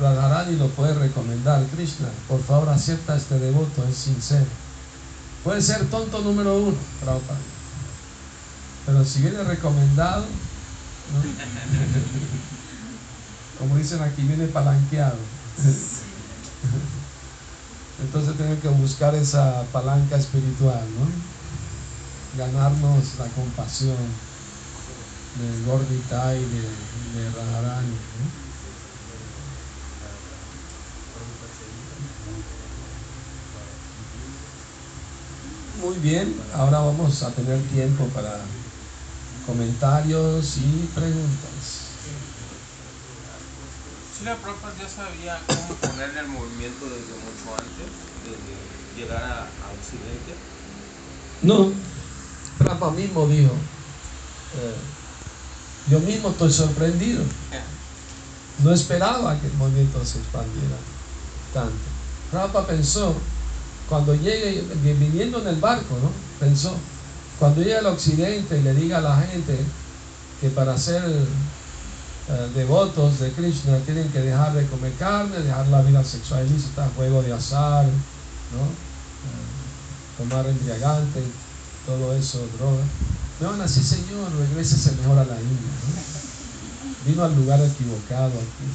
Radharani 0.00 0.56
lo 0.56 0.68
puede 0.68 0.94
recomendar. 0.94 1.64
Krishna, 1.74 2.08
por 2.28 2.42
favor 2.42 2.68
acepta 2.68 3.16
este 3.16 3.38
devoto, 3.38 3.84
es 3.88 3.96
sincero. 3.96 4.46
Puede 5.44 5.62
ser 5.62 5.86
tonto 5.86 6.20
número 6.22 6.58
uno, 6.58 6.76
Prabhupada. 7.02 7.38
Pero 8.86 9.04
si 9.04 9.20
viene 9.20 9.42
recomendado, 9.42 10.24
como 13.58 13.76
dicen 13.76 14.02
aquí, 14.02 14.22
viene 14.22 14.46
palanqueado. 14.46 15.18
Entonces 18.02 18.36
tenemos 18.36 18.58
que 18.60 18.68
buscar 18.68 19.14
esa 19.14 19.62
palanca 19.72 20.16
espiritual, 20.16 20.84
¿no? 20.98 21.06
Ganarnos 22.38 23.18
la 23.18 23.26
compasión 23.28 23.96
de 25.40 25.64
Gordita 25.64 26.34
y 26.34 26.44
de, 26.44 26.60
de 27.20 27.30
Radharani, 27.30 27.94
Muy 35.82 35.96
bien, 35.98 36.34
ahora 36.54 36.78
vamos 36.78 37.22
a 37.22 37.30
tener 37.30 37.60
tiempo 37.68 38.06
para 38.06 38.40
comentarios 39.46 40.56
y 40.58 40.90
preguntas. 40.94 41.86
Si 44.18 44.24
la 44.24 44.34
propa 44.36 44.72
ya 44.78 44.88
sabía 44.88 45.40
cómo 45.46 45.74
ponerle 45.74 46.20
el 46.20 46.28
movimiento 46.28 46.86
desde 46.86 47.14
mucho 47.14 47.52
antes 47.52 47.92
de 48.24 49.00
llegar 49.00 49.22
a, 49.22 49.46
Occidente. 49.76 50.34
No, 51.42 51.70
Prabhupada 52.58 52.92
mismo 52.92 53.28
dijo, 53.28 53.52
eh, 53.52 54.74
yo 55.90 56.00
mismo 56.00 56.30
estoy 56.30 56.52
sorprendido. 56.52 57.22
No 58.64 58.72
esperaba 58.72 59.38
que 59.38 59.46
el 59.46 59.52
movimiento 59.54 60.02
se 60.04 60.18
expandiera 60.18 60.76
tanto. 61.52 61.76
Prabhupada 62.30 62.66
pensó, 62.66 63.14
cuando 63.88 64.14
llegue, 64.14 64.64
viniendo 64.82 65.40
en 65.42 65.48
el 65.48 65.56
barco, 65.56 65.94
¿no? 66.02 66.10
Pensó, 66.40 66.74
cuando 67.38 67.60
llegue 67.60 67.76
al 67.76 67.86
occidente 67.86 68.58
y 68.58 68.62
le 68.62 68.74
diga 68.74 68.98
a 68.98 69.02
la 69.02 69.16
gente 69.16 69.58
que 70.40 70.50
para 70.50 70.76
ser 70.78 71.02
eh, 71.04 72.50
devotos 72.54 73.20
de 73.20 73.30
Krishna 73.32 73.78
tienen 73.84 74.08
que 74.10 74.20
dejar 74.20 74.54
de 74.54 74.66
comer 74.66 74.92
carne, 74.98 75.38
dejar 75.38 75.66
la 75.68 75.82
vida 75.82 76.02
sexual 76.02 76.46
ilícita, 76.46 76.88
juego 76.96 77.22
de 77.22 77.32
azar, 77.32 77.84
¿no? 77.84 78.62
Eh, 78.62 80.18
tomar 80.18 80.46
embriagante, 80.46 81.22
todo 81.86 82.14
eso, 82.14 82.40
droga. 82.58 82.82
Me 83.40 83.46
van 83.46 83.60
así, 83.60 83.82
Señor, 83.82 84.32
regrese 84.38 84.92
mejor 84.92 85.18
a 85.18 85.24
la 85.24 85.40
India. 85.40 85.70
Vino 87.06 87.22
al 87.22 87.36
lugar 87.36 87.60
equivocado 87.60 88.32
aquí. 88.32 88.66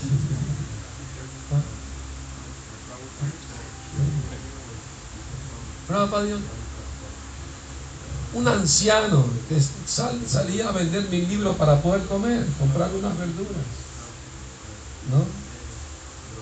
Dios 6.23 6.39
un 8.33 8.47
anciano 8.47 9.25
que 9.49 9.61
salía 9.85 10.69
a 10.69 10.71
vender 10.71 11.07
mi 11.09 11.25
libro 11.25 11.53
para 11.53 11.81
poder 11.81 12.05
comer, 12.05 12.45
comprar 12.59 12.89
unas 12.93 13.17
verduras. 13.17 13.65
¿No? 15.11 15.25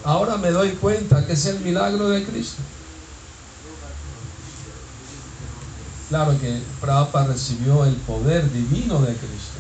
Ahora 0.04 0.38
me 0.38 0.52
doy 0.52 0.72
cuenta 0.72 1.26
que 1.26 1.34
es 1.34 1.46
el 1.46 1.60
milagro 1.62 2.10
de 2.10 2.24
Cristo. 2.24 2.62
Claro 6.10 6.40
que 6.40 6.62
Prabhupada 6.82 7.28
recibió 7.28 7.86
el 7.86 7.96
poder 7.96 8.52
divino 8.52 9.00
de 9.02 9.14
Cristo. 9.14 9.60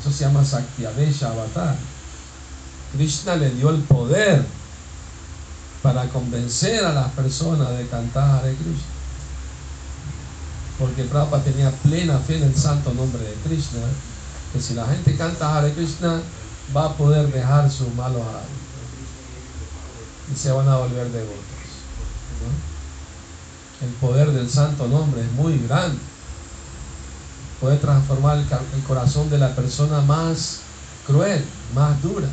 Eso 0.00 0.10
se 0.10 0.24
llama 0.24 0.44
Sakyavesha 0.44 1.28
Avatar. 1.28 1.76
Krishna 2.92 3.36
le 3.36 3.50
dio 3.50 3.70
el 3.70 3.82
poder 3.82 4.44
para 5.82 6.08
convencer 6.08 6.84
a 6.84 6.92
las 6.92 7.10
personas 7.12 7.70
de 7.76 7.86
cantar 7.86 8.40
Hare 8.40 8.54
Krishna 8.54 8.99
porque 10.80 11.04
Prabhupada 11.04 11.44
tenía 11.44 11.70
plena 11.70 12.18
fe 12.18 12.38
en 12.38 12.44
el 12.44 12.56
santo 12.56 12.94
nombre 12.94 13.22
de 13.22 13.34
Krishna, 13.44 13.82
que 14.52 14.60
si 14.62 14.72
la 14.72 14.86
gente 14.86 15.14
canta 15.14 15.56
Hare 15.56 15.72
Krishna, 15.74 16.22
va 16.74 16.86
a 16.86 16.94
poder 16.94 17.30
dejar 17.30 17.70
su 17.70 17.88
malo 17.90 18.22
hábitos 18.22 18.60
y 20.32 20.36
se 20.36 20.50
van 20.50 20.68
a 20.68 20.78
volver 20.78 21.10
devotos. 21.10 21.44
El 23.82 23.90
poder 23.94 24.32
del 24.32 24.48
santo 24.48 24.88
nombre 24.88 25.20
es 25.20 25.32
muy 25.32 25.58
grande. 25.58 25.98
Puede 27.60 27.76
transformar 27.76 28.38
el, 28.38 28.46
corazón 28.86 29.28
de 29.28 29.36
la 29.36 29.54
persona 29.54 30.00
más 30.00 30.60
cruel, 31.06 31.44
más 31.74 32.00
dura. 32.02 32.28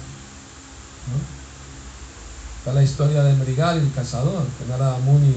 Está 2.60 2.74
la 2.74 2.84
historia 2.84 3.24
de 3.24 3.34
Mrigal, 3.34 3.80
el 3.80 3.92
cazador, 3.94 4.46
que 4.58 4.74
era 4.74 4.98
Muni 5.00 5.36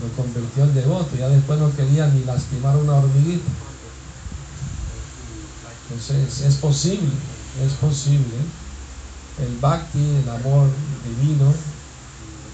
lo 0.00 0.08
convirtió 0.16 0.64
en 0.64 0.74
devoto, 0.74 1.16
ya 1.16 1.28
después 1.28 1.58
no 1.58 1.74
quería 1.74 2.06
ni 2.06 2.24
lastimar 2.24 2.76
una 2.76 2.94
hormiguita. 2.94 3.50
Entonces 5.88 6.40
es 6.40 6.54
posible, 6.56 7.12
es 7.64 7.72
posible. 7.74 8.36
El 9.38 9.58
bhakti, 9.58 9.98
el 9.98 10.28
amor 10.28 10.68
divino, 11.04 11.52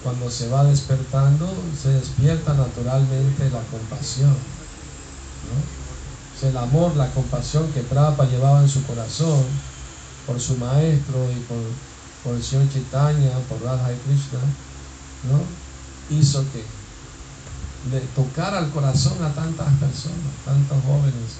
cuando 0.02 0.30
se 0.30 0.48
va 0.48 0.64
despertando, 0.64 1.52
se 1.80 1.90
despierta 1.90 2.54
naturalmente 2.54 3.50
la 3.50 3.60
compasión. 3.62 4.36
el 6.42 6.56
amor, 6.56 6.96
la 6.96 7.10
compasión 7.10 7.70
que 7.72 7.80
Prabhupada 7.80 8.30
llevaba 8.30 8.62
en 8.62 8.68
su 8.68 8.82
corazón, 8.84 9.44
por 10.26 10.40
su 10.40 10.56
maestro 10.56 11.30
y 11.30 11.40
por, 11.40 11.58
por 12.22 12.34
el 12.34 12.42
señor 12.42 12.70
Chaitanya, 12.72 13.32
por 13.48 13.62
Radha 13.62 13.92
y 13.92 13.96
Krishna, 13.96 14.40
¿no? 15.30 15.68
hizo 16.10 16.44
que 16.52 16.64
le 17.90 18.00
tocara 18.14 18.58
el 18.60 18.70
corazón 18.70 19.22
a 19.22 19.32
tantas 19.32 19.72
personas, 19.74 20.32
tantos 20.44 20.78
jóvenes 20.84 21.38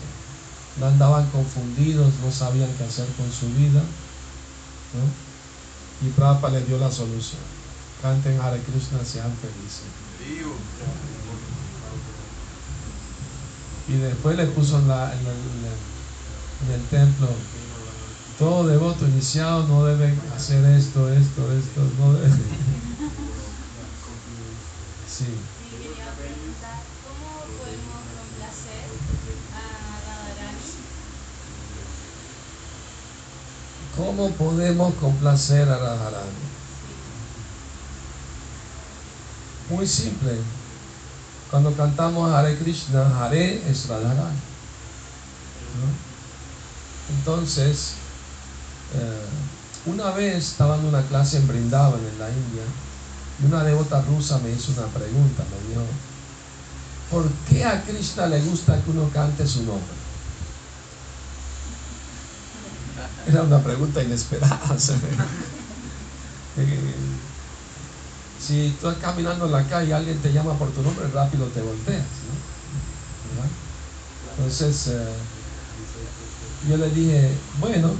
que 0.78 0.84
andaban 0.84 1.28
confundidos, 1.30 2.12
no 2.24 2.30
sabían 2.30 2.70
qué 2.78 2.84
hacer 2.84 3.07
con 3.16 3.30
su 3.32 3.47
vida. 3.55 3.80
¿no? 4.95 6.07
Y 6.07 6.11
Prabhupada 6.12 6.59
les 6.59 6.68
dio 6.68 6.78
la 6.78 6.91
solución. 6.91 7.43
Canten 8.01 8.41
Hare 8.41 8.61
Krishna, 8.61 9.05
sean 9.05 9.32
felices. 9.43 9.89
Y 13.89 13.93
después 13.93 14.36
le 14.36 14.47
puso 14.47 14.78
en, 14.78 14.89
la, 14.89 15.12
en, 15.12 15.20
el, 15.26 16.68
en 16.68 16.80
el 16.80 16.86
templo 16.89 17.28
todo 18.39 18.68
devoto 18.68 19.05
iniciado 19.05 19.66
no 19.66 19.84
debe 19.84 20.14
hacer 20.36 20.64
esto, 20.64 21.12
esto, 21.12 21.53
esto, 21.53 21.80
no 21.99 22.12
debe. 22.12 22.28
Sí. 25.09 25.24
quería 25.72 26.07
preguntar, 26.14 26.78
¿cómo 27.03 27.43
podemos 27.59 27.99
complacer 28.14 28.86
a 29.51 29.99
Radharani? 30.07 30.62
¿Cómo 33.99 34.31
podemos 34.31 34.95
complacer 34.95 35.69
a 35.69 35.77
Radharani? 35.77 36.39
Muy 39.71 39.89
simple. 39.89 40.39
Cuando 41.51 41.73
cantamos 41.73 42.33
Hare 42.33 42.57
Krishna, 42.59 43.25
Hare 43.25 43.69
es 43.69 43.89
Radharani. 43.89 44.39
Entonces, 47.19 47.95
eh, 48.95 49.27
una 49.87 50.13
vez 50.13 50.45
estaba 50.45 50.77
en 50.77 50.85
una 50.85 51.03
clase 51.03 51.39
en 51.39 51.49
Brindavan, 51.49 51.99
en 51.99 52.19
la 52.21 52.31
India, 52.31 52.63
y 53.43 53.47
una 53.47 53.65
devota 53.65 54.01
rusa 54.03 54.39
me 54.39 54.51
hizo 54.51 54.71
una 54.73 54.87
pregunta, 54.87 55.43
me 55.43 55.69
dijo, 55.71 55.83
¿por 57.11 57.29
qué 57.49 57.65
a 57.65 57.83
Krishna 57.83 58.29
le 58.29 58.41
gusta 58.43 58.81
que 58.81 58.91
uno 58.93 59.11
cante 59.13 59.45
su 59.45 59.65
nombre? 59.65 59.98
Era 63.27 63.43
una 63.43 63.63
pregunta 63.63 64.03
inesperada. 64.03 64.61
Eh, 66.61 66.95
si 68.45 68.77
tú 68.81 68.89
estás 68.89 69.01
caminando 69.01 69.47
en 69.47 69.53
la 69.53 69.65
calle 69.69 69.91
y 69.91 69.93
alguien 69.93 70.19
te 70.19 70.33
llama 70.33 70.55
por 70.55 70.73
tu 70.73 70.83
nombre, 70.83 71.07
rápido 71.15 71.47
te 71.47 71.61
volteas. 71.63 72.03
Entonces, 74.37 74.89
eh, 74.89 75.13
yo 76.69 76.77
le 76.77 76.91
dije, 76.91 77.31
bueno, 77.61 77.93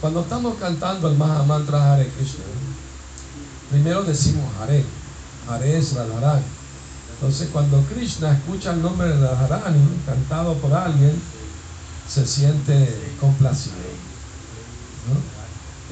cuando 0.00 0.20
estamos 0.20 0.56
cantando 0.58 1.08
el 1.08 1.16
Mahamantra 1.16 1.94
Hare 1.94 2.08
Krishna, 2.10 2.44
primero 3.70 4.04
decimos 4.04 4.44
Hare, 4.60 4.84
Hare 5.48 5.78
es 5.78 5.94
Radharani. 5.94 6.44
Entonces 7.14 7.48
cuando 7.52 7.80
Krishna 7.82 8.32
escucha 8.32 8.72
el 8.72 8.82
nombre 8.82 9.08
de 9.08 9.20
Radharani 9.20 9.80
cantado 10.04 10.54
por 10.58 10.72
alguien, 10.74 11.20
se 12.08 12.26
siente 12.26 13.14
complacido. 13.20 13.74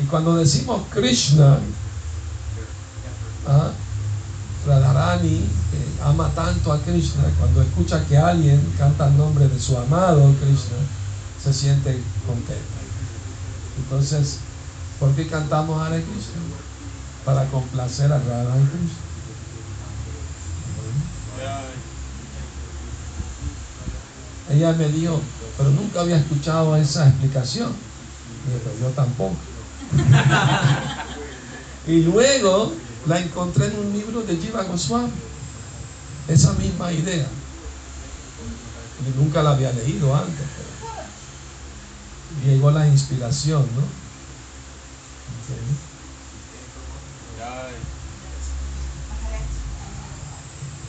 Y 0.02 0.06
cuando 0.06 0.36
decimos 0.36 0.82
Krishna, 0.90 1.58
¿ah? 3.46 3.70
Radharani 4.66 5.46
ama 6.02 6.30
tanto 6.34 6.72
a 6.72 6.80
Krishna, 6.80 7.24
cuando 7.38 7.62
escucha 7.62 8.04
que 8.06 8.16
alguien 8.16 8.60
canta 8.78 9.08
el 9.08 9.16
nombre 9.16 9.46
de 9.48 9.60
su 9.60 9.76
amado 9.76 10.34
Krishna, 10.40 10.78
se 11.42 11.52
siente 11.52 12.02
contento. 12.26 12.62
Entonces, 13.78 14.38
¿por 14.98 15.14
qué 15.14 15.26
cantamos 15.26 15.80
Hare 15.82 16.02
Krishna? 16.02 16.40
Para 17.24 17.44
complacer 17.46 18.12
a 18.12 18.18
Radha 18.18 18.56
y 18.56 18.66
Krishna. 18.66 19.04
Ella 24.50 24.72
me 24.72 24.88
dijo, 24.88 25.20
pero 25.56 25.70
nunca 25.70 26.00
había 26.00 26.16
escuchado 26.16 26.76
esa 26.76 27.08
explicación. 27.08 27.72
Y 28.46 28.80
yo 28.82 28.88
tampoco. 28.90 29.36
y 31.86 32.00
luego 32.02 32.72
la 33.06 33.20
encontré 33.20 33.66
en 33.66 33.78
un 33.78 33.92
libro 33.92 34.22
de 34.22 34.36
Jiva 34.36 34.64
Goswami. 34.64 35.10
Esa 36.28 36.52
misma 36.54 36.92
idea. 36.92 37.26
Y 39.06 39.18
nunca 39.18 39.42
la 39.42 39.50
había 39.50 39.72
leído 39.72 40.14
antes 40.14 40.46
llegó 42.42 42.70
la 42.70 42.86
inspiración, 42.86 43.62
¿no? 43.76 43.82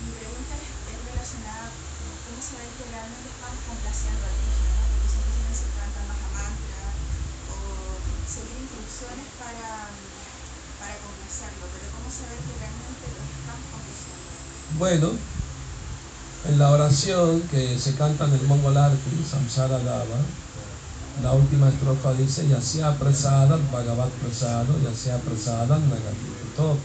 Mi 0.03 0.11
pregunta 0.15 0.53
es 0.55 0.99
relacionada 1.05 1.69
con 1.69 2.11
cómo 2.25 2.39
saber 2.41 2.69
que 2.75 2.85
realmente 2.89 3.29
estamos 3.29 3.61
complaciendo 3.67 4.23
a 4.25 4.31
Krishna, 4.35 4.71
¿no? 4.75 4.83
Porque 4.89 5.09
siempre 5.15 5.53
se 5.53 5.67
canta 5.75 5.99
más 6.09 6.19
a 6.19 6.29
mantra 6.33 6.81
o 7.51 7.55
seguir 8.27 8.57
instrucciones 8.65 9.27
para, 9.39 9.95
para 10.81 10.95
complacerlo, 11.03 11.65
pero 11.71 11.85
cómo 11.93 12.09
saber 12.09 12.39
que 12.41 12.53
realmente 12.57 13.05
lo 13.15 13.21
estamos 13.21 13.67
complaciendo. 13.69 14.27
Bueno, 14.85 15.09
en 16.47 16.59
la 16.59 16.69
oración 16.69 17.41
que 17.49 17.79
se 17.79 17.95
canta 17.95 18.25
en 18.25 18.33
el 18.33 18.43
Mongol 18.43 18.77
Arti, 18.77 19.25
Samsara 19.27 19.79
Dava, 19.79 20.21
la 21.23 21.31
última 21.31 21.69
estrofa 21.69 22.13
dice, 22.13 22.47
ya 22.47 22.61
sea 22.61 22.89
apresada, 22.89 23.57
Bhagavat 23.73 24.11
presado, 24.11 24.75
ya 24.83 24.95
sea 24.95 25.15
apresada, 25.15 25.79
todo. 26.55 26.77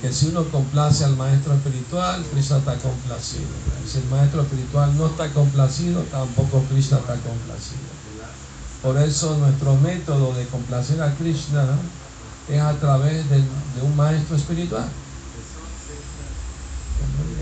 Que 0.00 0.12
si 0.12 0.28
uno 0.28 0.44
complace 0.44 1.04
al 1.04 1.16
maestro 1.16 1.54
espiritual, 1.54 2.24
Krishna 2.32 2.58
está 2.58 2.76
complacido. 2.76 3.48
Si 3.90 3.98
el 3.98 4.04
maestro 4.04 4.42
espiritual 4.42 4.96
no 4.96 5.06
está 5.06 5.32
complacido, 5.32 6.00
tampoco 6.02 6.62
Krishna 6.70 6.98
está 6.98 7.14
complacido. 7.14 7.90
Por 8.84 8.98
eso 8.98 9.36
nuestro 9.38 9.74
método 9.78 10.32
de 10.32 10.46
complacer 10.46 11.02
a 11.02 11.12
Krishna 11.16 11.76
es 12.48 12.60
a 12.60 12.72
través 12.74 13.28
de 13.28 13.42
un 13.82 13.96
maestro 13.96 14.36
espiritual. 14.36 14.88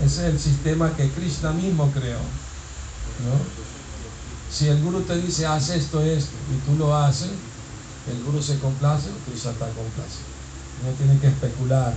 Es 0.03 0.17
el 0.19 0.39
sistema 0.39 0.95
que 0.95 1.09
Krishna 1.09 1.51
mismo 1.51 1.89
creó. 1.91 2.19
¿no? 2.19 3.37
Si 4.51 4.67
el 4.67 4.81
guru 4.81 5.01
te 5.01 5.17
dice, 5.17 5.45
haz 5.45 5.69
esto, 5.69 6.01
esto, 6.01 6.31
y 6.51 6.69
tú 6.69 6.77
lo 6.77 6.95
haces, 6.95 7.31
el 8.07 8.23
guru 8.23 8.41
se 8.41 8.59
complace, 8.59 9.09
Krishna 9.25 9.51
está 9.51 9.65
complacido. 9.67 10.33
No 10.83 10.91
tiene 10.91 11.19
que 11.19 11.27
especular 11.27 11.93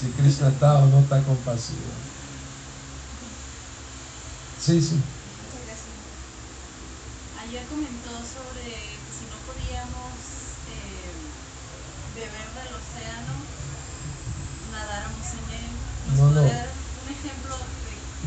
si 0.00 0.08
Krishna 0.20 0.48
está 0.48 0.78
o 0.78 0.86
no 0.86 1.00
está 1.00 1.22
complacido. 1.22 1.78
Sí, 4.58 4.80
sí. 4.80 5.00
Ayer 7.40 7.64
comentó 7.66 8.10
sobre 8.10 8.62
que 8.62 9.10
si 9.10 9.24
no 9.26 9.36
podíamos 9.42 10.12
eh, 10.70 11.10
beber 12.14 12.48
del 12.54 12.70
océano, 12.78 13.34
nadáramos 14.70 15.26
en 15.34 15.46
él. 15.58 15.72
No, 16.16 16.30
no. 16.30 16.70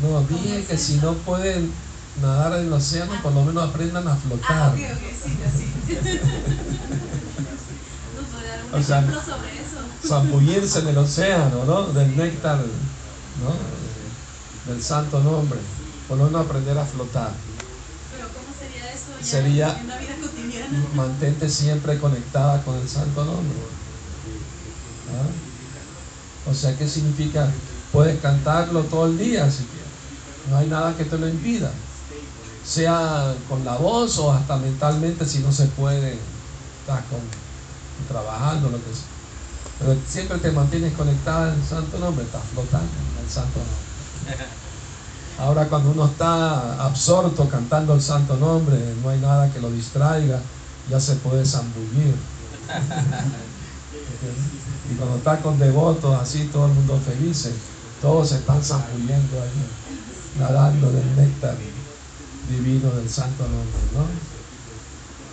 No, 0.02 0.22
dije 0.22 0.64
que 0.64 0.76
si 0.76 0.96
no 0.96 1.14
pueden 1.14 1.72
nadar 2.20 2.58
en 2.58 2.66
el 2.66 2.72
océano, 2.72 3.14
por 3.22 3.32
lo 3.32 3.44
menos 3.44 3.68
aprendan 3.68 4.08
a 4.08 4.16
flotar. 4.16 4.50
Ah, 4.52 4.74
o 8.74 8.82
sea, 8.82 9.02
sobre 9.02 9.54
eso? 9.54 9.78
Zambullirse 10.06 10.80
en 10.80 10.88
el 10.88 10.98
océano, 10.98 11.64
¿no? 11.64 11.84
Del 11.92 12.16
néctar, 12.16 12.58
¿no? 12.58 12.64
Del 14.72 14.82
santo 14.82 15.20
nombre. 15.20 15.60
Por 16.08 16.18
lo 16.18 16.24
menos 16.26 16.44
aprender 16.44 16.76
a 16.76 16.84
flotar. 16.84 17.30
¿Pero 18.14 18.28
cómo 18.28 18.48
sería 18.58 18.92
eso 18.92 19.12
ya 19.18 19.24
sería, 19.24 19.78
en 19.80 19.88
la 19.88 19.96
vida 19.98 20.16
cotidiana? 20.20 20.84
Mantente 20.94 21.48
siempre 21.48 21.98
conectada 21.98 22.62
con 22.62 22.76
el 22.76 22.86
santo 22.88 23.24
nombre. 23.24 23.56
¿Ah? 25.10 25.30
O 26.50 26.54
sea, 26.54 26.76
¿qué 26.76 26.86
significa? 26.88 27.50
Puedes 27.94 28.20
cantarlo 28.20 28.82
todo 28.82 29.06
el 29.06 29.16
día 29.16 29.50
si 29.50 29.64
quieres. 29.64 30.50
No 30.50 30.58
hay 30.58 30.66
nada 30.66 30.94
que 30.94 31.04
te 31.04 31.16
lo 31.16 31.26
impida 31.26 31.70
sea 32.64 33.34
con 33.48 33.64
la 33.64 33.76
voz 33.76 34.18
o 34.18 34.32
hasta 34.32 34.56
mentalmente 34.56 35.26
si 35.26 35.40
no 35.40 35.52
se 35.52 35.66
puede, 35.66 36.14
estás 36.80 37.02
con, 37.10 37.20
trabajando, 38.08 38.70
lo 38.70 38.78
que 38.78 38.84
sea. 38.84 39.04
Pero 39.78 39.96
siempre 40.08 40.38
te 40.38 40.50
mantienes 40.50 40.94
conectada 40.94 41.52
al 41.52 41.62
santo 41.62 41.98
nombre, 41.98 42.24
estás 42.24 42.42
flotando 42.52 42.88
en 42.88 43.24
el 43.24 43.30
santo 43.30 43.58
nombre. 43.58 44.46
Ahora 45.38 45.66
cuando 45.68 45.90
uno 45.90 46.06
está 46.06 46.84
absorto 46.84 47.48
cantando 47.48 47.94
el 47.94 48.00
santo 48.00 48.36
nombre, 48.36 48.78
no 49.02 49.10
hay 49.10 49.20
nada 49.20 49.52
que 49.52 49.60
lo 49.60 49.70
distraiga, 49.70 50.40
ya 50.88 51.00
se 51.00 51.16
puede 51.16 51.44
zambullir. 51.44 52.14
Y 54.90 54.96
cuando 54.96 55.16
está 55.16 55.38
con 55.40 55.58
devotos 55.58 56.14
así, 56.20 56.50
todo 56.52 56.66
el 56.66 56.72
mundo 56.72 57.00
feliz, 57.02 57.48
todos 58.00 58.28
se 58.28 58.36
están 58.36 58.62
zambulliendo 58.62 59.42
ahí, 59.42 60.38
nadando 60.38 60.90
del 60.90 61.16
néctar 61.16 61.56
divino 62.48 62.90
del 62.90 63.08
santo 63.08 63.44
nombre, 63.44 63.80
¿no? 63.94 64.06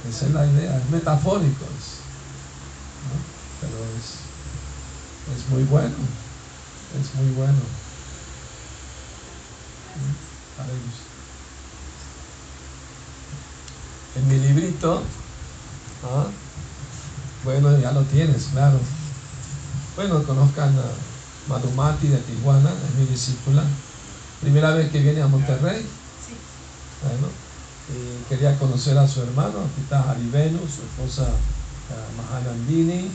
Esa 0.09 0.26
es 0.26 0.32
la 0.32 0.45
idea, 0.45 0.78
es 0.78 0.89
metafórico, 0.89 1.66
¿no? 1.66 3.18
pero 3.59 3.74
es, 3.97 5.38
es 5.38 5.49
muy 5.49 5.64
bueno, 5.64 5.95
es 6.99 7.16
muy 7.16 7.32
bueno. 7.36 7.59
En 14.16 14.28
mi 14.28 14.38
librito, 14.38 15.01
¿ah? 16.03 16.26
bueno, 17.43 17.80
ya 17.80 17.91
lo 17.91 18.03
tienes, 18.03 18.45
claro. 18.51 18.80
Bueno, 19.95 20.24
conozcan 20.24 20.78
a 20.78 21.11
Madumati 21.51 22.07
de 22.07 22.17
Tijuana, 22.17 22.71
es 22.71 22.95
mi 22.95 23.05
discípula. 23.05 23.63
Primera 24.41 24.71
vez 24.71 24.91
que 24.91 24.99
viene 24.99 25.21
a 25.21 25.27
Monterrey. 25.27 25.85
Bueno, 27.03 27.27
y 27.89 28.23
quería 28.29 28.57
conocer 28.57 28.97
a 28.97 29.07
su 29.07 29.21
hermano, 29.21 29.59
aquí 29.59 29.81
está 29.81 30.03
Jaribeno, 30.03 30.59
su 30.59 30.81
esposa 30.83 31.27
Mahanandini, 32.15 33.09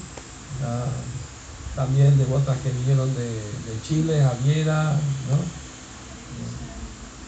también 1.74 2.16
devotas 2.18 2.58
que 2.58 2.70
vinieron 2.70 3.14
de, 3.14 3.40
Chile, 3.86 4.22
Javiera, 4.22 4.92
¿no? 4.92 5.36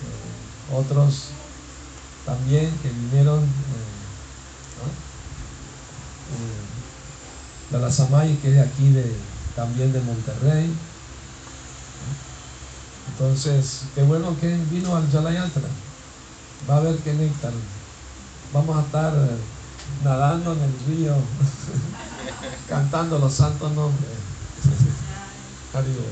Eh, 0.04 0.76
otros 0.80 1.28
también 2.24 2.70
que 2.82 2.90
vinieron 2.90 3.42
eh, 3.44 3.46
eh, 6.34 7.72
de 7.72 7.78
la 7.78 7.90
Samay, 7.90 8.36
que 8.36 8.48
es 8.48 8.54
de 8.54 8.60
aquí 8.60 8.90
de, 8.90 9.14
también 9.54 9.92
de 9.92 10.00
Monterrey. 10.00 10.70
Entonces, 13.12 13.82
qué 13.94 14.02
bueno 14.02 14.36
que 14.40 14.56
vino 14.70 14.96
al 14.96 15.10
Yalayatra. 15.10 15.62
Va 16.68 16.76
a 16.76 16.80
ver 16.80 16.96
qué 16.98 17.14
néctar. 17.14 17.52
Vamos 18.52 18.76
a 18.76 18.82
estar 18.82 19.14
eh, 19.14 19.36
nadando 20.04 20.52
en 20.52 20.60
el 20.62 20.72
río, 20.86 21.14
cantando 22.68 23.18
los 23.18 23.32
santos 23.32 23.72
nombres. 23.72 24.10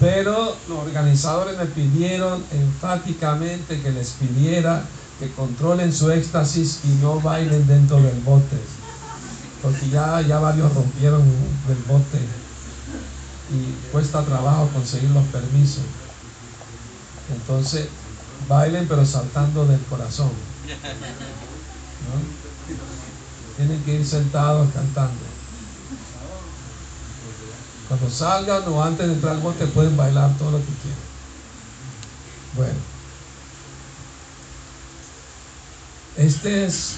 Pero 0.00 0.56
los 0.68 0.78
organizadores 0.78 1.56
me 1.56 1.66
pidieron 1.66 2.44
enfáticamente 2.50 3.80
que 3.80 3.90
les 3.90 4.10
pidiera 4.10 4.82
que 5.18 5.30
controlen 5.32 5.94
su 5.94 6.10
éxtasis 6.10 6.80
y 6.84 6.88
no 7.00 7.20
bailen 7.20 7.66
dentro 7.66 7.96
del 8.00 8.20
bote. 8.20 8.58
Porque 9.62 9.88
ya, 9.88 10.20
ya 10.20 10.40
varios 10.40 10.74
rompieron 10.74 11.22
del 11.66 11.78
bote 11.86 12.43
y 13.50 13.90
cuesta 13.90 14.24
trabajo 14.24 14.68
conseguir 14.72 15.10
los 15.10 15.24
permisos. 15.26 15.84
Entonces, 17.32 17.88
bailen 18.48 18.86
pero 18.88 19.04
saltando 19.04 19.66
del 19.66 19.80
corazón. 19.82 20.30
Tienen 23.56 23.82
que 23.84 23.94
ir 23.94 24.06
sentados 24.06 24.72
cantando. 24.72 25.20
Cuando 27.88 28.10
salgan 28.10 28.66
o 28.68 28.82
antes 28.82 29.06
de 29.06 29.12
entrar 29.14 29.34
al 29.34 29.40
bote 29.40 29.66
pueden 29.66 29.96
bailar 29.96 30.36
todo 30.38 30.52
lo 30.52 30.58
que 30.58 30.64
quieran. 30.64 30.98
Bueno. 32.56 32.78
Este 36.16 36.64
es 36.66 36.96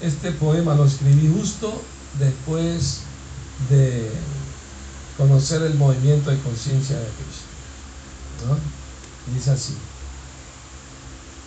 este 0.00 0.30
poema 0.32 0.74
lo 0.74 0.84
escribí 0.84 1.32
justo 1.36 1.82
después 2.18 3.00
de 3.68 4.12
conocer 5.18 5.62
el 5.62 5.74
movimiento 5.74 6.30
de 6.30 6.38
conciencia 6.38 6.96
de 6.96 7.02
Cristo. 7.02 8.56
Dice 9.34 9.50
así, 9.50 9.74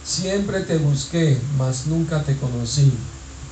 siempre 0.04 0.60
te 0.62 0.78
busqué, 0.78 1.40
mas 1.58 1.88
nunca 1.88 2.22
te 2.22 2.38
conocí, 2.38 2.92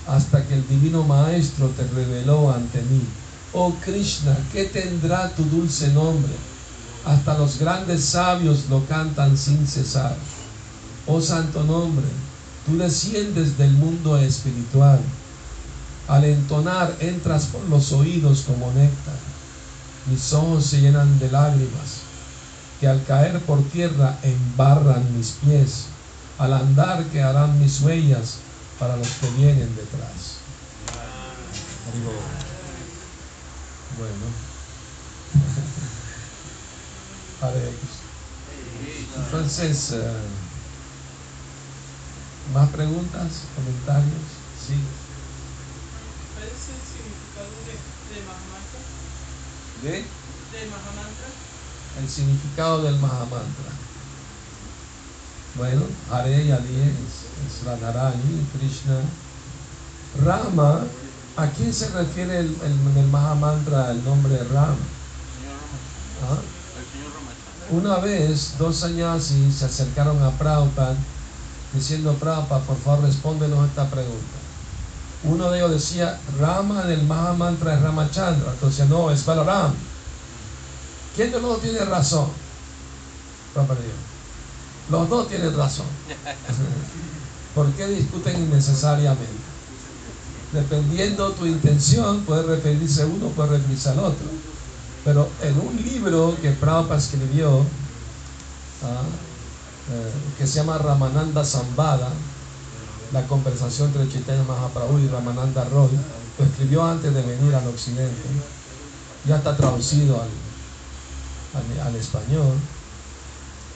hasta 0.06 0.46
que 0.46 0.56
el 0.56 0.68
divino 0.68 1.04
Maestro 1.04 1.70
te 1.70 1.88
reveló 1.88 2.54
ante 2.54 2.82
mí. 2.82 3.02
Oh 3.54 3.74
Krishna, 3.84 4.38
¿qué 4.52 4.66
tendrá 4.66 5.30
tu 5.30 5.44
dulce 5.46 5.88
nombre? 5.94 6.34
Hasta 7.06 7.38
los 7.38 7.58
grandes 7.58 8.04
sabios 8.04 8.66
lo 8.70 8.86
cantan 8.86 9.38
sin 9.38 9.66
cesar. 9.66 10.16
Oh 11.08 11.22
santo 11.22 11.64
nombre, 11.64 12.06
tú 12.66 12.78
desciendes 12.78 13.58
del 13.58 13.72
mundo 13.72 14.18
espiritual. 14.18 15.00
Al 16.10 16.26
entonar 16.26 16.96
entras 17.00 17.46
por 17.46 17.64
los 17.70 17.94
oídos 17.94 18.42
como 18.42 18.72
néctar 18.74 19.29
mis 20.10 20.34
ojos 20.34 20.66
se 20.66 20.82
llenan 20.82 21.20
de 21.20 21.32
lágrimas, 21.32 22.02
que 22.80 22.88
al 22.88 23.04
caer 23.06 23.40
por 23.42 23.64
tierra 23.70 24.18
embarran 24.24 25.16
mis 25.16 25.32
pies, 25.44 25.86
al 26.38 26.54
andar 26.54 27.04
que 27.06 27.22
harán 27.22 27.60
mis 27.60 27.82
huellas 27.82 28.38
para 28.80 28.96
los 28.96 29.08
que 29.08 29.30
vienen 29.32 29.76
detrás. 29.76 30.40
Bueno. 33.98 34.26
Entonces, 39.18 39.92
eh, 39.92 40.14
¿más 42.54 42.70
preguntas, 42.70 43.44
comentarios? 43.56 44.24
Sí. 44.68 44.76
¿De? 49.82 49.92
Del 49.92 50.70
Mahamantra. 50.70 51.28
El 52.02 52.10
significado 52.10 52.84
del 52.84 53.00
Mahamantra. 53.00 53.72
Bueno, 55.56 55.82
Hare 56.12 56.44
y 56.44 56.52
Ali 56.52 56.82
es, 56.82 57.60
es 57.60 57.66
Radharani, 57.66 58.46
Krishna. 58.54 59.00
Rama, 60.24 60.84
¿a 61.38 61.48
quién 61.48 61.74
se 61.74 61.90
refiere 61.90 62.40
el, 62.40 62.58
el, 62.64 62.98
el 62.98 63.08
Mahamantra, 63.08 63.92
el 63.92 64.04
nombre 64.04 64.44
Rama? 64.44 64.76
¿Ah? 66.24 66.40
Una 67.72 67.98
vez, 67.98 68.56
dos 68.58 68.78
sannyasis 68.78 69.56
se 69.56 69.66
acercaron 69.66 70.22
a 70.24 70.32
Prabhupada 70.32 70.96
diciendo, 71.74 72.14
Prabhupada, 72.16 72.62
por 72.64 72.78
favor, 72.80 73.06
respóndenos 73.06 73.70
esta 73.70 73.90
pregunta. 73.90 74.39
Uno 75.24 75.52
de 75.52 75.58
ellos 75.58 75.72
decía, 75.72 76.20
Rama 76.40 76.84
del 76.84 77.04
Mahamantra 77.04 77.76
es 77.76 77.82
Ramachandra. 77.82 78.52
Entonces, 78.54 78.88
no, 78.88 79.12
es 79.12 79.26
Balaram. 79.26 79.74
¿Quién 81.16 81.32
de 81.32 81.42
los 81.42 81.52
dos 81.52 81.62
tiene 81.62 81.80
razón? 81.80 82.30
Los 84.90 85.10
dos 85.10 85.28
tienen 85.28 85.56
razón. 85.56 85.86
¿Por 87.56 87.72
qué 87.74 87.88
discuten 87.88 88.44
innecesariamente? 88.44 89.50
Dependiendo 90.54 91.32
tu 91.34 91.46
intención, 91.46 92.22
puede 92.22 92.44
referirse 92.44 93.06
uno, 93.06 93.28
puede 93.30 93.58
referirse 93.58 93.90
al 93.90 94.00
otro. 94.00 94.28
Pero 95.04 95.30
en 95.42 95.60
un 95.60 95.76
libro 95.84 96.36
que 96.42 96.52
Prabhupada 96.52 97.00
escribió, 97.00 97.60
ah, 98.84 99.04
eh, 99.92 100.12
que 100.38 100.48
se 100.48 100.56
llama 100.56 100.78
Ramananda 100.78 101.44
Sambada, 101.44 102.10
la 103.12 103.26
conversación 103.28 103.88
entre 103.88 104.10
Chaitanya 104.10 104.44
Mahaprabhu 104.44 105.00
y 105.00 105.08
Ramananda 105.08 105.64
Roy, 105.66 105.90
lo 106.38 106.46
escribió 106.46 106.84
antes 106.84 107.14
de 107.14 107.22
venir 107.22 107.54
al 107.56 107.68
occidente, 107.68 108.30
ya 109.26 109.38
está 109.38 109.58
traducido 109.58 110.22
al, 110.22 111.88
al, 111.88 111.96
español. 111.96 112.54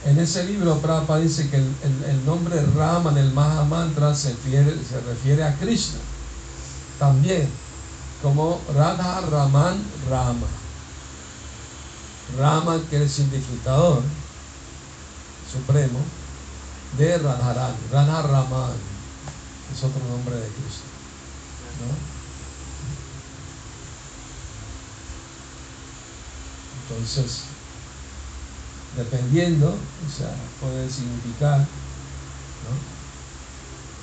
En 0.06 0.20
ese 0.20 0.44
libro 0.46 0.78
Prabhupada 0.78 1.20
dice 1.20 1.50
que 1.50 1.58
el, 1.58 2.26
nombre 2.26 2.62
Rama 2.76 3.12
en 3.12 3.18
el 3.18 3.32
Mahamantra 3.32 4.14
se 4.14 4.30
refiere, 4.30 4.76
se 4.88 5.00
refiere 5.02 5.44
a 5.44 5.56
Krishna. 5.58 6.00
También, 7.00 7.50
como 8.22 8.62
Radha 8.74 9.22
Raman 9.22 9.82
Rama. 10.10 10.48
Rama 12.38 12.80
que 12.90 12.98
es 12.98 13.02
el 13.02 13.10
significador 13.10 14.02
supremo 15.52 16.00
de 16.98 17.18
Radharani, 17.18 17.78
Radha 17.92 18.22
Raman 18.22 18.93
es 19.74 19.84
otro 19.84 20.06
nombre 20.08 20.36
de 20.36 20.48
Cristo. 20.48 20.84
Entonces, 26.88 27.44
dependiendo, 28.96 29.70
o 29.70 30.18
sea, 30.18 30.34
puede 30.62 30.90
significar 30.90 31.66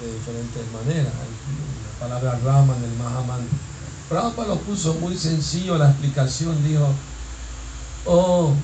de 0.00 0.12
diferentes 0.12 0.62
maneras. 0.72 1.12
La 1.12 2.08
palabra 2.08 2.40
Rama 2.44 2.74
en 2.76 2.84
el 2.84 2.96
Mahaman. 2.96 3.46
Prabhupada 4.08 4.48
lo 4.48 4.58
puso 4.60 4.94
muy 4.94 5.16
sencillo 5.16 5.78
la 5.78 5.90
explicación, 5.90 6.64
dijo, 6.64 6.88
oh 8.06 8.54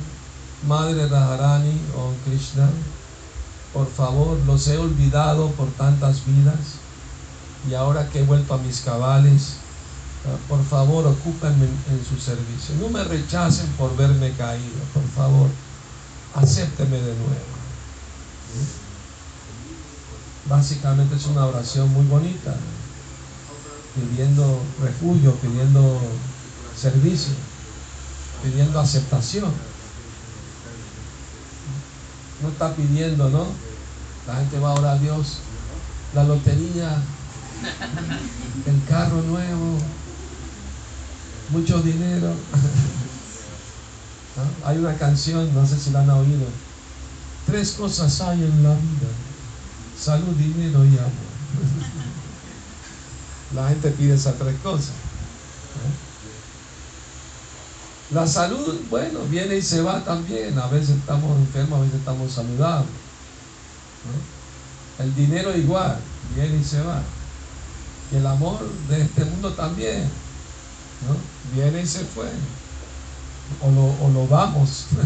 Madre 0.66 1.06
Radharani, 1.06 1.80
oh 1.96 2.12
Krishna, 2.24 2.68
por 3.72 3.88
favor, 3.88 4.38
los 4.46 4.66
he 4.66 4.78
olvidado 4.78 5.50
por 5.50 5.68
tantas 5.72 6.26
vidas 6.26 6.75
y 7.68 7.74
ahora 7.74 8.08
que 8.08 8.20
he 8.20 8.22
vuelto 8.22 8.54
a 8.54 8.58
mis 8.58 8.80
cabales, 8.80 9.56
ah, 10.26 10.36
por 10.48 10.64
favor, 10.64 11.06
ocúpenme 11.06 11.66
en 11.66 12.04
su 12.04 12.18
servicio. 12.18 12.74
No 12.80 12.88
me 12.88 13.02
rechacen 13.04 13.66
por 13.78 13.96
verme 13.96 14.32
caído, 14.32 14.78
por 14.94 15.06
favor, 15.08 15.48
acépteme 16.34 16.96
de 16.96 17.14
nuevo. 17.14 17.56
básicamente 20.48 21.16
es 21.16 21.26
una 21.26 21.46
oración 21.46 21.92
muy 21.92 22.06
bonita, 22.06 22.54
pidiendo 23.94 24.60
refugio, 24.80 25.34
pidiendo 25.36 26.00
servicio, 26.76 27.34
pidiendo 28.42 28.78
aceptación. 28.78 29.52
No 32.42 32.48
está 32.48 32.74
pidiendo, 32.74 33.28
¿no? 33.30 33.46
La 34.26 34.36
gente 34.36 34.58
va 34.58 34.70
a 34.70 34.74
orar 34.74 34.96
a 34.96 34.98
Dios, 34.98 35.38
la 36.14 36.24
lotería, 36.24 37.02
el 38.66 38.84
carro 38.88 39.22
nuevo, 39.22 39.78
mucho 41.50 41.80
dinero. 41.80 42.32
Hay 44.64 44.78
una 44.78 44.96
canción, 44.96 45.54
no 45.54 45.66
sé 45.66 45.78
si 45.78 45.90
la 45.90 46.00
han 46.00 46.10
oído. 46.10 46.46
Tres 47.46 47.72
cosas 47.72 48.20
hay 48.20 48.42
en 48.42 48.62
la 48.62 48.70
vida. 48.70 49.08
Salud, 49.98 50.34
dinero 50.34 50.84
y 50.84 50.98
amor. 50.98 51.06
La 53.54 53.68
gente 53.68 53.90
pide 53.92 54.14
esas 54.14 54.34
tres 54.34 54.56
cosas. 54.62 54.90
La 58.10 58.26
salud, 58.26 58.80
bueno, 58.90 59.20
viene 59.30 59.56
y 59.56 59.62
se 59.62 59.80
va 59.80 60.04
también. 60.04 60.58
A 60.58 60.66
veces 60.66 60.90
estamos 60.90 61.38
enfermos, 61.38 61.78
a 61.78 61.82
veces 61.82 61.98
estamos 61.98 62.32
saludables. 62.32 62.90
El 64.98 65.14
dinero 65.14 65.56
igual, 65.56 65.98
viene 66.34 66.58
y 66.58 66.64
se 66.64 66.82
va. 66.82 67.00
Y 68.12 68.16
el 68.16 68.26
amor 68.26 68.58
de 68.88 69.02
este 69.02 69.24
mundo 69.24 69.52
también. 69.52 70.08
Viene 71.54 71.82
y 71.82 71.86
se 71.86 72.04
fue. 72.04 72.30
O 73.62 73.70
lo, 73.70 73.84
o 74.04 74.10
lo 74.12 74.26
vamos. 74.26 74.86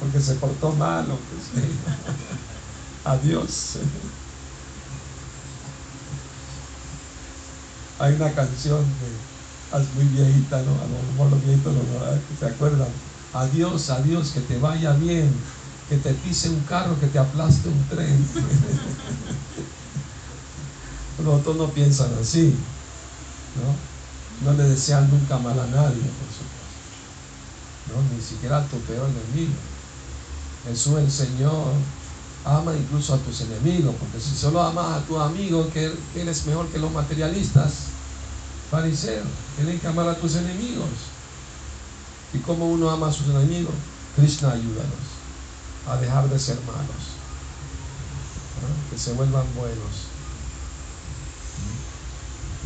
Porque 0.00 0.20
se 0.20 0.34
portó 0.34 0.72
mal. 0.72 1.06
Pues, 1.06 1.64
Adiós. 3.04 3.78
Hay 7.98 8.14
una 8.14 8.32
canción 8.32 8.82
que 8.82 9.78
es 9.78 9.94
muy 9.94 10.04
viejita, 10.04 10.62
¿no? 10.62 10.72
A 10.72 10.86
lo 10.86 11.12
mejor 11.12 11.30
los 11.30 11.44
viejitos 11.44 11.74
se 12.38 12.46
acuerdan. 12.46 12.88
Adiós, 13.32 13.90
adiós, 13.90 14.30
que 14.30 14.40
te 14.40 14.58
vaya 14.58 14.92
bien, 14.94 15.32
que 15.88 15.98
te 15.98 16.14
pise 16.14 16.48
un 16.48 16.60
carro, 16.60 16.98
que 16.98 17.06
te 17.06 17.18
aplaste 17.18 17.68
un 17.68 17.84
tren. 17.88 18.26
Los 21.24 21.40
otros 21.40 21.56
no 21.56 21.68
piensan 21.70 22.10
así, 22.20 22.54
¿no? 23.56 24.50
No 24.50 24.56
le 24.56 24.68
desean 24.68 25.10
nunca 25.10 25.38
mal 25.38 25.58
a 25.58 25.66
nadie, 25.66 26.00
por 26.00 26.28
supuesto. 26.32 26.60
¿no? 27.88 28.16
Ni 28.16 28.22
siquiera 28.22 28.58
a 28.58 28.66
tu 28.66 28.78
peor 28.80 29.08
enemigo. 29.08 29.52
Jesús 30.66 30.98
enseñó 30.98 31.52
ama 32.44 32.74
incluso 32.74 33.14
a 33.14 33.18
tus 33.18 33.42
enemigos, 33.42 33.94
porque 33.98 34.18
si 34.18 34.34
solo 34.34 34.62
amas 34.62 34.98
a 34.98 35.06
tu 35.06 35.18
amigo, 35.18 35.68
que 35.72 35.92
eres 36.14 36.46
mejor 36.46 36.68
que 36.68 36.78
los 36.78 36.90
materialistas, 36.90 37.72
fariseos, 38.70 39.26
tienes 39.56 39.80
que 39.80 39.86
amar 39.86 40.08
a 40.08 40.16
tus 40.16 40.36
enemigos. 40.36 40.88
¿Y 42.32 42.38
cómo 42.38 42.68
uno 42.68 42.90
ama 42.90 43.08
a 43.08 43.12
sus 43.12 43.26
enemigos? 43.28 43.74
Krishna, 44.16 44.52
ayúdanos 44.52 45.20
a 45.88 45.96
dejar 45.96 46.28
de 46.28 46.38
ser 46.38 46.56
malos, 46.66 47.18
que 48.90 48.98
se 48.98 49.12
vuelvan 49.12 49.46
buenos. 49.56 50.09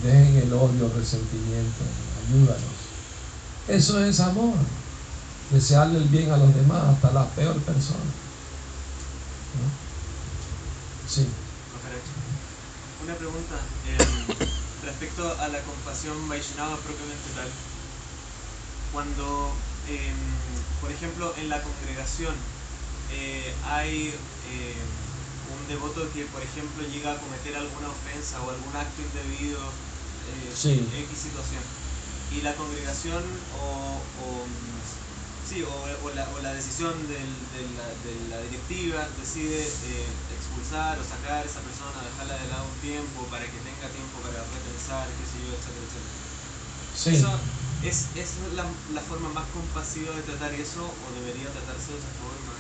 Dejen 0.05 0.36
el 0.36 0.52
odio, 0.52 0.84
el 0.84 0.92
resentimiento, 0.92 1.82
ayúdanos. 2.28 2.76
Eso 3.68 4.05
es 4.05 4.20
amor, 4.20 4.55
desearle 5.50 5.96
el 5.96 6.09
bien 6.09 6.30
a 6.30 6.36
los 6.36 6.55
demás, 6.55 6.84
hasta 6.84 7.11
la 7.11 7.26
peor 7.30 7.57
persona. 7.62 8.05
Sí. 11.09 11.26
Una 13.02 13.14
pregunta 13.14 13.57
em, 13.88 14.48
respecto 14.84 15.24
a 15.40 15.48
la 15.48 15.61
compasión 15.61 16.28
Vaishnava 16.28 16.76
propiamente 16.76 17.30
tal. 17.34 17.48
Cuando, 18.92 19.52
em, 19.88 20.16
por 20.82 20.90
ejemplo, 20.90 21.32
en 21.38 21.48
la 21.48 21.62
congregación 21.62 22.34
eh, 23.11 23.55
hay 23.64 24.09
em, 24.52 24.88
un 25.48 25.68
devoto 25.68 26.12
que, 26.12 26.24
por 26.26 26.42
ejemplo, 26.42 26.84
llega 26.92 27.12
a 27.12 27.16
cometer 27.16 27.57
alguna 27.57 27.88
ofensa 27.88 28.42
o 28.42 28.50
algún 28.50 28.76
acto 28.76 29.00
indebido, 29.00 29.61
eh, 30.25 31.05
X 31.09 31.18
situación, 31.18 31.62
y 32.33 32.41
la 32.43 32.55
congregación 32.55 33.22
o 33.61 34.47
Sí, 35.45 35.61
o, 35.61 36.09
la, 36.16 36.55
decisión 36.55 36.95
de, 37.07 37.20
la, 38.33 38.41
directiva 38.49 39.05
decide 39.20 39.61
eh, 39.61 40.09
expulsar 40.33 40.97
o 40.97 41.05
sacar 41.05 41.45
a 41.45 41.47
esa 41.47 41.61
persona, 41.61 42.01
dejarla 42.01 42.41
de 42.41 42.49
lado 42.49 42.64
un 42.64 42.81
tiempo 42.81 43.29
para 43.29 43.45
que 43.45 43.61
tenga 43.61 43.93
tiempo 43.93 44.25
para 44.25 44.41
repensar, 44.41 45.05
qué 45.05 45.25
sé 45.29 45.37
yo, 45.45 45.53
etcétera, 45.53 45.85
etcétera. 45.85 47.39
¿Es, 47.85 48.09
la, 48.57 49.01
forma 49.03 49.29
más 49.37 49.45
compasiva 49.53 50.16
de 50.16 50.22
tratar 50.22 50.55
eso 50.55 50.81
o 50.81 51.07
debería 51.20 51.53
tratarse 51.53 51.93
de 51.93 52.01
esa 52.01 52.12
forma? 52.16 52.57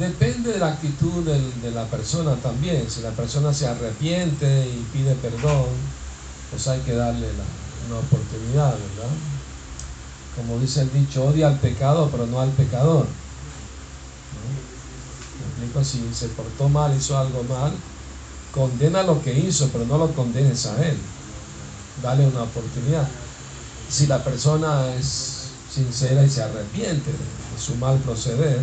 Depende 0.00 0.52
de 0.52 0.58
la 0.58 0.72
actitud 0.72 1.20
de 1.22 1.70
la 1.70 1.84
persona 1.86 2.34
también. 2.36 2.90
Si 2.90 3.02
la 3.02 3.12
persona 3.12 3.52
se 3.52 3.66
arrepiente 3.66 4.66
y 4.66 4.80
pide 4.92 5.14
perdón, 5.16 5.68
pues 6.50 6.66
hay 6.68 6.80
que 6.80 6.94
darle 6.94 7.28
una 7.88 7.98
oportunidad, 7.98 8.72
¿verdad? 8.72 9.10
como 10.36 10.58
dice 10.60 10.82
el 10.82 10.92
dicho, 10.92 11.24
odia 11.24 11.48
al 11.48 11.58
pecado, 11.58 12.10
pero 12.12 12.26
no 12.26 12.40
al 12.40 12.50
pecador. 12.50 13.06
¿Me 15.58 15.64
explico? 15.64 15.82
Si 15.82 16.14
se 16.14 16.28
portó 16.28 16.68
mal, 16.68 16.94
hizo 16.94 17.16
algo 17.16 17.42
mal, 17.44 17.72
condena 18.52 19.02
lo 19.02 19.22
que 19.22 19.32
hizo, 19.32 19.68
pero 19.72 19.86
no 19.86 19.96
lo 19.96 20.12
condenes 20.12 20.66
a 20.66 20.86
él. 20.86 20.98
Dale 22.02 22.26
una 22.26 22.42
oportunidad. 22.42 23.08
Si 23.88 24.06
la 24.06 24.22
persona 24.22 24.94
es 24.94 25.52
sincera 25.72 26.22
y 26.22 26.28
se 26.28 26.42
arrepiente 26.42 27.10
de 27.10 27.60
su 27.60 27.74
mal 27.76 27.96
proceder, 27.98 28.60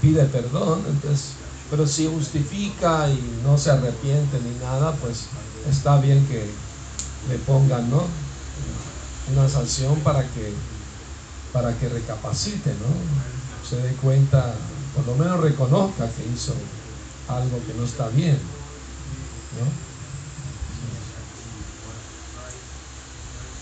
pide 0.00 0.24
perdón, 0.24 0.84
entonces, 0.88 1.32
pero 1.70 1.86
si 1.86 2.06
justifica 2.06 3.10
y 3.10 3.20
no 3.44 3.58
se 3.58 3.70
arrepiente 3.70 4.38
ni 4.40 4.58
nada, 4.64 4.92
pues 4.92 5.26
está 5.68 6.00
bien 6.00 6.26
que 6.26 6.50
le 7.28 7.38
pongan, 7.38 7.90
¿no? 7.90 8.06
Una 9.32 9.48
sanción 9.48 10.00
para 10.00 10.22
que 10.22 10.52
para 11.52 11.76
que 11.76 11.88
recapacite, 11.88 12.70
¿no? 12.74 13.68
Se 13.68 13.76
dé 13.76 13.92
cuenta, 13.94 14.54
por 14.94 15.06
lo 15.06 15.14
menos 15.16 15.40
reconozca 15.40 16.08
que 16.08 16.24
hizo 16.26 16.54
algo 17.28 17.60
que 17.66 17.74
no 17.74 17.84
está 17.84 18.08
bien, 18.08 18.38
¿no? 19.58 19.66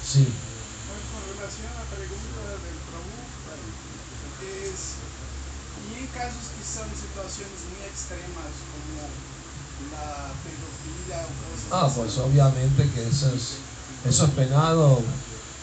Sí. 0.05 0.25
Con 0.25 1.23
relación 1.37 1.69
a 1.69 1.75
la 1.81 1.87
pregunta 1.93 2.41
del 2.65 2.79
Prabhu, 2.89 3.21
es, 4.69 4.81
y 5.85 6.01
en 6.01 6.07
casos 6.09 6.49
que 6.57 6.65
son 6.65 6.89
situaciones 6.93 7.61
muy 7.73 7.85
extremas 7.85 8.53
como 8.73 9.05
la 9.93 10.33
pedofilia 10.45 10.78
Ah, 11.71 11.91
pues 11.95 12.17
obviamente 12.19 12.89
que 12.91 13.09
eso 13.09 13.31
es, 13.35 13.59
eso 14.05 14.25
es 14.25 14.31
penado 14.31 15.03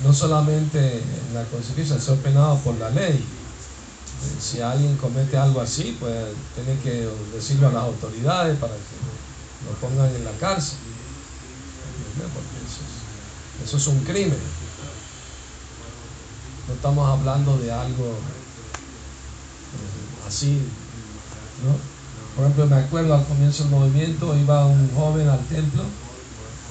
no 0.03 0.13
solamente 0.13 0.97
en 0.97 1.33
la 1.33 1.43
Constitución, 1.45 1.97
es 1.97 2.05
penado 2.19 2.59
por 2.59 2.77
la 2.77 2.89
ley. 2.89 3.15
Eh, 3.15 4.35
si 4.39 4.61
alguien 4.61 4.97
comete 4.97 5.37
algo 5.37 5.61
así, 5.61 5.95
pues 5.99 6.13
tiene 6.53 6.79
que 6.81 7.07
decirlo 7.33 7.69
a 7.69 7.71
las 7.71 7.83
autoridades 7.83 8.57
para 8.59 8.73
que 8.73 8.81
lo 9.65 9.71
pongan 9.79 10.13
en 10.13 10.25
la 10.25 10.31
cárcel. 10.33 10.77
Porque 12.33 13.65
eso 13.65 13.77
es, 13.77 13.87
un 13.87 13.99
crimen. 14.03 14.39
No 16.67 16.73
estamos 16.73 17.07
hablando 17.07 17.57
de 17.57 17.71
algo 17.71 18.05
eh, 19.73 20.27
así, 20.27 20.61
Por 22.35 22.43
ejemplo, 22.43 22.65
me 22.67 22.75
acuerdo 22.75 23.15
al 23.15 23.25
comienzo 23.25 23.63
del 23.63 23.71
movimiento, 23.71 24.35
iba 24.37 24.65
un 24.65 24.91
joven 24.93 25.29
al 25.29 25.39
templo 25.45 25.83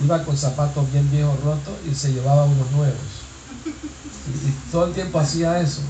iba 0.02 0.24
con 0.24 0.36
zapatos 0.36 0.90
bien 0.92 1.08
viejos 1.10 1.38
rotos 1.42 1.74
y 1.90 1.94
se 1.94 2.12
llevaba 2.12 2.44
unos 2.44 2.70
nuevos. 2.72 2.96
Y, 3.66 4.70
todo 4.72 4.86
el 4.86 4.92
tiempo 4.92 5.20
hacía 5.20 5.60
eso. 5.60 5.80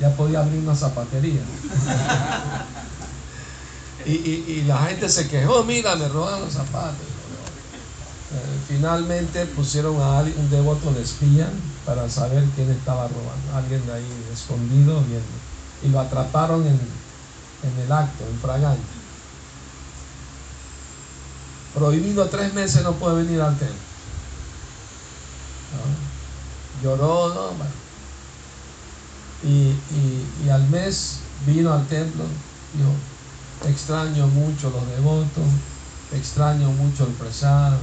Ya 0.00 0.14
podía 0.14 0.40
abrir 0.40 0.60
una 0.60 0.74
zapatería. 0.74 1.40
Y, 4.04 4.62
la 4.68 4.78
gente 4.86 5.08
se 5.08 5.26
quejó, 5.26 5.64
mira, 5.64 5.96
me 5.96 6.06
roban 6.06 6.40
los 6.40 6.52
zapatos. 6.52 6.94
Eh, 8.32 8.58
finalmente 8.68 9.46
pusieron 9.46 10.00
a 10.00 10.20
un 10.20 10.48
devoto 10.48 10.92
de 10.92 11.02
espía 11.02 11.48
para 11.84 12.08
saber 12.08 12.44
quién 12.54 12.70
estaba 12.70 13.08
robando. 13.08 13.56
Alguien 13.56 13.82
ahí 13.92 14.06
escondido 14.32 15.00
viendo. 15.08 15.26
Y 15.82 15.88
lo 15.88 15.98
atraparon 15.98 16.64
en, 16.68 16.78
en 17.62 17.84
el 17.84 17.92
acto, 17.92 18.24
en 18.24 18.38
fragante 18.38 19.06
prohibido 21.76 22.26
tres 22.30 22.54
meses 22.54 22.82
no 22.82 22.94
puede 22.94 23.22
venir 23.22 23.40
al 23.42 23.56
templo. 23.58 23.76
Lloró, 26.82 27.34
no, 27.34 27.50
y, 29.42 29.76
y, 30.44 30.48
al 30.48 30.66
mes 30.68 31.18
vino 31.46 31.72
al 31.72 31.86
templo, 31.86 32.24
dijo, 32.72 33.70
extraño 33.70 34.26
mucho 34.28 34.70
los 34.70 34.88
devotos, 34.88 35.44
extraño 36.12 36.70
mucho 36.70 37.04
el 37.04 37.12
presar. 37.12 37.76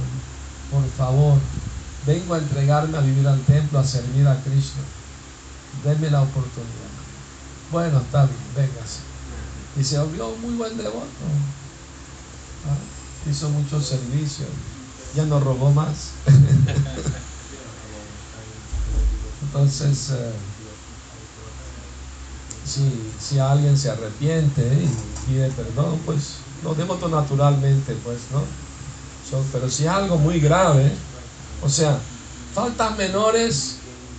Por 0.72 0.84
favor, 0.96 1.38
vengo 2.04 2.34
a 2.34 2.38
entregarme 2.38 2.98
a 2.98 3.00
vivir 3.00 3.26
al 3.28 3.40
templo, 3.42 3.78
a 3.78 3.84
servir 3.84 4.26
a 4.26 4.42
Cristo. 4.42 4.80
Denme 5.84 6.10
la 6.10 6.22
oportunidad. 6.22 6.94
Bueno, 7.70 7.98
está 8.00 8.26
bien, 8.26 8.38
véngase. 8.56 9.13
Y 9.76 9.84
se 9.84 9.98
volvió 9.98 10.36
muy 10.36 10.54
buen 10.54 10.76
devoto. 10.76 11.06
Ah, 12.66 12.76
hizo 13.30 13.48
mucho 13.50 13.80
servicio. 13.80 14.46
Ya 15.14 15.24
no 15.26 15.40
robó 15.40 15.70
más. 15.70 16.10
Entonces, 19.42 20.10
eh, 20.10 20.32
si, 23.20 23.38
alguien 23.38 23.78
se 23.78 23.90
arrepiente 23.90 24.62
y 24.62 24.88
pide 25.26 25.50
perdón, 25.50 26.00
pues 26.04 26.36
lo 26.62 26.74
devoto 26.74 27.08
naturalmente, 27.08 27.96
pues, 28.04 28.18
¿no? 28.32 28.42
pero 29.52 29.68
si 29.68 29.84
es 29.84 29.88
algo 29.88 30.16
muy 30.16 30.38
grave, 30.38 30.92
o 31.62 31.68
sea, 31.68 31.98
faltas 32.54 32.96
menores 32.96 33.76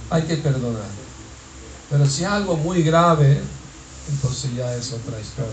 hay 0.09 0.23
que 0.23 0.37
perdonar. 0.37 0.89
Pero 1.89 2.05
si 2.05 2.23
es 2.23 2.29
algo 2.29 2.57
muy 2.57 2.83
grave, 2.83 3.41
entonces 4.07 4.53
ya 4.53 4.75
es 4.75 4.91
otra 4.93 5.19
historia. 5.19 5.49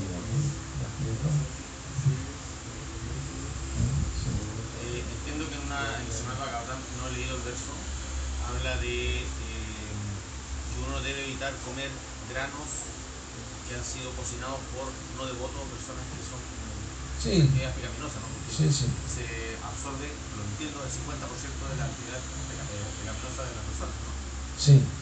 Eh, 4.82 5.00
entiendo 5.00 5.48
que 5.48 5.56
en 5.56 5.64
una 5.64 5.80
en 5.96 6.04
no 6.04 7.08
he 7.08 7.12
leído 7.16 7.36
el 7.36 7.42
verso, 7.48 7.72
habla 8.44 8.76
de 8.84 9.24
eh, 9.24 9.92
que 10.68 10.76
uno 10.84 11.00
debe 11.00 11.24
evitar 11.24 11.54
comer 11.64 11.88
granos 12.28 12.68
que 13.68 13.74
han 13.74 13.84
sido 13.84 14.12
cocinados 14.12 14.60
por 14.76 14.92
no 15.16 15.24
devotos 15.24 15.56
o 15.56 15.72
personas 15.72 16.04
que 16.12 16.20
son 16.20 16.42
sí. 17.16 17.48
pecaminosas, 17.56 18.20
¿no? 18.20 18.28
sí, 18.52 18.68
sí. 18.68 18.84
se 19.08 19.56
absorbe, 19.64 20.12
lo 20.12 20.44
entiendo, 20.44 20.84
el 20.84 20.92
50% 20.92 21.00
de 21.00 21.76
la 21.80 21.88
actividad 21.88 22.20
pecaminosa 22.20 23.48
de 23.48 23.54
la 23.56 23.64
persona, 23.64 23.94
¿no? 23.96 24.12
Sí. 24.60 25.01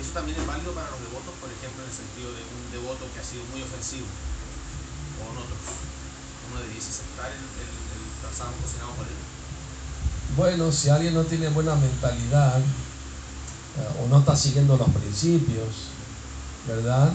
Eso 0.00 0.16
también 0.16 0.40
es 0.40 0.46
válido 0.46 0.72
para 0.72 0.88
los 0.90 1.00
devotos, 1.04 1.34
por 1.36 1.52
ejemplo, 1.52 1.84
en 1.84 1.90
el 1.92 1.96
sentido 1.96 2.32
de 2.32 2.40
un 2.40 2.64
devoto 2.72 3.04
que 3.12 3.20
ha 3.20 3.24
sido 3.24 3.44
muy 3.52 3.60
ofensivo 3.60 4.08
con 5.20 5.36
otros. 5.36 5.60
¿Uno 6.48 6.56
debiese 6.64 6.88
aceptar 6.88 7.28
el, 7.28 7.44
el, 7.60 7.68
el 7.68 8.04
cocinado 8.24 8.96
por 8.96 9.04
él? 9.04 9.20
Bueno, 10.36 10.72
si 10.72 10.88
alguien 10.88 11.12
no 11.12 11.24
tiene 11.24 11.48
buena 11.50 11.74
mentalidad 11.76 12.58
eh, 12.60 14.00
o 14.00 14.08
no 14.08 14.20
está 14.20 14.34
siguiendo 14.34 14.76
los 14.76 14.88
principios, 14.88 15.92
¿verdad? 16.66 17.12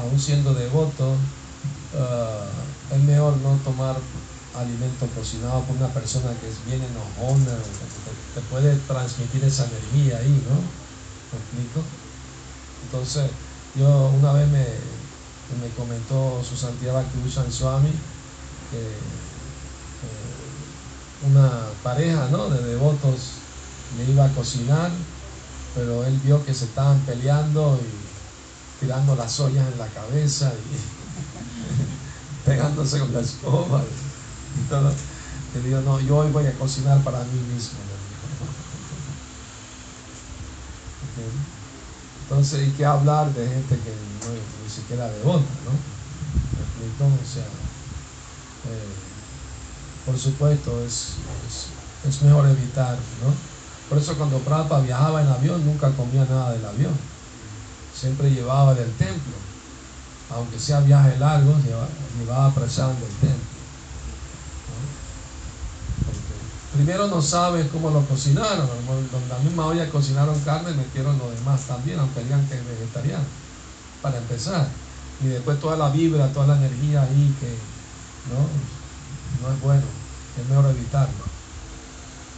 Aún, 0.00 0.18
siendo 0.18 0.54
devoto, 0.54 1.16
eh, 1.92 2.94
es 2.96 3.02
mejor 3.04 3.36
no 3.38 3.58
tomar 3.64 3.96
alimento 4.56 5.06
cocinado 5.14 5.60
por 5.64 5.76
una 5.76 5.92
persona 5.92 6.32
que 6.40 6.48
es 6.48 6.64
bien 6.64 6.80
enojona, 6.82 7.52
te, 7.52 8.40
te 8.40 8.46
puede 8.48 8.76
transmitir 8.88 9.44
esa 9.44 9.66
energía 9.66 10.18
ahí, 10.18 10.42
¿no? 10.48 10.56
¿Me 11.32 11.38
explico? 11.38 11.84
Entonces, 12.84 13.30
yo 13.74 14.08
una 14.10 14.32
vez 14.32 14.48
me, 14.48 14.64
me 15.60 15.68
comentó 15.76 16.42
su 16.42 16.56
santidad 16.56 16.94
Bhakti 16.94 17.50
Swami 17.50 17.90
que 18.70 19.24
una 21.22 21.60
pareja 21.82 22.28
¿no? 22.30 22.48
de 22.50 22.62
devotos 22.62 23.40
le 23.96 24.04
iba 24.04 24.26
a 24.26 24.28
cocinar, 24.30 24.90
pero 25.74 26.04
él 26.04 26.18
vio 26.24 26.44
que 26.44 26.54
se 26.54 26.66
estaban 26.66 27.00
peleando 27.00 27.78
y 27.82 28.04
tirando 28.80 29.14
las 29.16 29.40
ollas 29.40 29.66
en 29.72 29.78
la 29.78 29.88
cabeza 29.88 30.52
y 30.54 30.76
pegándose 32.46 32.98
con 33.00 33.12
la 33.12 33.20
escoba. 33.20 33.82
Le 35.54 35.60
digo, 35.60 35.80
no, 35.80 36.00
yo 36.00 36.18
hoy 36.18 36.30
voy 36.30 36.46
a 36.46 36.58
cocinar 36.58 37.02
para 37.04 37.24
mí 37.24 37.38
mismo. 37.40 37.78
Entonces 42.28 42.60
hay 42.60 42.70
que 42.70 42.84
hablar 42.84 43.32
de 43.34 43.46
gente 43.46 43.76
que 43.76 43.90
no, 43.90 44.32
ni 44.62 44.70
siquiera 44.70 45.08
devota, 45.08 45.44
¿no? 45.64 45.94
O 47.04 47.26
sea, 47.26 47.42
eh, 47.42 48.94
por 50.06 50.18
supuesto, 50.18 50.84
es, 50.84 51.14
es, 52.06 52.22
mejor 52.22 52.48
evitar, 52.48 52.96
¿no? 53.22 53.32
Por 53.88 53.98
eso 53.98 54.16
cuando 54.16 54.38
Prapa 54.38 54.80
viajaba 54.80 55.22
en 55.22 55.28
avión 55.28 55.64
nunca 55.64 55.90
comía 55.90 56.24
nada 56.24 56.52
del 56.52 56.64
avión, 56.64 56.94
siempre 57.94 58.30
llevaba 58.30 58.74
del 58.74 58.90
templo, 58.92 59.34
aunque 60.34 60.58
sea 60.58 60.80
viaje 60.80 61.18
largo, 61.18 61.54
llevaba, 61.64 61.88
llevaba 62.18 62.54
del 62.54 63.14
templo. 63.20 63.43
Primero 66.74 67.06
no 67.06 67.22
sabes 67.22 67.68
cómo 67.68 67.90
lo 67.90 68.04
cocinaron, 68.06 68.68
donde 68.86 69.28
la 69.28 69.38
misma 69.38 69.66
olla 69.66 69.88
cocinaron 69.90 70.38
carne 70.40 70.72
metieron 70.72 71.16
lo 71.18 71.30
demás 71.30 71.62
también, 71.62 71.98
aunque 72.00 72.22
digan 72.24 72.46
que 72.48 72.54
es 72.54 72.66
vegetariano, 72.66 73.24
para 74.02 74.18
empezar. 74.18 74.66
Y 75.22 75.28
después 75.28 75.60
toda 75.60 75.76
la 75.76 75.90
vibra, 75.90 76.32
toda 76.32 76.48
la 76.48 76.56
energía 76.56 77.02
ahí 77.02 77.34
que 77.40 77.56
no, 78.30 79.46
no 79.46 79.54
es 79.54 79.60
bueno, 79.60 79.84
es 80.40 80.48
mejor 80.48 80.70
evitarlo. 80.70 81.24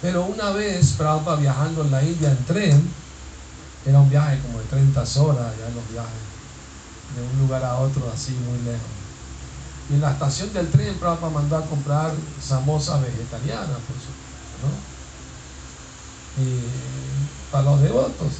Pero 0.02 0.24
una 0.26 0.50
vez 0.50 0.92
Prabhupada 0.92 1.36
viajando 1.36 1.82
en 1.82 1.90
la 1.90 2.04
India 2.04 2.30
en 2.30 2.44
tren, 2.44 2.90
era 3.86 4.00
un 4.00 4.10
viaje 4.10 4.38
como 4.40 4.58
de 4.58 4.64
30 4.66 5.00
horas, 5.00 5.54
ya 5.58 5.74
los 5.74 5.90
viajes, 5.90 6.26
de 7.16 7.22
un 7.22 7.38
lugar 7.46 7.64
a 7.64 7.78
otro 7.78 8.10
así 8.12 8.32
muy 8.32 8.58
lejos. 8.64 8.96
Y 9.88 9.94
en 9.94 10.00
la 10.02 10.12
estación 10.12 10.52
del 10.52 10.68
tren 10.68 10.94
Prabhupada 10.96 11.32
mandó 11.32 11.56
a 11.56 11.64
comprar 11.64 12.12
samosas 12.42 13.00
vegetarianas, 13.00 13.66
por 13.66 13.96
supuesto. 13.96 14.15
Y 16.38 16.60
para 17.50 17.64
los 17.64 17.80
devotos, 17.80 18.32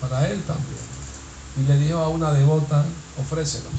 para, 0.00 0.28
él 0.28 0.42
también. 0.42 0.86
Y 1.58 1.62
le 1.64 1.78
dijo 1.78 1.98
a 1.98 2.08
una 2.08 2.32
devota, 2.32 2.84
ofrécelos. 3.18 3.72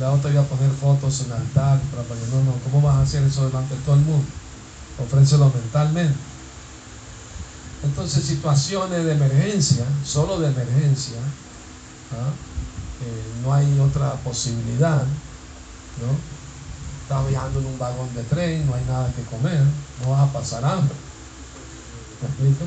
La 0.00 0.12
otra 0.12 0.30
iba 0.30 0.42
a 0.42 0.46
poner 0.46 0.70
fotos 0.70 1.20
en 1.20 1.26
el 1.26 1.32
altar, 1.32 1.80
para 1.80 2.02
que 2.02 2.26
no, 2.30 2.44
no, 2.44 2.52
¿cómo 2.64 2.86
vas 2.86 2.96
a 2.96 3.02
hacer 3.02 3.22
eso 3.22 3.46
delante 3.46 3.74
de 3.74 3.80
todo 3.82 3.94
el 3.94 4.02
mundo? 4.02 4.26
Ofrécelos 5.02 5.54
mentalmente. 5.54 6.18
Entonces, 7.84 8.24
situaciones 8.24 9.04
de 9.04 9.12
emergencia, 9.12 9.84
solo 10.04 10.40
de 10.40 10.48
emergencia, 10.48 11.18
¿ah? 12.12 12.30
eh, 13.04 13.42
no 13.42 13.54
hay 13.54 13.78
otra 13.78 14.14
posibilidad, 14.14 15.02
¿no? 15.02 16.35
Estás 17.06 17.28
viajando 17.28 17.60
en 17.60 17.66
un 17.66 17.78
vagón 17.78 18.12
de 18.16 18.22
tren, 18.24 18.66
no 18.66 18.74
hay 18.74 18.84
nada 18.84 19.08
que 19.14 19.22
comer, 19.30 19.62
no 20.02 20.10
vas 20.10 20.28
a 20.28 20.32
pasar 20.32 20.64
hambre. 20.64 20.96
¿Me 22.20 22.26
explico? 22.26 22.64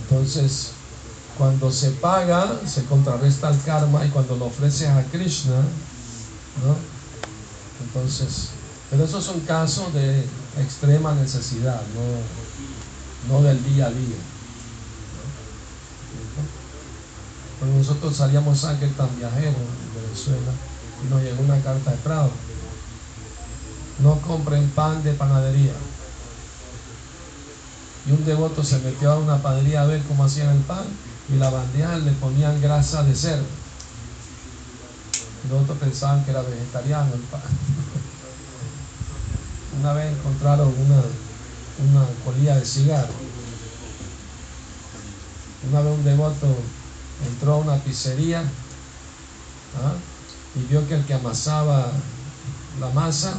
Entonces, 0.00 0.70
cuando 1.36 1.68
se 1.72 1.90
paga, 1.90 2.60
se 2.64 2.84
contrarresta 2.84 3.50
el 3.50 3.60
karma 3.62 4.06
y 4.06 4.10
cuando 4.10 4.36
lo 4.36 4.44
ofreces 4.44 4.88
a 4.88 5.02
Krishna, 5.10 5.56
¿no? 5.56 6.76
Entonces, 7.86 8.50
pero 8.88 9.02
esos 9.02 9.24
son 9.24 9.40
casos 9.40 9.92
de 9.92 10.24
extrema 10.60 11.12
necesidad, 11.12 11.82
no, 13.28 13.34
no 13.34 13.42
del 13.42 13.64
día 13.64 13.86
a 13.86 13.90
día. 13.90 14.16
Cuando 17.58 17.78
nosotros 17.78 18.14
salíamos 18.14 18.62
a 18.62 18.78
tan 18.78 19.18
viajeros 19.18 19.56
en 19.56 20.02
Venezuela, 20.02 20.52
nos 21.10 21.22
llegó 21.22 21.42
una 21.42 21.60
carta 21.60 21.90
de 21.90 21.96
Prado. 21.98 22.30
No 24.00 24.20
compren 24.20 24.68
pan 24.70 25.02
de 25.02 25.12
panadería. 25.12 25.72
Y 28.06 28.12
un 28.12 28.24
devoto 28.24 28.62
se 28.62 28.78
metió 28.80 29.12
a 29.12 29.18
una 29.18 29.42
panadería 29.42 29.82
a 29.82 29.86
ver 29.86 30.02
cómo 30.02 30.24
hacían 30.24 30.50
el 30.50 30.62
pan 30.62 30.84
y 31.28 31.36
la 31.36 31.50
bandeja 31.50 31.98
le 31.98 32.12
ponían 32.12 32.60
grasa 32.60 33.02
de 33.02 33.14
cerdo. 33.14 33.44
Los 35.50 35.62
otros 35.62 35.78
pensaban 35.78 36.24
que 36.24 36.30
era 36.30 36.42
vegetariano 36.42 37.14
el 37.14 37.20
pan. 37.20 37.42
Una 39.80 39.92
vez 39.92 40.12
encontraron 40.12 40.68
una, 40.68 42.06
colilla 42.24 42.56
de 42.56 42.64
cigarro. 42.64 43.12
Una 45.68 45.80
vez 45.80 45.94
un 45.94 46.04
devoto 46.04 46.46
entró 47.26 47.54
a 47.54 47.58
una 47.58 47.76
pizzería 47.76 48.40
¿ah? 48.40 49.94
Y 50.54 50.60
vio 50.68 50.86
que 50.88 50.94
el 50.94 51.04
que 51.04 51.14
amasaba 51.14 51.90
la 52.80 52.88
masa 52.90 53.34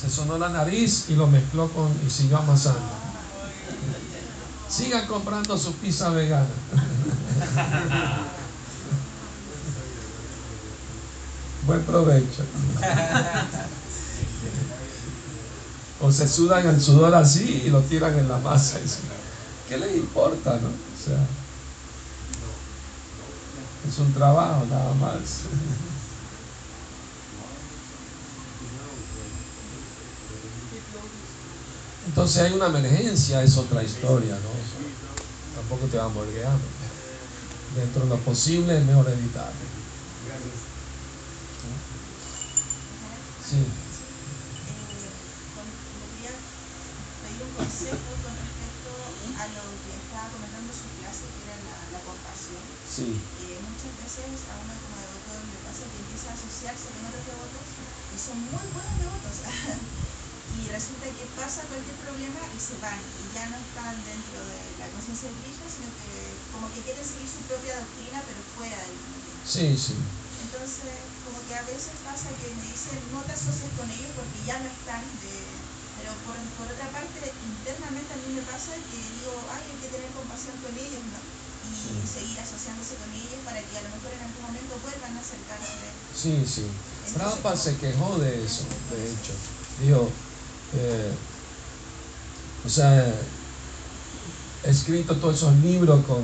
se 0.00 0.08
sonó 0.10 0.38
la 0.38 0.48
nariz 0.48 1.06
y 1.08 1.16
lo 1.16 1.26
mezcló 1.26 1.68
con 1.70 1.90
y 2.06 2.10
siguió 2.10 2.38
amasando. 2.38 2.80
Sigan 4.68 5.06
comprando 5.06 5.58
su 5.58 5.72
pizza 5.74 6.10
vegana. 6.10 6.46
Buen 11.66 11.82
provecho. 11.82 12.44
O 16.00 16.12
se 16.12 16.28
sudan 16.28 16.66
el 16.66 16.80
sudor 16.80 17.14
así 17.14 17.64
y 17.66 17.70
lo 17.70 17.80
tiran 17.82 18.16
en 18.18 18.28
la 18.28 18.38
masa. 18.38 18.78
¿Qué 19.68 19.76
les 19.78 19.96
importa, 19.96 20.52
no? 20.62 20.68
O 20.68 21.04
sea, 21.04 21.18
es 23.88 23.98
un 23.98 24.14
trabajo 24.14 24.64
nada 24.70 24.94
más. 24.94 25.40
Entonces 32.08 32.42
hay 32.42 32.52
una 32.54 32.68
emergencia, 32.68 33.42
es 33.42 33.56
otra 33.58 33.82
historia, 33.84 34.34
¿no? 34.42 34.48
tampoco 35.54 35.86
te 35.88 35.98
va 35.98 36.04
a 36.04 36.06
hambre. 36.06 36.70
Dentro 37.74 38.04
de 38.04 38.08
lo 38.08 38.18
posible 38.24 38.78
es 38.78 38.84
mejor 38.86 39.10
evitar. 39.10 39.52
Sí. 43.38 43.56
Sí, 52.84 53.20
Eh, 53.38 53.60
muchas 53.62 53.94
veces 53.96 54.48
a 54.48 54.56
uno 54.64 54.74
como 54.82 54.96
devoto 54.96 55.44
le 55.52 55.58
pasa 55.60 55.84
que 55.92 55.98
empieza 55.98 56.30
a 56.30 56.34
asociarse 56.34 56.88
con 56.90 57.04
otros 57.06 57.24
devotos 57.26 57.68
que 58.10 58.18
son 58.18 58.38
muy 58.40 58.66
buenos 58.72 58.98
devotos. 58.98 59.42
y 60.68 60.70
resulta 60.70 61.06
que 61.16 61.24
pasa 61.32 61.62
cualquier 61.64 61.96
problema 61.96 62.40
y 62.54 62.60
se 62.60 62.76
van 62.84 63.00
y 63.00 63.24
ya 63.34 63.48
no 63.48 63.56
están 63.56 63.96
dentro 64.04 64.36
de 64.36 64.60
la 64.78 64.86
conciencia 64.92 65.28
de 65.32 65.34
Krishna, 65.40 65.64
sino 65.64 65.88
que 65.96 66.36
como 66.52 66.68
que 66.68 66.80
quieren 66.84 67.04
seguir 67.04 67.28
su 67.28 67.40
propia 67.48 67.80
doctrina 67.80 68.20
pero 68.28 68.40
fuera 68.54 68.76
del 68.76 69.00
mundo. 69.08 69.32
sí, 69.44 69.76
sí. 69.78 69.96
Entonces, 70.44 70.92
como 71.24 71.40
que 71.48 71.54
a 71.54 71.62
veces 71.62 71.96
pasa 72.04 72.28
que 72.36 72.52
me 72.54 72.62
dicen 72.62 73.00
no 73.12 73.20
te 73.24 73.32
asocies 73.32 73.72
con 73.80 73.88
ellos 73.90 74.12
porque 74.14 74.40
ya 74.44 74.58
no 74.60 74.68
están 74.68 75.02
de... 75.24 75.32
Pero 75.98 76.12
por, 76.22 76.36
por 76.54 76.66
otra 76.70 76.86
parte, 76.92 77.32
internamente 77.42 78.12
a 78.12 78.16
mí 78.22 78.28
me 78.36 78.42
pasa 78.42 78.70
que 78.92 78.96
digo, 78.96 79.32
ay, 79.50 79.64
hay 79.72 79.78
que 79.82 79.88
tener 79.88 80.10
compasión 80.12 80.54
con 80.62 80.72
ellos, 80.76 81.02
¿no? 81.10 81.20
Y 81.64 81.74
Sí. 81.74 82.06
seguir 82.06 82.38
asociándose 82.38 82.94
con 82.96 83.10
ellos 83.12 83.40
para 83.44 83.58
que 83.58 83.78
a 83.78 83.82
lo 83.82 83.90
mejor 83.96 84.12
en 84.14 84.22
algún 84.22 84.42
momento 84.46 84.78
vuelvan 84.78 85.16
a 85.16 85.20
acercarse. 85.20 85.88
Sí, 86.14 86.46
sí. 86.46 86.70
Prabhupada 87.14 87.56
se 87.56 87.76
quejó 87.76 88.18
de 88.18 88.44
eso, 88.44 88.62
de 88.90 89.10
hecho. 89.10 89.32
Dijo, 89.80 90.12
eh, 90.74 91.12
o 92.66 92.68
sea, 92.68 93.06
he 94.64 94.70
escrito 94.70 95.16
todos 95.16 95.36
esos 95.36 95.54
libros 95.56 96.04
con 96.06 96.22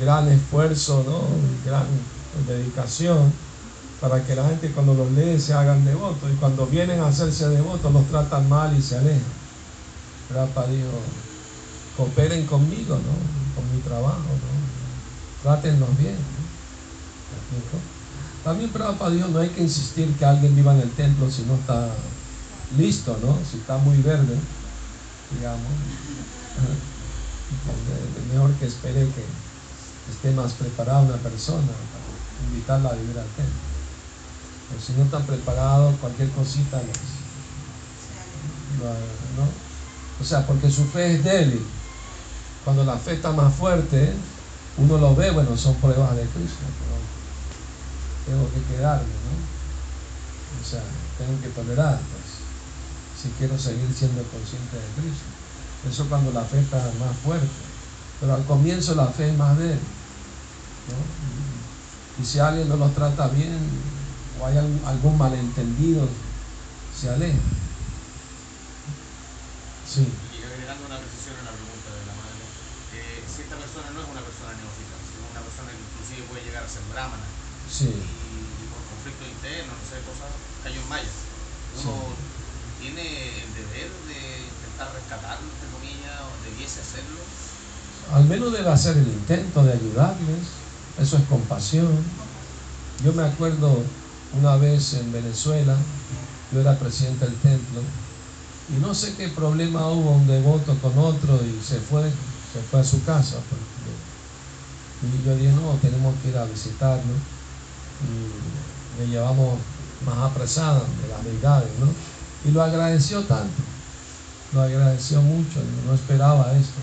gran 0.00 0.28
esfuerzo, 0.28 1.04
¿no? 1.06 1.22
Gran 1.68 1.86
dedicación, 2.46 3.32
para 4.00 4.24
que 4.24 4.34
la 4.34 4.48
gente 4.48 4.70
cuando 4.70 4.94
los 4.94 5.10
lee 5.12 5.40
se 5.40 5.52
hagan 5.52 5.84
devotos. 5.84 6.30
Y 6.32 6.36
cuando 6.36 6.66
vienen 6.66 7.00
a 7.00 7.08
hacerse 7.08 7.48
devotos 7.48 7.92
los 7.92 8.06
tratan 8.06 8.48
mal 8.48 8.76
y 8.76 8.82
se 8.82 8.96
alejan. 8.96 9.42
Prabhupada 10.28 10.68
dijo, 10.68 10.88
cooperen 11.96 12.46
conmigo, 12.46 12.96
¿no? 12.96 13.54
Con 13.54 13.74
mi 13.74 13.80
trabajo, 13.82 14.18
¿no? 14.18 15.42
Trátenlos 15.42 15.98
bien. 15.98 16.16
También 18.44 18.70
Prabhupada 18.70 19.10
dijo, 19.10 19.28
no 19.28 19.40
hay 19.40 19.50
que 19.50 19.62
insistir 19.62 20.14
que 20.14 20.24
alguien 20.24 20.54
viva 20.54 20.72
en 20.74 20.80
el 20.80 20.90
templo 20.92 21.30
si 21.30 21.42
no 21.42 21.54
está 21.54 21.88
listo, 22.72 23.18
¿no? 23.18 23.44
Si 23.44 23.58
está 23.58 23.78
muy 23.78 24.00
verde, 24.02 24.48
digamos. 25.30 25.80
Es 28.16 28.26
mejor 28.26 28.56
que 28.56 28.66
espere 28.66 29.10
que 29.12 29.34
esté 30.06 30.32
más 30.32 30.54
preparada 30.54 31.02
una 31.02 31.22
persona 31.22 31.72
para 31.90 32.06
invitarla 32.38 32.90
a 32.90 32.94
vivir 32.96 33.18
al 33.18 33.32
templo. 33.34 33.68
Pero 34.68 34.80
si 34.80 34.94
no 34.94 35.04
están 35.04 35.26
preparados, 35.26 35.98
cualquier 35.98 36.32
cosita 36.32 36.82
les, 36.82 37.26
O 37.94 37.98
sea, 37.98 38.16
lo- 38.78 39.30
¿no? 39.30 39.64
O 40.18 40.24
sea, 40.24 40.46
porque 40.46 40.70
su 40.70 40.86
fe 40.86 41.16
es 41.16 41.24
débil. 41.24 41.82
Cuando 42.60 42.84
la 42.84 42.98
fe 42.98 43.14
está 43.14 43.32
más 43.32 43.54
fuerte, 43.56 44.24
uno 44.76 44.98
lo 44.98 45.14
ve, 45.16 45.30
bueno, 45.32 45.56
son 45.56 45.80
pruebas 45.80 46.16
de 46.16 46.30
Cristo, 46.30 46.74
pero 46.78 47.10
tengo 48.24 48.50
que 48.50 48.64
quedarme, 48.64 49.20
¿no? 49.20 49.48
O 50.58 50.62
sea, 50.62 50.84
tengo 51.16 51.40
que 51.40 51.48
tolerar, 51.50 52.08
si 53.22 53.30
quiero 53.38 53.54
seguir 53.56 53.86
siendo 53.94 54.18
consciente 54.34 54.74
de 54.74 54.88
Cristo. 54.98 55.30
Eso 55.86 56.08
cuando 56.08 56.32
la 56.32 56.42
fe 56.42 56.58
está 56.58 56.78
más 56.98 57.14
fuerte. 57.22 57.46
Pero 58.18 58.34
al 58.34 58.44
comienzo 58.46 58.96
la 58.96 59.06
fe 59.06 59.30
es 59.30 59.38
más 59.38 59.56
débil, 59.58 59.78
¿no? 59.78 60.98
Y, 62.18 62.26
si 62.26 62.38
alguien 62.38 62.68
no 62.68 62.76
los 62.76 62.94
trata 62.94 63.28
bien, 63.28 63.58
o 64.38 64.46
hay 64.46 64.58
algún, 64.58 65.18
malentendido, 65.18 66.06
se 66.94 67.10
aleja. 67.10 67.38
Sí, 69.86 70.02
Y 70.02 70.38
agregando 70.42 70.86
una 70.86 70.98
precisión 70.98 71.38
en 71.38 71.46
la 71.46 71.54
pregunta 71.54 71.88
de 71.94 72.02
la 72.06 72.14
madre, 72.14 72.42
eh, 72.94 73.22
si 73.26 73.42
esta 73.42 73.56
persona 73.58 73.90
no 73.90 74.02
es 74.02 74.08
una 74.10 74.22
persona 74.22 74.54
neófita, 74.54 74.98
sino 75.02 75.30
una 75.30 75.42
persona 75.46 75.70
que 75.70 75.82
inclusive 75.82 76.26
puede 76.30 76.42
llegar 76.46 76.62
a 76.62 76.70
ser 76.70 76.82
brahmana, 76.90 77.26
sí. 77.66 77.90
y, 77.90 78.02
y 78.02 78.64
por 78.70 78.82
conflictos 78.86 79.26
internos, 79.26 79.74
no 79.78 79.86
sé, 79.86 79.98
cosas, 80.06 80.30
cayó 80.62 80.78
en 80.78 80.88
mayas. 80.90 81.18
Uno 81.82 82.41
tiene 82.82 83.02
el 83.02 83.50
deber 83.54 83.90
de 84.10 84.18
intentar 84.42 84.92
rescatarlo, 84.92 85.46
entre 85.46 85.68
comillas, 85.70 86.18
o 86.26 86.50
debiese 86.50 86.80
hacerlo. 86.80 87.22
Al 88.12 88.24
menos 88.24 88.52
debe 88.52 88.70
hacer 88.70 88.96
el 88.96 89.06
intento 89.06 89.62
de 89.62 89.72
ayudarles. 89.72 90.42
Eso 90.98 91.16
es 91.16 91.22
compasión. 91.24 92.04
Yo 93.04 93.12
me 93.12 93.22
acuerdo 93.22 93.82
una 94.34 94.56
vez 94.56 94.94
en 94.94 95.12
Venezuela, 95.12 95.76
yo 96.52 96.60
era 96.60 96.78
presidente 96.78 97.24
del 97.24 97.36
templo, 97.36 97.80
y 98.68 98.80
no 98.80 98.94
sé 98.94 99.14
qué 99.14 99.28
problema 99.28 99.88
hubo 99.88 100.12
un 100.12 100.26
devoto 100.26 100.76
con 100.78 100.96
otro 100.98 101.40
y 101.44 101.62
se 101.64 101.78
fue, 101.80 102.02
se 102.52 102.60
fue 102.70 102.80
a 102.80 102.84
su 102.84 103.02
casa. 103.04 103.36
y 105.02 105.26
yo 105.26 105.36
dije, 105.36 105.52
no, 105.52 105.72
tenemos 105.80 106.14
que 106.22 106.28
ir 106.28 106.36
a 106.36 106.44
visitarlo. 106.44 107.12
Y 108.02 109.00
le 109.00 109.08
llevamos 109.08 109.58
más 110.04 110.18
apresada 110.18 110.80
de 110.80 111.08
las 111.08 111.24
deidades, 111.24 111.70
¿no? 111.78 111.86
Y 112.44 112.50
lo 112.50 112.62
agradeció 112.62 113.22
tanto, 113.22 113.62
lo 114.52 114.62
agradeció 114.62 115.22
mucho, 115.22 115.60
no 115.86 115.94
esperaba 115.94 116.52
esto 116.52 116.80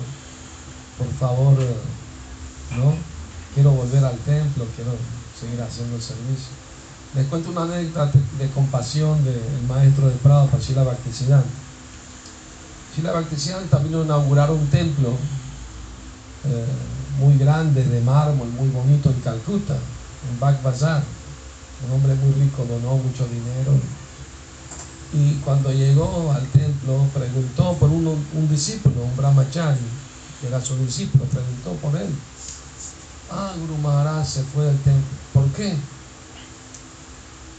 por 0.99 1.07
favor, 1.14 1.57
eh, 1.64 2.78
¿no? 2.78 2.93
Quiero 3.55 3.72
volver 3.72 4.03
al 4.03 4.18
templo, 4.18 4.66
quiero 4.76 4.91
seguir 5.39 5.62
haciendo 5.62 5.95
el 5.95 6.01
servicio. 6.01 6.51
Les 7.16 7.26
cuento 7.28 7.49
una 7.49 7.64
anécdota 7.64 8.12
de, 8.38 8.49
compasión 8.49 9.24
del 9.24 9.41
maestro 9.68 10.07
de 10.07 10.16
Prado, 10.16 10.47
para 10.47 10.62
Shila 10.62 10.84
Bhaktisiddhanta. 10.84 11.47
Shila 12.95 13.14
Bhaktisiddhanta 13.14 13.78
vino 13.80 14.01
a 14.01 14.05
inaugurar 14.05 14.51
un 14.51 14.68
templo 14.68 15.16
eh, 16.45 16.66
muy 17.18 17.38
grande 17.38 17.84
de 17.84 18.01
mármol, 18.01 18.49
muy 18.49 18.68
bonito 18.68 19.10
en 19.10 19.22
Calcuta, 19.22 19.74
en 19.74 20.39
Bag 20.39 20.62
Bazar. 20.62 21.01
Un 21.88 21.95
hombre 21.95 22.14
muy 22.16 22.34
rico 22.34 22.66
donó 22.66 22.97
mucho 22.97 23.26
dinero. 23.26 23.72
Y 25.12 25.34
cuando 25.43 25.72
llegó 25.72 26.32
al 26.32 26.45
templo, 26.49 27.03
preguntó 27.14 27.74
por 27.74 27.89
un 27.89 28.47
discípulo, 28.49 29.03
un 29.03 29.18
brahmachari, 29.18 29.80
que 30.39 30.47
era 30.47 30.62
su 30.62 30.76
discípulo, 30.78 31.26
preguntó 31.26 31.72
por 31.82 31.99
él. 31.99 32.10
Ah, 33.32 33.53
Guru 33.60 33.78
Maharaj 33.82 34.26
se 34.28 34.43
fue 34.43 34.66
del 34.66 34.78
templo. 34.80 35.18
¿Por 35.34 35.45
qué? 35.53 35.76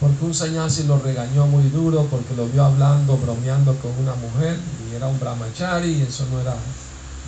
Porque 0.01 0.25
un 0.25 0.35
sannyasi 0.35 0.85
lo 0.85 0.99
regañó 0.99 1.47
muy 1.47 1.69
duro 1.71 2.07
porque 2.11 2.35
lo 2.35 2.47
vio 2.49 2.65
hablando, 2.65 3.19
bromeando 3.19 3.77
con 3.79 3.91
una 3.99 4.15
mujer 4.15 4.59
y 4.91 4.95
era 4.95 5.07
un 5.07 5.21
brahmachari 5.21 5.93
y 5.93 6.03
eso 6.03 6.25
no 6.33 6.41
era 6.41 6.55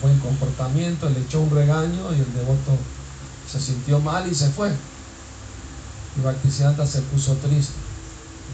buen 0.01 0.17
comportamiento. 0.19 1.09
Le 1.09 1.19
echó 1.19 1.41
un 1.41 1.51
regaño 1.51 2.11
y 2.13 2.19
el 2.19 2.33
devoto 2.33 2.71
se 3.51 3.59
sintió 3.59 3.99
mal 3.99 4.29
y 4.29 4.33
se 4.33 4.49
fue. 4.49 4.71
Y 6.17 6.21
Bhaktisiddhanta 6.21 6.87
se 6.87 7.01
puso 7.03 7.33
triste. 7.35 7.73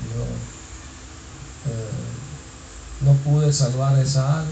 Dijo, 0.04 0.26
eh, 1.66 3.06
no 3.06 3.14
pude 3.14 3.52
salvar 3.54 3.98
esa 4.00 4.40
alma. 4.40 4.52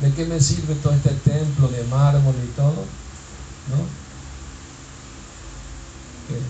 ¿De 0.00 0.10
qué 0.12 0.24
me 0.24 0.40
sirve 0.40 0.74
todo 0.76 0.92
este 0.94 1.10
templo 1.10 1.68
de 1.68 1.84
mármol 1.84 2.34
y 2.42 2.48
todo? 2.56 2.84
¿No? 3.68 3.76
Que 6.28 6.40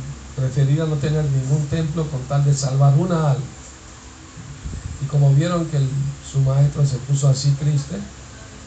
prefería 0.41 0.85
no 0.85 0.97
tener 0.97 1.25
ningún 1.25 1.67
templo 1.67 2.07
con 2.07 2.21
tal 2.23 2.45
de 2.45 2.55
salvar 2.55 2.95
una 2.97 3.33
alma. 3.33 3.45
Y 5.03 5.07
como 5.07 5.35
vieron 5.35 5.65
que 5.67 5.79
su 6.31 6.41
maestro 6.41 6.87
se 6.87 6.97
puso 6.99 7.29
así 7.29 7.51
triste, 7.53 7.97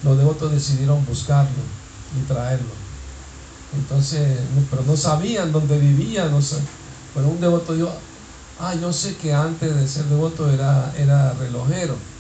los 0.04 0.18
devotos 0.18 0.52
decidieron 0.52 1.06
buscarlo 1.06 1.64
y 2.20 2.28
traerlo. 2.28 2.74
Entonces, 3.74 4.38
pero 4.70 4.84
no 4.84 4.98
sabían 4.98 5.52
dónde 5.52 5.78
vivía, 5.80 6.28
no 6.28 6.42
sé. 6.42 6.58
Pero 7.14 7.30
un 7.30 7.40
devoto 7.40 7.74
dijo, 7.74 7.92
ah, 8.56 8.76
yo 8.76 8.92
sé 8.94 9.18
que 9.18 9.34
antes 9.34 9.76
de 9.76 9.88
ser 9.88 10.06
devoto 10.08 10.50
era, 10.50 10.92
era 10.96 11.34
relojero, 11.34 12.12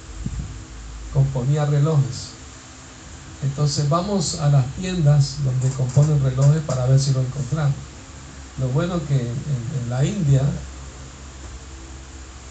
componía 1.09 1.65
relojes. 1.65 2.43
Entonces 3.41 3.89
vamos 3.89 4.35
a 4.39 4.49
las 4.49 4.73
tiendas 4.73 5.43
donde 5.43 5.73
componen 5.73 6.21
relojes 6.21 6.63
para 6.63 6.87
ver 6.87 6.99
si 6.99 7.11
lo 7.13 7.21
encontramos. 7.21 7.89
Lo 8.55 8.71
bueno 8.71 9.05
que 9.05 9.31
en, 9.31 9.89
la 9.89 10.05
India 10.05 10.69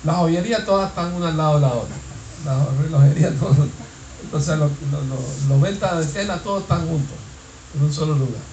las 0.03 0.16
joyerías 0.16 0.64
todas 0.64 0.89
están 0.91 1.14
una 1.14 1.28
al 1.28 1.37
lado 1.37 1.55
de 1.57 1.61
la 1.61 1.74
otra. 1.74 2.07
Las 2.37 2.76
relojerías 2.76 3.39
todas. 3.39 3.70
Entonces 4.18 4.59
los, 4.59 4.80
los, 4.80 5.07
los- 5.07 5.43
los 5.43 5.61
ventas 5.61 5.99
de 6.07 6.12
tela 6.12 6.43
todos 6.43 6.62
están 6.62 6.87
juntos, 6.89 7.18
en 7.72 7.83
un 7.83 7.93
solo 7.93 8.16
lugar. 8.16 8.49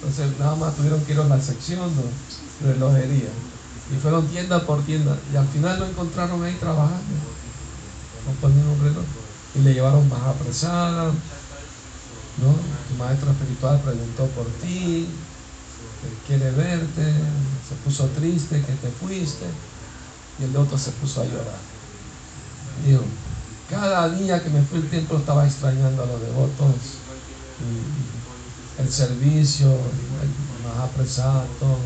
Entonces 0.00 0.36
nada 0.38 0.56
más 0.56 0.76
tuvieron 0.76 1.04
que 1.04 1.12
ir 1.12 1.20
a 1.20 1.24
la 1.28 1.40
sección 1.40 1.96
de 1.96 2.18
relojería. 2.58 3.57
Y 3.90 3.96
fueron 4.00 4.26
tienda 4.28 4.64
por 4.66 4.82
tienda. 4.84 5.16
Y 5.32 5.36
al 5.36 5.48
final 5.48 5.78
lo 5.78 5.86
encontraron 5.86 6.42
ahí 6.44 6.54
trabajando, 6.60 6.98
componiendo 8.26 8.72
un 8.72 8.80
reloj. 8.80 9.04
y 9.54 9.60
le 9.60 9.74
llevaron 9.74 10.08
más 10.08 10.22
apresada, 10.22 11.04
¿no? 11.04 12.54
Tu 12.88 12.94
maestro 13.02 13.30
espiritual 13.30 13.80
preguntó 13.80 14.26
por 14.26 14.46
ti, 14.62 15.08
quiere 16.26 16.50
verte, 16.50 17.12
se 17.68 17.74
puso 17.84 18.06
triste 18.08 18.60
que 18.60 18.72
te 18.72 18.88
fuiste 18.90 19.46
y 20.38 20.44
el 20.44 20.56
otro 20.56 20.78
se 20.78 20.90
puso 20.92 21.22
a 21.22 21.24
llorar. 21.24 21.58
Dijo, 22.86 23.02
cada 23.68 24.08
día 24.10 24.42
que 24.42 24.50
me 24.50 24.62
fui 24.62 24.78
al 24.78 24.88
templo 24.88 25.18
estaba 25.18 25.46
extrañando 25.46 26.02
a 26.02 26.06
los 26.06 26.20
devotos 26.20 26.74
y 27.60 28.80
el 28.80 28.88
servicio, 28.90 29.68
más 30.64 30.88
apresado, 30.88 31.44
todo. 31.58 31.78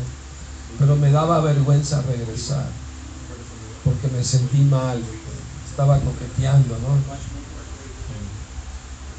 Pero 0.79 0.95
me 0.95 1.11
daba 1.11 1.41
vergüenza 1.41 2.01
regresar 2.01 2.65
porque 3.83 4.07
me 4.07 4.23
sentí 4.23 4.61
mal, 4.63 5.03
estaba 5.65 5.99
coqueteando, 5.99 6.79
¿no? 6.79 6.97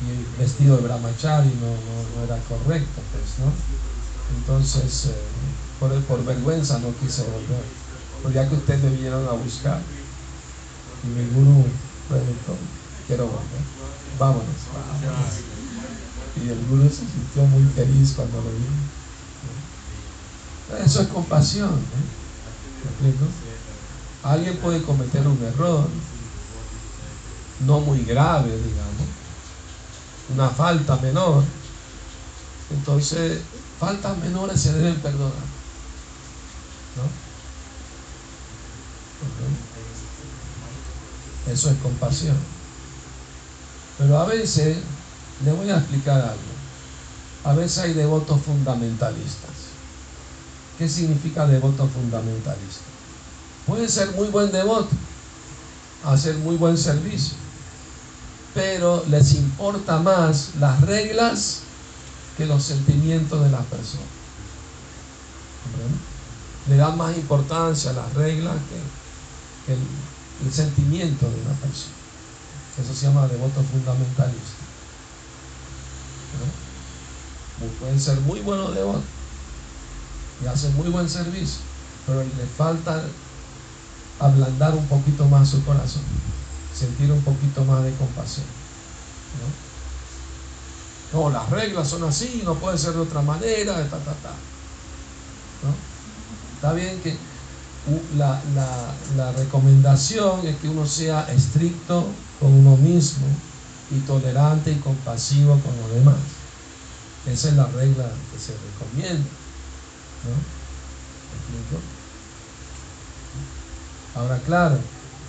Y 0.00 0.38
vestido 0.38 0.76
de 0.76 0.82
brahmachari 0.82 1.48
no, 1.60 1.66
no, 1.66 2.24
era 2.24 2.36
correcto, 2.48 3.00
pues, 3.12 3.38
¿no? 3.38 3.52
Entonces, 4.38 5.06
eh, 5.06 5.14
por, 5.78 6.04
por 6.04 6.24
vergüenza 6.24 6.78
no 6.78 6.88
quise 6.96 7.22
volver. 7.22 7.64
Pero 8.22 8.34
ya 8.34 8.48
que 8.48 8.56
ustedes 8.56 8.82
me 8.82 8.90
vinieron 8.90 9.28
a 9.28 9.32
buscar, 9.32 9.80
y 11.02 11.06
mi 11.08 11.24
guru 11.26 11.64
preguntó, 12.08 12.56
quiero 13.06 13.26
volver, 13.26 13.60
vámonos. 14.18 14.72
Y 16.34 16.48
el 16.48 16.66
guru 16.66 16.88
se 16.90 17.06
sintió 17.06 17.46
muy 17.46 17.64
feliz 17.72 18.12
cuando 18.14 18.40
lo 18.42 18.50
vio. 18.50 18.93
Eso 20.84 21.02
es 21.02 21.08
compasión, 21.08 21.70
¿Me 21.70 22.90
explico? 22.90 23.30
Alguien 24.22 24.56
puede 24.56 24.82
cometer 24.82 25.26
un 25.26 25.42
error, 25.42 25.86
no 27.66 27.80
muy 27.80 28.04
grave, 28.04 28.50
digamos, 28.50 29.08
una 30.34 30.48
falta 30.48 30.96
menor. 30.96 31.44
Entonces, 32.70 33.42
faltas 33.78 34.16
menores 34.18 34.60
se 34.60 34.72
deben 34.72 34.96
perdonar. 34.96 35.54
Eso 41.46 41.70
es 41.70 41.76
compasión. 41.78 42.36
Pero 43.98 44.18
a 44.18 44.24
veces, 44.24 44.78
le 45.44 45.52
voy 45.52 45.70
a 45.70 45.78
explicar 45.78 46.20
algo. 46.20 46.54
A 47.44 47.52
veces 47.52 47.78
hay 47.78 47.92
devotos 47.92 48.40
fundamentalistas. 48.40 49.53
¿Qué 50.78 50.88
significa 50.88 51.46
devoto 51.46 51.86
fundamentalista? 51.86 52.82
Puede 53.66 53.88
ser 53.88 54.10
muy 54.12 54.28
buen 54.28 54.50
devoto, 54.50 54.90
hacer 56.04 56.34
muy 56.36 56.56
buen 56.56 56.76
servicio, 56.76 57.34
pero 58.54 59.04
les 59.08 59.34
importa 59.34 59.98
más 59.98 60.50
las 60.58 60.80
reglas 60.80 61.60
que 62.36 62.46
los 62.46 62.62
sentimientos 62.62 63.42
de 63.42 63.50
las 63.50 63.64
personas. 63.66 64.06
Le 66.68 66.76
dan 66.76 66.96
más 66.98 67.16
importancia 67.16 67.90
a 67.90 67.94
las 67.94 68.14
reglas 68.14 68.56
que, 69.66 69.72
el, 69.72 70.52
sentimiento 70.52 71.26
de 71.30 71.40
una 71.40 71.54
persona. 71.54 71.94
Eso 72.82 72.94
se 72.94 73.06
llama 73.06 73.28
devoto 73.28 73.62
fundamentalista. 73.62 74.64
Pueden 77.80 78.00
ser 78.00 78.20
muy 78.20 78.40
buenos 78.40 78.74
devotos 78.74 79.04
y 80.44 80.46
hacen 80.46 80.76
muy 80.76 80.88
buen 80.88 81.08
servicio, 81.08 81.60
pero 82.06 82.20
le 82.20 82.46
falta 82.56 83.02
ablandar 84.20 84.74
un 84.74 84.86
poquito 84.86 85.26
más 85.26 85.48
su 85.48 85.64
corazón, 85.64 86.02
sentir 86.74 87.10
un 87.10 87.22
poquito 87.22 87.64
más 87.64 87.82
de 87.82 87.92
compasión. 87.94 88.46
¿no? 91.12 91.30
las 91.30 91.48
reglas 91.48 91.88
son 91.88 92.04
así, 92.04 92.42
no 92.44 92.56
puede 92.56 92.76
ser 92.76 92.92
de 92.92 93.00
otra 93.00 93.22
manera, 93.22 93.74
ta, 93.88 93.98
ta, 93.98 94.12
ta. 94.14 94.32
Está 96.56 96.72
bien 96.72 97.00
que 97.00 97.16
la, 98.16 98.40
la 99.16 99.32
recomendación 99.32 100.46
es 100.46 100.56
que 100.56 100.68
uno 100.68 100.86
sea 100.86 101.30
estricto 101.32 102.06
con 102.40 102.52
uno 102.52 102.76
mismo 102.76 103.26
y 103.90 104.00
tolerante 104.00 104.72
y 104.72 104.76
compasivo 104.76 105.58
con 105.60 105.76
los 105.76 105.94
demás. 105.94 106.16
Esa 107.26 107.48
es 107.48 107.54
la 107.54 107.66
regla 107.66 108.06
que 108.32 108.38
se 108.38 108.52
recomienda. 108.52 109.24
Ahora, 114.14 114.38
claro, 114.46 114.78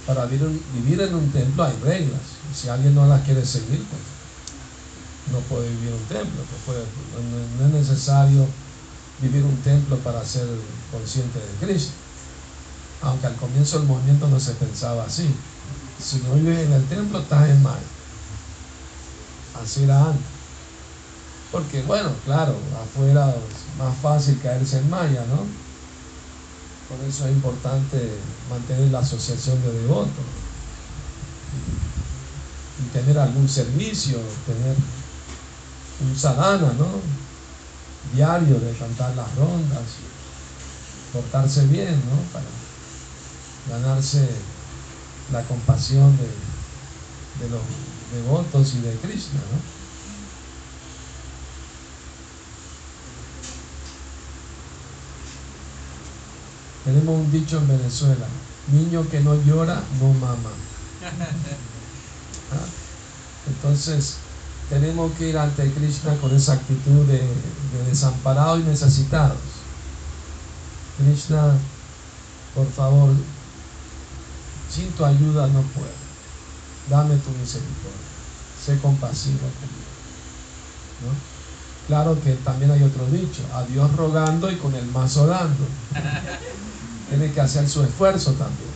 para 0.06 0.26
vivir, 0.26 1.02
en 1.02 1.16
un 1.16 1.32
templo 1.32 1.64
hay 1.64 1.76
reglas. 1.84 2.22
Si 2.54 2.70
alguien 2.70 2.94
no 2.94 3.08
las 3.08 3.24
quiere 3.24 3.46
seguir, 3.46 3.84
pues 3.84 4.02
no 5.32 5.40
puede 5.40 5.70
vivir 5.70 5.94
un 5.94 6.06
templo. 6.06 6.44
Pues 6.66 6.78
no, 7.60 7.66
es 7.66 7.72
necesario 7.74 8.48
vivir 9.22 9.44
un 9.44 9.58
templo 9.58 9.98
para 9.98 10.24
ser 10.24 10.48
consciente 10.92 11.40
de 11.40 11.66
Cristo. 11.66 11.94
Aunque 13.02 13.28
al 13.28 13.36
comienzo 13.36 13.80
del 13.80 13.88
movimiento 13.88 14.28
no 14.28 14.40
se 14.40 14.54
pensaba 14.54 15.06
así. 15.06 15.28
Si 16.02 16.18
no 16.20 16.36
vives 16.36 16.66
en 16.66 16.74
el 16.74 16.86
templo, 16.86 17.20
estás 17.20 17.50
en 17.50 17.64
mal. 17.64 17.80
Así 19.62 19.84
era 19.84 20.06
antes. 20.06 20.35
Porque, 21.56 21.82
bueno, 21.84 22.12
claro, 22.26 22.54
afuera 22.84 23.30
es 23.30 23.80
más 23.80 23.96
fácil 24.00 24.38
caerse 24.44 24.78
en 24.78 24.90
malla, 24.90 25.24
¿no? 25.28 25.38
Por 26.90 27.08
eso 27.08 27.26
es 27.28 27.32
importante 27.32 28.10
mantener 28.50 28.92
la 28.92 29.00
asociación 29.00 29.62
de 29.62 29.72
devotos 29.72 30.26
y 32.78 32.90
tener 32.92 33.18
algún 33.18 33.48
servicio, 33.48 34.18
tener 34.46 34.76
un 36.02 36.20
sadhana, 36.20 36.74
¿no? 36.78 36.88
Diario 38.14 38.60
de 38.60 38.74
cantar 38.74 39.16
las 39.16 39.34
rondas, 39.38 39.84
portarse 41.14 41.68
bien, 41.68 41.96
¿no? 42.10 42.18
Para 42.34 43.80
ganarse 43.80 44.28
la 45.32 45.42
compasión 45.44 46.18
de, 46.18 47.46
de 47.46 47.50
los 47.50 47.62
devotos 48.14 48.74
y 48.76 48.82
de 48.82 48.94
Krishna, 48.96 49.40
¿no? 49.40 49.75
Tenemos 56.86 57.20
un 57.20 57.32
dicho 57.32 57.58
en 57.58 57.68
Venezuela, 57.68 58.28
niño 58.72 59.10
que 59.10 59.20
no 59.20 59.34
llora, 59.44 59.82
no 60.00 60.14
mama. 60.14 60.52
¿Ah? 62.54 62.68
Entonces, 63.48 64.18
tenemos 64.70 65.12
que 65.14 65.30
ir 65.30 65.38
ante 65.38 65.72
Krishna 65.72 66.16
con 66.18 66.36
esa 66.36 66.54
actitud 66.54 67.06
de, 67.08 67.28
desamparados 67.88 68.60
y 68.60 68.64
necesitados. 68.64 69.38
Krishna, 70.98 71.58
por 72.54 72.72
favor, 72.72 73.10
sin 74.72 74.92
tu 74.92 75.06
ayuda 75.06 75.48
no 75.48 75.62
puedo. 75.62 76.06
Dame 76.88 77.16
tu 77.18 77.32
misericordia. 77.32 78.06
Sé 78.64 78.78
compasivo 78.78 79.40
conmigo. 79.40 79.86
Claro 81.88 82.20
que 82.24 82.34
también 82.34 82.72
hay 82.72 82.84
otro 82.84 83.06
dicho, 83.08 83.42
a 83.54 83.64
Dios 83.64 83.96
rogando 83.96 84.52
y 84.52 84.56
con 84.58 84.76
el 84.76 84.86
mazo 84.88 85.26
dando. 85.26 85.68
tiene 87.10 87.32
que 87.32 87.42
hacer 87.42 87.70
su 87.70 87.84
esfuerzo 87.84 88.32
también 88.34 88.70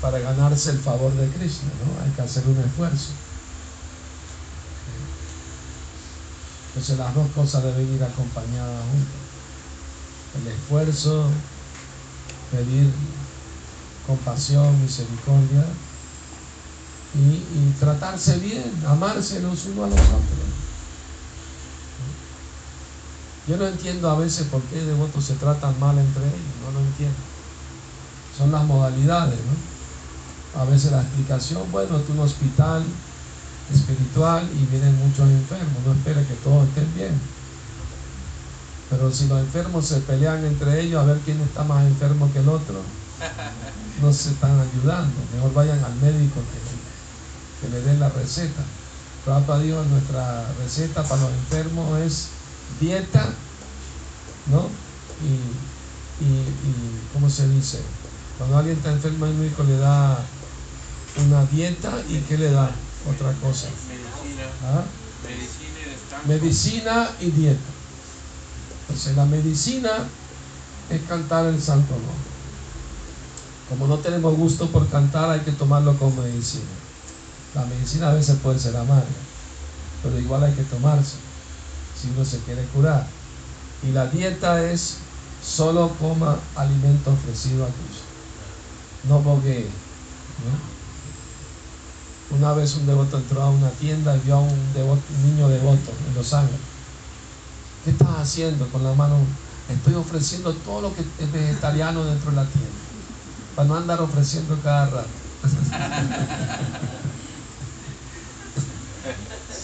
para 0.00 0.18
ganarse 0.18 0.70
el 0.70 0.78
favor 0.78 1.12
de 1.12 1.28
Krishna, 1.28 1.70
¿no? 1.84 2.04
Hay 2.04 2.10
que 2.12 2.22
hacer 2.22 2.46
un 2.46 2.58
esfuerzo. 2.58 3.10
Entonces 6.68 6.98
las 6.98 7.14
dos 7.14 7.28
cosas 7.32 7.64
deben 7.64 7.94
ir 7.94 8.02
acompañadas 8.04 8.82
juntas. 8.90 9.28
El 10.40 10.46
esfuerzo, 10.52 11.30
pedir 12.52 12.92
compasión, 14.06 14.80
misericordia 14.80 15.64
y, 17.14 17.18
y 17.18 17.74
tratarse 17.80 18.38
bien, 18.38 18.72
amarse 18.86 19.40
los 19.40 19.66
unos 19.66 19.86
a 19.86 19.88
los 19.88 20.00
otros. 20.00 20.67
Yo 23.48 23.56
no 23.56 23.66
entiendo 23.66 24.10
a 24.10 24.18
veces 24.18 24.46
por 24.48 24.60
qué 24.62 24.76
devotos 24.76 25.24
se 25.24 25.34
tratan 25.34 25.80
mal 25.80 25.96
entre 25.98 26.22
ellos, 26.22 26.54
no 26.64 26.78
lo 26.78 26.86
entiendo. 26.86 27.16
Son 28.36 28.52
las 28.52 28.64
modalidades, 28.64 29.38
¿no? 29.38 30.60
A 30.60 30.64
veces 30.66 30.92
la 30.92 31.00
explicación, 31.00 31.62
bueno, 31.72 31.96
es 31.96 32.08
un 32.10 32.20
hospital 32.20 32.84
espiritual 33.72 34.48
y 34.54 34.66
vienen 34.66 34.98
muchos 34.98 35.28
enfermos, 35.28 35.82
no 35.86 35.92
espere 35.92 36.26
que 36.26 36.34
todos 36.34 36.68
estén 36.68 36.94
bien. 36.94 37.18
Pero 38.90 39.12
si 39.12 39.28
los 39.28 39.40
enfermos 39.40 39.86
se 39.86 40.00
pelean 40.00 40.44
entre 40.44 40.80
ellos 40.80 41.00
a 41.00 41.06
ver 41.06 41.18
quién 41.24 41.40
está 41.40 41.64
más 41.64 41.86
enfermo 41.86 42.30
que 42.32 42.40
el 42.40 42.48
otro, 42.48 42.82
no 44.02 44.12
se 44.12 44.30
están 44.30 44.60
ayudando. 44.60 45.14
Mejor 45.34 45.54
vayan 45.54 45.82
al 45.84 45.94
médico 45.96 46.40
que, 47.60 47.68
le 47.68 47.80
den 47.80 47.98
la 47.98 48.08
receta. 48.10 48.62
Papa 49.26 49.58
Dios, 49.58 49.86
nuestra 49.88 50.46
receta 50.62 51.02
para 51.02 51.22
los 51.22 51.30
enfermos 51.30 51.98
es 52.00 52.28
dieta, 52.80 53.26
¿no? 54.46 54.68
Y, 55.22 56.24
y, 56.24 56.44
¿cómo 57.12 57.28
se 57.28 57.48
dice? 57.48 57.80
Cuando 58.38 58.58
alguien 58.58 58.76
está 58.76 58.92
enfermo, 58.92 59.26
el 59.26 59.34
médico 59.34 59.64
le 59.64 59.78
da 59.78 60.18
una 61.16 61.44
dieta 61.46 61.92
y 62.08 62.18
¿qué 62.20 62.38
le 62.38 62.50
da? 62.50 62.70
otra 63.06 63.32
cosa. 63.34 63.68
Medicina, 63.88 64.44
¿Ah? 64.64 64.84
medicina 66.26 67.10
y 67.20 67.26
y 67.26 67.30
dieta. 67.30 67.60
Entonces 68.88 69.16
la 69.16 69.24
medicina 69.26 69.90
es 70.90 71.02
cantar 71.02 71.46
el 71.46 71.60
santo 71.60 71.92
nombre. 71.92 72.28
Como 73.68 73.86
no 73.86 73.98
tenemos 73.98 74.34
gusto 74.36 74.68
por 74.68 74.88
cantar, 74.88 75.30
hay 75.30 75.40
que 75.40 75.52
tomarlo 75.52 75.96
como 75.98 76.22
medicina. 76.22 76.64
La 77.54 77.64
medicina 77.66 78.10
a 78.10 78.14
veces 78.14 78.36
puede 78.42 78.58
ser 78.58 78.76
amarga, 78.76 79.04
pero 80.02 80.18
igual 80.18 80.44
hay 80.44 80.52
que 80.52 80.62
tomarse 80.64 81.27
si 82.00 82.08
uno 82.10 82.24
se 82.24 82.38
quiere 82.40 82.64
curar. 82.66 83.06
Y 83.82 83.92
la 83.92 84.06
dieta 84.06 84.62
es 84.70 84.98
solo 85.42 85.90
coma 86.00 86.38
alimento 86.56 87.10
ofrecido 87.10 87.64
a 87.64 87.68
Cristo. 87.68 88.04
No 89.08 89.20
porque. 89.20 89.68
Una 92.30 92.52
vez 92.52 92.74
un 92.74 92.86
devoto 92.86 93.16
entró 93.16 93.42
a 93.42 93.50
una 93.50 93.70
tienda 93.70 94.14
y 94.14 94.20
vio 94.20 94.36
a 94.36 94.40
un 94.40 94.72
niño 95.24 95.48
devoto 95.48 95.92
en 96.08 96.14
Los 96.14 96.34
Ángeles. 96.34 96.60
¿Qué 97.84 97.90
estás 97.90 98.18
haciendo 98.18 98.68
con 98.68 98.84
la 98.84 98.92
mano? 98.92 99.16
Estoy 99.68 99.94
ofreciendo 99.94 100.52
todo 100.52 100.82
lo 100.82 100.94
que 100.94 101.00
es 101.00 101.32
vegetariano 101.32 102.04
dentro 102.04 102.30
de 102.30 102.36
la 102.36 102.44
tienda. 102.44 102.70
Para 103.56 103.68
no 103.68 103.76
andar 103.76 104.00
ofreciendo 104.00 104.58
cada 104.62 104.86
rato. 104.86 105.08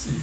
sí. 0.02 0.18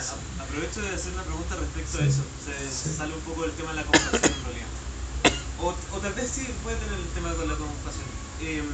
Eh, 0.00 0.40
a- 0.40 0.42
aprovecho 0.44 0.80
de 0.82 0.94
hacer 0.94 1.12
una 1.12 1.22
pregunta 1.22 1.56
respecto 1.56 1.98
a 1.98 2.04
eso. 2.06 2.22
Se, 2.44 2.54
se 2.72 2.96
sale 2.96 3.14
un 3.14 3.20
poco 3.20 3.42
del 3.42 3.52
tema 3.52 3.70
de 3.70 3.76
la 3.76 3.84
compasión 3.84 4.32
en 4.32 4.44
realidad. 4.44 4.72
O, 5.60 5.74
o 5.92 5.98
tal 6.00 6.14
vez 6.14 6.30
sí 6.32 6.48
puede 6.62 6.76
tener 6.76 6.98
el 6.98 7.08
tema 7.12 7.34
con 7.34 7.46
la 7.48 7.56
compasión. 7.56 8.08
Em, 8.40 8.64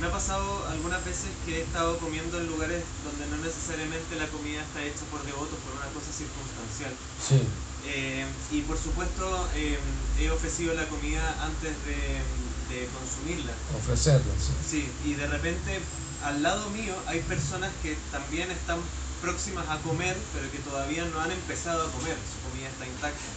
me 0.00 0.06
ha 0.08 0.10
pasado 0.10 0.66
algunas 0.68 1.04
veces 1.04 1.30
que 1.46 1.58
he 1.58 1.62
estado 1.62 1.98
comiendo 1.98 2.40
en 2.40 2.48
lugares 2.48 2.82
donde 3.06 3.24
no 3.30 3.36
necesariamente 3.44 4.16
la 4.16 4.26
comida 4.26 4.60
está 4.60 4.82
hecha 4.82 5.06
por 5.10 5.22
devotos, 5.22 5.54
por 5.62 5.72
una 5.78 5.86
cosa 5.94 6.10
circunstancial. 6.10 6.92
Sí. 7.22 7.46
Eh, 7.86 8.26
y 8.50 8.62
por 8.62 8.76
supuesto 8.78 9.48
eh, 9.54 9.78
he 10.18 10.30
ofrecido 10.30 10.74
la 10.74 10.86
comida 10.88 11.22
antes 11.44 11.70
de, 11.86 11.94
de 12.74 12.88
consumirla. 12.90 13.52
Ofrecerla, 13.78 14.34
sí. 14.40 14.52
Sí, 14.68 14.88
y 15.04 15.14
de 15.14 15.26
repente 15.28 15.78
al 16.24 16.42
lado 16.42 16.68
mío 16.70 16.94
hay 17.06 17.20
personas 17.20 17.70
que 17.82 17.96
también 18.10 18.50
están 18.50 18.78
próximas 19.24 19.64
a 19.70 19.78
comer, 19.80 20.14
pero 20.34 20.50
que 20.52 20.58
todavía 20.58 21.04
no 21.08 21.20
han 21.20 21.32
empezado 21.32 21.80
a 21.80 21.90
comer, 21.90 22.16
su 22.28 22.38
comida 22.50 22.68
está 22.68 22.84
intacta. 22.86 23.30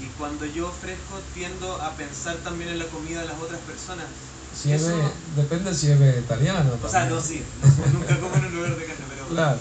Y 0.00 0.04
sí. 0.06 0.10
cuando 0.16 0.46
yo 0.46 0.68
ofrezco 0.68 1.18
tiendo 1.34 1.66
a 1.82 1.90
pensar 1.98 2.36
también 2.46 2.70
en 2.70 2.78
la 2.78 2.86
comida 2.86 3.20
de 3.20 3.26
las 3.26 3.38
otras 3.42 3.60
personas. 3.66 4.06
Si 4.54 4.72
es 4.72 4.82
Eso- 4.82 4.96
ve- 4.96 5.42
depende 5.42 5.74
si 5.74 5.90
es 5.90 5.98
vegetariano. 5.98 6.70
O 6.82 6.88
sea, 6.88 7.06
no, 7.06 7.20
sí, 7.20 7.42
no, 7.60 7.98
nunca 7.98 8.18
como 8.20 8.34
en 8.36 8.44
un 8.46 8.54
lugar 8.56 8.76
de 8.76 8.86
carne, 8.86 9.04
pero 9.10 9.26
Claro. 9.28 9.58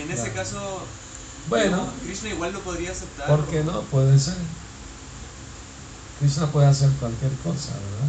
en 0.00 0.10
ese 0.10 0.32
claro. 0.32 0.34
caso, 0.34 0.80
Bueno, 1.48 1.76
no, 1.76 1.92
Krishna 2.02 2.30
igual 2.30 2.52
lo 2.54 2.60
podría 2.60 2.90
aceptar. 2.90 3.26
¿por 3.28 3.46
qué 3.46 3.62
no? 3.62 3.82
Puede 3.82 4.18
ser. 4.18 4.34
Krishna 6.18 6.46
puede 6.50 6.66
hacer 6.66 6.90
cualquier 6.98 7.30
cosa, 7.44 7.72
¿verdad? 7.74 8.08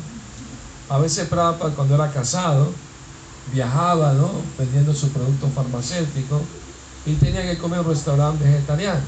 A 0.90 0.98
veces 1.00 1.28
Prabhupada 1.28 1.76
cuando 1.76 1.96
era 1.96 2.10
casado 2.12 2.72
viajaba, 3.54 4.14
¿no? 4.14 4.32
Vendiendo 4.58 4.94
su 4.96 5.10
producto 5.10 5.50
farmacéutico 5.54 6.42
y 7.08 7.16
tenía 7.16 7.42
que 7.42 7.58
comer 7.58 7.80
en 7.80 7.86
un 7.86 7.92
restaurante 7.94 8.44
vegetariano. 8.44 9.00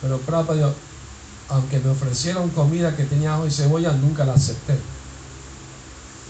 Pero 0.00 0.18
Prabhupada 0.18 0.58
dijo, 0.58 0.74
aunque 1.48 1.80
me 1.80 1.90
ofrecieron 1.90 2.48
comida 2.50 2.94
que 2.94 3.04
tenía 3.04 3.34
ajo 3.34 3.46
y 3.46 3.50
cebolla, 3.50 3.92
nunca 3.92 4.24
la 4.24 4.34
acepté. 4.34 4.78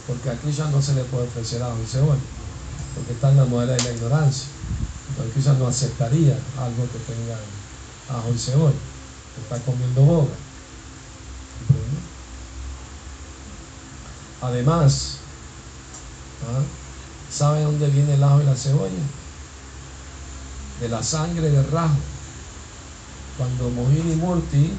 Porque 0.07 0.31
a 0.31 0.37
Krishna 0.37 0.71
no 0.71 0.81
se 0.81 0.95
le 0.95 1.05
puede 1.05 1.27
ofrecer 1.27 1.63
ajo 1.63 1.77
y 1.85 1.87
cebolla, 1.87 2.21
porque 2.95 3.13
está 3.13 3.31
en 3.31 3.37
la 3.37 3.45
modera 3.45 3.75
de 3.75 3.83
la 3.83 3.93
ignorancia. 3.93 4.47
Entonces 5.11 5.35
Krishna 5.35 5.53
no 5.55 5.67
aceptaría 5.67 6.39
algo 6.59 6.89
que 6.91 6.99
tenga 7.13 8.19
ajo 8.19 8.33
y 8.35 8.39
cebolla. 8.39 8.75
Está 9.43 9.59
comiendo 9.71 10.01
boga. 10.01 10.33
Además, 14.41 15.19
¿ah? 16.49 16.63
¿sabe 17.31 17.65
dónde 17.65 17.89
viene 17.89 18.15
el 18.15 18.25
ajo 18.25 18.41
y 18.41 18.45
la 18.45 18.57
cebolla? 18.57 19.26
De 20.81 20.89
la 20.89 21.03
sangre 21.03 21.51
del 21.51 21.71
rajo. 21.71 21.97
Cuando 23.39 23.71
Mohini 23.71 24.15
Murti 24.17 24.73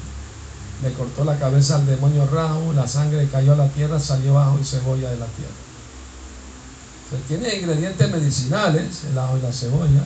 le 0.82 0.92
cortó 0.92 1.24
la 1.24 1.38
cabeza 1.38 1.76
al 1.76 1.86
demonio 1.86 2.26
rajo, 2.26 2.72
la 2.72 2.86
sangre 2.86 3.28
cayó 3.28 3.52
a 3.52 3.56
la 3.56 3.68
tierra, 3.68 3.98
salió 3.98 4.38
ajo 4.38 4.58
y 4.60 4.64
cebolla 4.64 5.10
de 5.10 5.18
la 5.18 5.26
tierra. 5.26 5.52
Entonces, 7.04 7.28
tiene 7.28 7.56
ingredientes 7.56 8.10
medicinales, 8.10 9.04
el 9.10 9.18
ajo 9.18 9.38
y 9.38 9.40
la 9.40 9.52
cebolla, 9.52 10.04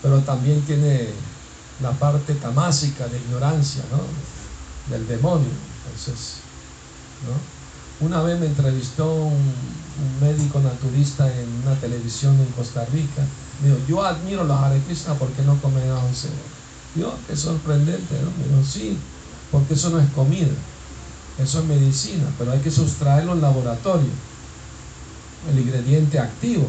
pero 0.00 0.20
también 0.20 0.60
tiene 0.62 1.10
la 1.80 1.92
parte 1.92 2.34
tamásica 2.34 3.06
de 3.06 3.18
ignorancia, 3.18 3.82
¿no? 3.90 4.00
Del 4.92 5.06
demonio. 5.06 5.50
Entonces, 5.86 6.36
¿no? 7.26 8.06
Una 8.06 8.22
vez 8.22 8.40
me 8.40 8.46
entrevistó 8.46 9.12
un, 9.14 9.32
un 10.02 10.20
médico 10.20 10.58
naturista 10.60 11.32
en 11.32 11.48
una 11.64 11.74
televisión 11.76 12.34
en 12.40 12.46
Costa 12.52 12.84
Rica. 12.86 13.22
Dijo, 13.62 13.76
yo 13.88 14.04
admiro 14.04 14.42
los 14.42 14.58
Hare 14.58 14.80
Krishna 14.80 15.14
porque 15.14 15.42
no 15.42 15.56
comen 15.60 15.84
cebolla. 16.14 16.52
Yo, 16.96 17.14
qué 17.28 17.36
sorprendente, 17.36 18.14
¿no? 18.20 18.30
Dijo, 18.44 18.68
sí, 18.68 18.98
porque 19.52 19.74
eso 19.74 19.90
no 19.90 20.00
es 20.00 20.10
comida, 20.10 20.50
eso 21.38 21.60
es 21.60 21.64
medicina, 21.66 22.24
pero 22.38 22.52
hay 22.52 22.58
que 22.58 22.70
sustraerlo 22.70 23.34
en 23.34 23.40
laboratorio, 23.40 24.10
el 25.50 25.58
ingrediente 25.60 26.18
activo, 26.18 26.66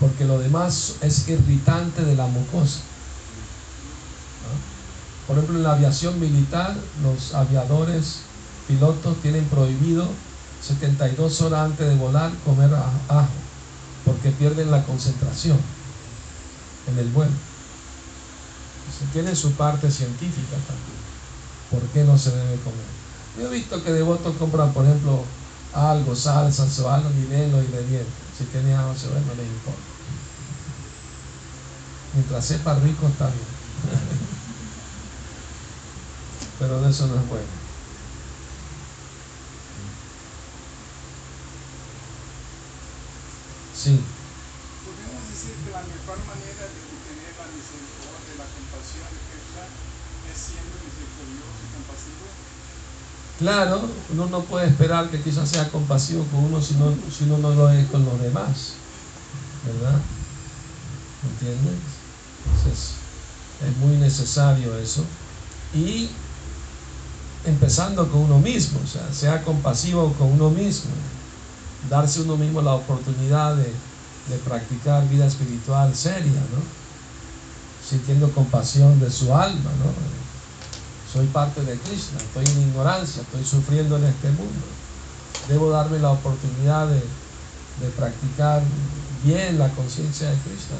porque 0.00 0.24
lo 0.24 0.38
demás 0.38 0.96
es 1.00 1.28
irritante 1.28 2.02
de 2.04 2.16
la 2.16 2.26
mucosa. 2.26 2.80
Por 5.28 5.36
ejemplo, 5.36 5.58
en 5.58 5.62
la 5.62 5.74
aviación 5.74 6.18
militar, 6.18 6.76
los 7.04 7.34
aviadores, 7.34 8.22
pilotos 8.66 9.16
tienen 9.22 9.44
prohibido 9.44 10.08
72 10.60 11.40
horas 11.42 11.66
antes 11.66 11.88
de 11.88 11.94
volar 11.94 12.32
comer 12.44 12.74
ajo, 12.74 13.28
porque 14.04 14.30
pierden 14.32 14.72
la 14.72 14.82
concentración 14.84 15.58
en 16.86 16.98
el 16.98 17.08
vuelo. 17.08 17.32
Entonces, 18.86 19.12
tiene 19.12 19.36
su 19.36 19.52
parte 19.52 19.90
científica 19.90 20.56
también. 20.66 21.00
¿Por 21.70 21.82
qué 21.92 22.04
no 22.04 22.18
se 22.18 22.30
debe 22.30 22.56
comer? 22.62 22.86
Yo 23.38 23.46
he 23.46 23.50
visto 23.54 23.82
que 23.82 23.92
devotos 23.92 24.36
compran, 24.36 24.72
por 24.72 24.84
ejemplo, 24.84 25.24
algo, 25.72 26.16
salsas 26.16 26.78
o 26.80 26.90
algo, 26.90 27.08
ven 27.30 27.52
los 27.52 27.64
ingredientes. 27.64 28.12
Si 28.36 28.44
tiene 28.44 28.76
se 28.96 29.06
ve, 29.08 29.20
no 29.26 29.34
les 29.34 29.46
importa. 29.46 29.80
Mientras 32.14 32.44
sepa 32.44 32.74
rico, 32.74 33.06
está 33.06 33.26
bien. 33.26 33.38
Pero 36.58 36.82
de 36.82 36.90
eso 36.90 37.06
no 37.06 37.14
es 37.14 37.28
bueno. 37.28 37.60
Sí, 43.80 43.96
Podemos 44.84 45.24
decir 45.32 45.56
que 45.64 45.72
la 45.72 45.80
mejor 45.80 46.20
manera 46.28 46.68
de 46.68 46.80
tener 47.00 47.32
la 47.32 47.48
misericordia, 47.48 48.36
la 48.36 48.44
compasión 48.52 49.08
de 49.08 49.24
Krishna 49.24 49.64
es 49.64 50.10
claro, 53.40 53.80
uno 54.12 54.26
no 54.26 54.40
puede 54.42 54.68
esperar 54.68 55.08
que 55.10 55.20
quizás 55.20 55.48
sea 55.48 55.68
compasivo 55.70 56.24
con 56.24 56.44
uno 56.44 56.60
si, 56.60 56.74
no, 56.74 56.94
si 57.10 57.24
uno 57.24 57.38
no 57.38 57.54
lo 57.54 57.70
es 57.70 57.86
con 57.88 58.04
los 58.04 58.20
demás. 58.20 58.74
¿Verdad? 59.66 59.98
¿Entiendes? 61.32 61.80
Entonces, 62.44 62.92
es 63.66 63.76
muy 63.78 63.96
necesario 63.96 64.76
eso. 64.78 65.04
Y 65.74 66.08
empezando 67.46 68.06
con 68.10 68.22
uno 68.22 68.38
mismo, 68.38 68.80
o 68.84 68.86
sea, 68.86 69.12
sea 69.12 69.42
compasivo 69.42 70.12
con 70.14 70.32
uno 70.32 70.50
mismo, 70.50 70.90
darse 71.88 72.20
uno 72.20 72.36
mismo 72.36 72.60
la 72.60 72.74
oportunidad 72.74 73.56
de, 73.56 73.64
de 73.64 74.36
practicar 74.44 75.08
vida 75.08 75.26
espiritual 75.26 75.94
seria, 75.94 76.40
¿no? 76.52 76.62
Sintiendo 77.88 78.30
compasión 78.32 79.00
de 79.00 79.10
su 79.10 79.34
alma, 79.34 79.70
¿no? 79.78 80.19
Soy 81.12 81.26
parte 81.26 81.62
de 81.62 81.76
Krishna, 81.76 82.20
estoy 82.20 82.44
en 82.44 82.68
ignorancia, 82.68 83.22
estoy 83.22 83.44
sufriendo 83.44 83.96
en 83.96 84.04
este 84.04 84.28
mundo. 84.30 84.66
Debo 85.48 85.70
darme 85.70 85.98
la 85.98 86.10
oportunidad 86.10 86.86
de, 86.86 87.02
de 87.80 87.88
practicar 87.96 88.62
bien 89.24 89.58
la 89.58 89.68
conciencia 89.70 90.30
de 90.30 90.36
Krishna, 90.36 90.76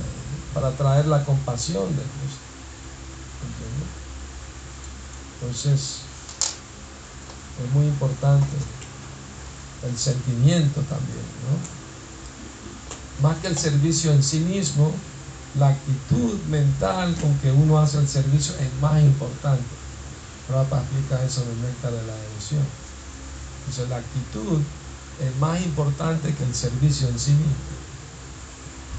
para 0.54 0.70
traer 0.72 1.06
la 1.06 1.24
compasión 1.24 1.88
de 1.88 2.02
Krishna. 2.02 2.50
Entonces, 5.40 6.02
es 7.64 7.72
muy 7.74 7.86
importante 7.86 8.56
el 9.82 9.98
sentimiento 9.98 10.80
también, 10.82 11.24
¿no? 11.48 13.28
Más 13.28 13.36
que 13.38 13.48
el 13.48 13.58
servicio 13.58 14.12
en 14.12 14.22
sí 14.22 14.38
mismo, 14.40 14.92
la 15.58 15.68
actitud 15.70 16.38
mental 16.48 17.16
con 17.20 17.36
que 17.38 17.50
uno 17.50 17.78
hace 17.78 17.98
el 17.98 18.08
servicio 18.08 18.54
es 18.60 18.72
más 18.80 19.00
importante. 19.02 19.79
Prabhupada 20.50 20.82
explica 20.82 21.24
eso 21.24 21.42
en 21.42 21.50
el 21.50 21.62
néctar 21.62 21.92
de 21.92 22.02
la 22.06 22.14
devoción. 22.14 22.66
Entonces 23.60 23.88
la 23.88 23.96
actitud 23.96 24.58
es 25.20 25.36
más 25.36 25.60
importante 25.62 26.34
que 26.34 26.44
el 26.44 26.54
servicio 26.54 27.08
en 27.08 27.18
sí 27.18 27.30
mismo. 27.32 27.54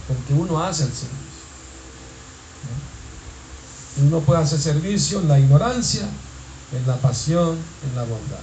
con 0.08 0.18
que 0.24 0.34
uno 0.34 0.62
hace 0.64 0.84
el 0.84 0.94
servicio. 0.94 1.18
¿no? 4.00 4.08
Uno 4.08 4.20
puede 4.22 4.42
hacer 4.42 4.60
servicio 4.60 5.20
en 5.20 5.28
la 5.28 5.40
ignorancia, 5.40 6.08
en 6.72 6.88
la 6.88 6.96
pasión, 6.98 7.58
en 7.88 7.96
la 7.96 8.04
bondad. 8.04 8.40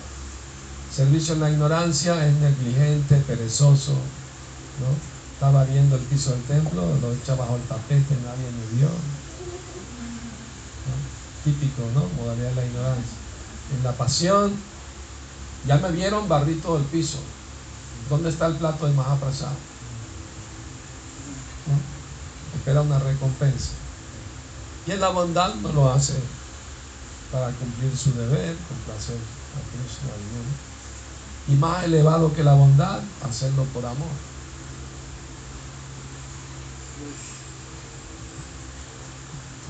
Servicio 0.95 1.35
en 1.35 1.41
la 1.41 1.51
ignorancia 1.51 2.27
es 2.27 2.35
negligente, 2.35 3.17
perezoso, 3.27 3.93
¿no? 3.93 4.89
Estaba 5.35 5.65
viendo 5.65 5.97
el 5.97 6.03
piso 6.03 6.31
del 6.31 6.43
templo, 6.43 6.83
lo 7.01 7.13
echa 7.13 7.35
bajo 7.35 7.57
el 7.57 7.63
tapete, 7.63 8.15
nadie 8.25 8.51
me 8.51 8.79
vio. 8.79 8.89
Típico, 11.49 11.83
¿no? 11.95 12.05
Modalidad 12.21 12.51
de 12.51 12.55
la 12.57 12.67
ignorancia. 12.67 13.17
En 13.75 13.83
la 13.83 13.93
pasión, 13.93 14.53
ya 15.67 15.79
me 15.79 15.91
vieron 15.93 16.29
barrir 16.29 16.61
todo 16.61 16.77
el 16.77 16.85
piso. 16.85 17.19
¿Dónde 18.11 18.29
está 18.29 18.47
el 18.49 18.57
plato 18.57 18.87
de 18.87 18.93
Mahaprasad? 18.93 19.49
¿No? 21.67 22.59
Espera 22.59 22.83
una 22.83 22.99
recompensa. 22.99 23.71
Y 24.87 24.91
en 24.91 25.01
la 25.01 25.09
bondad 25.09 25.55
no 25.55 25.73
lo 25.73 25.91
hace 25.91 26.15
para 27.33 27.51
cumplir 27.53 27.97
su 27.97 28.13
deber, 28.13 28.55
complacer 28.69 29.17
a 29.17 29.61
Krishna 29.71 30.11
y 30.19 30.37
uno. 30.37 30.53
Y 31.49 31.53
más 31.61 31.85
elevado 31.85 32.35
que 32.35 32.45
la 32.45 32.53
bondad, 32.53 33.01
hacerlo 33.27 33.65
por 33.73 33.87
amor. 33.87 34.09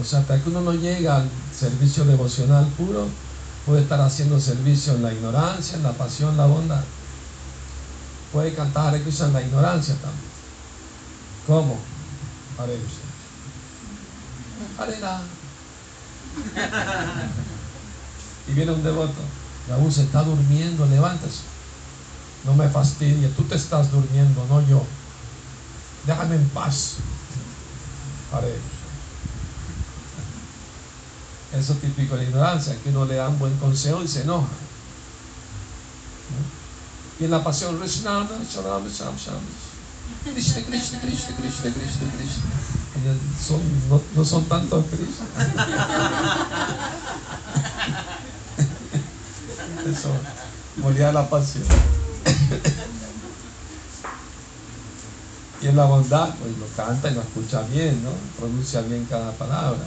O 0.00 0.04
sea, 0.04 0.20
hasta 0.20 0.42
que 0.42 0.48
uno 0.48 0.60
no 0.60 0.72
llega 0.72 1.16
al 1.16 1.30
servicio 1.58 2.04
devocional 2.04 2.66
puro, 2.68 3.08
puede 3.66 3.82
estar 3.82 4.00
haciendo 4.00 4.38
servicio 4.40 4.94
en 4.94 5.02
la 5.02 5.12
ignorancia, 5.12 5.76
en 5.76 5.82
la 5.82 5.92
pasión, 5.92 6.36
la 6.36 6.46
bondad. 6.46 6.84
Puede 8.32 8.54
cantar 8.54 8.94
Hare 8.94 9.26
en 9.26 9.32
la 9.32 9.42
ignorancia 9.42 9.94
también. 9.94 10.28
¿Cómo? 11.46 11.78
Hare 12.58 12.76
Krishna. 12.76 13.08
Y 18.46 18.52
viene 18.52 18.72
un 18.72 18.82
devoto. 18.82 19.20
Raúl 19.68 19.92
se 19.92 20.02
está 20.02 20.22
durmiendo, 20.22 20.86
levántese. 20.86 21.42
No 22.44 22.54
me 22.54 22.68
fastidie, 22.68 23.28
tú 23.28 23.42
te 23.44 23.56
estás 23.56 23.90
durmiendo, 23.90 24.46
no 24.48 24.66
yo. 24.66 24.84
Déjame 26.06 26.36
en 26.36 26.48
paz. 26.50 26.96
Hare. 28.32 28.77
Eso 31.52 31.72
es 31.72 31.80
típico 31.80 32.14
de 32.14 32.24
la 32.24 32.28
ignorancia, 32.28 32.76
que 32.82 32.90
uno 32.90 33.06
le 33.06 33.14
da 33.14 33.28
un 33.28 33.38
buen 33.38 33.56
consejo 33.58 34.02
y 34.02 34.08
se 34.08 34.22
enoja. 34.22 34.46
¿no? 34.46 34.68
Y 37.20 37.24
en 37.24 37.30
la 37.30 37.42
pasión, 37.42 37.78
Krishna, 37.78 38.28
Krishna, 38.28 38.62
Krishna, 40.24 40.62
Krishna, 40.62 41.00
Krishna, 41.00 41.00
Krishna, 41.00 41.36
Krishna, 41.36 41.72
Krishna, 41.72 42.12
Son, 43.40 43.60
no, 43.88 44.02
no 44.14 44.24
son 44.24 44.44
tantos 44.44 44.84
Krishna. 44.86 45.26
Eso, 49.90 50.10
molía 50.76 51.12
la 51.12 51.28
pasión. 51.28 51.64
Y 55.60 55.66
en 55.66 55.76
la 55.76 55.86
bondad, 55.86 56.36
pues 56.36 56.56
lo 56.56 56.68
canta 56.76 57.10
y 57.10 57.14
lo 57.14 57.22
escucha 57.22 57.62
bien, 57.62 58.04
¿no? 58.04 58.10
Pronuncia 58.38 58.80
bien 58.82 59.06
cada 59.06 59.32
palabra. 59.32 59.84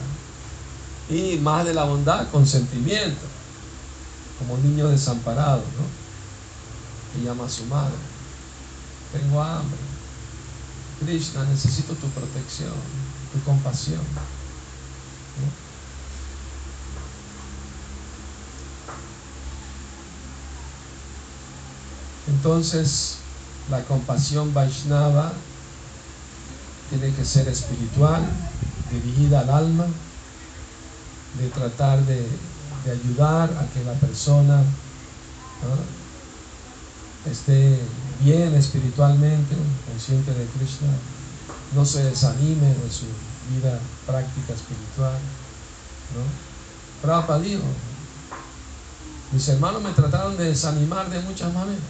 Y 1.08 1.36
más 1.38 1.64
de 1.64 1.74
la 1.74 1.84
bondad, 1.84 2.28
consentimiento. 2.30 3.26
Como 4.38 4.54
un 4.54 4.62
niño 4.62 4.88
desamparado, 4.88 5.58
¿no? 5.58 5.84
Que 7.12 7.24
llama 7.26 7.44
a 7.44 7.50
su 7.50 7.64
madre. 7.66 7.94
Tengo 9.12 9.42
hambre. 9.42 9.78
Krishna, 11.00 11.44
necesito 11.44 11.94
tu 11.94 12.06
protección, 12.08 12.72
tu 13.32 13.42
compasión. 13.42 14.00
Entonces, 22.28 23.18
la 23.70 23.82
compasión 23.84 24.54
Vaishnava 24.54 25.32
tiene 26.90 27.14
que 27.14 27.24
ser 27.24 27.48
espiritual, 27.48 28.22
dirigida 28.90 29.40
al 29.40 29.50
alma, 29.50 29.86
de 31.38 31.48
tratar 31.48 32.04
de, 32.04 32.26
de 32.84 32.90
ayudar 32.90 33.50
a 33.50 33.66
que 33.72 33.84
la 33.84 33.94
persona 33.94 34.62
esté 37.30 37.78
bien 38.20 38.54
espiritualmente, 38.54 39.54
consciente 39.88 40.32
de 40.32 40.46
Krishna, 40.46 40.88
no 41.74 41.84
se 41.84 42.04
desanime 42.04 42.68
de 42.68 42.90
su 42.90 43.06
vida 43.50 43.78
práctica 44.06 44.52
espiritual. 44.52 45.18
¿no? 46.14 46.22
Prabhupada 47.00 47.40
dijo, 47.40 47.62
mis 49.32 49.48
hermanos 49.48 49.82
me 49.82 49.92
trataron 49.92 50.36
de 50.36 50.44
desanimar 50.44 51.08
de 51.10 51.20
muchas 51.20 51.52
maneras, 51.52 51.82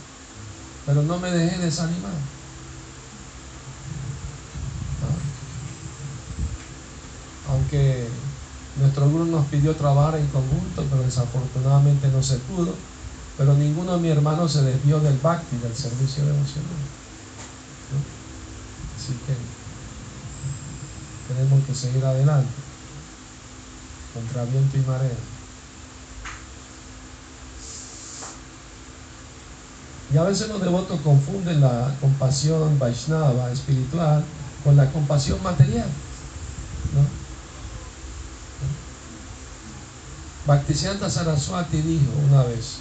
pero 0.87 1.03
no 1.03 1.19
me 1.19 1.31
dejé 1.31 1.59
desanimar. 1.59 2.13
Aunque 7.49 8.09
nuestro 8.81 9.09
grupo 9.09 9.25
nos 9.25 9.47
pidió 9.47 9.75
trabajar 9.77 10.19
en 10.19 10.27
conjunto, 10.29 10.85
pero 10.91 11.03
desafortunadamente 11.03 12.09
no 12.09 12.23
se 12.23 12.37
pudo. 12.39 12.75
Pero 13.37 13.55
ninguno 13.55 13.95
de 13.95 14.01
mis 14.01 14.11
hermanos 14.13 14.53
se 14.53 14.63
desvió 14.63 15.01
del 15.01 15.19
bhakti, 15.19 15.57
del 15.57 15.75
servicio 15.75 16.25
devocional. 16.25 16.71
¿no? 17.91 17.99
Así 18.97 19.13
que 19.27 19.35
tenemos 21.33 21.65
que 21.67 21.75
seguir 21.75 22.05
adelante, 22.05 22.51
contra 24.15 24.45
viento 24.45 24.77
y 24.77 24.81
marea. 24.81 25.11
Y 30.13 30.17
a 30.19 30.25
veces 30.25 30.49
los 30.49 30.61
devotos 30.61 31.01
confunden 31.01 31.63
la 31.63 31.95
compasión 32.01 32.79
Vaishnava 32.79 33.51
espiritual 33.51 34.23
con 34.63 34.77
la 34.77 34.91
compasión 34.91 35.43
material. 35.43 35.89
Bhaktisiddhanta 40.47 41.09
Saraswati 41.09 41.81
dijo 41.83 42.13
una 42.29 42.43
vez 42.43 42.79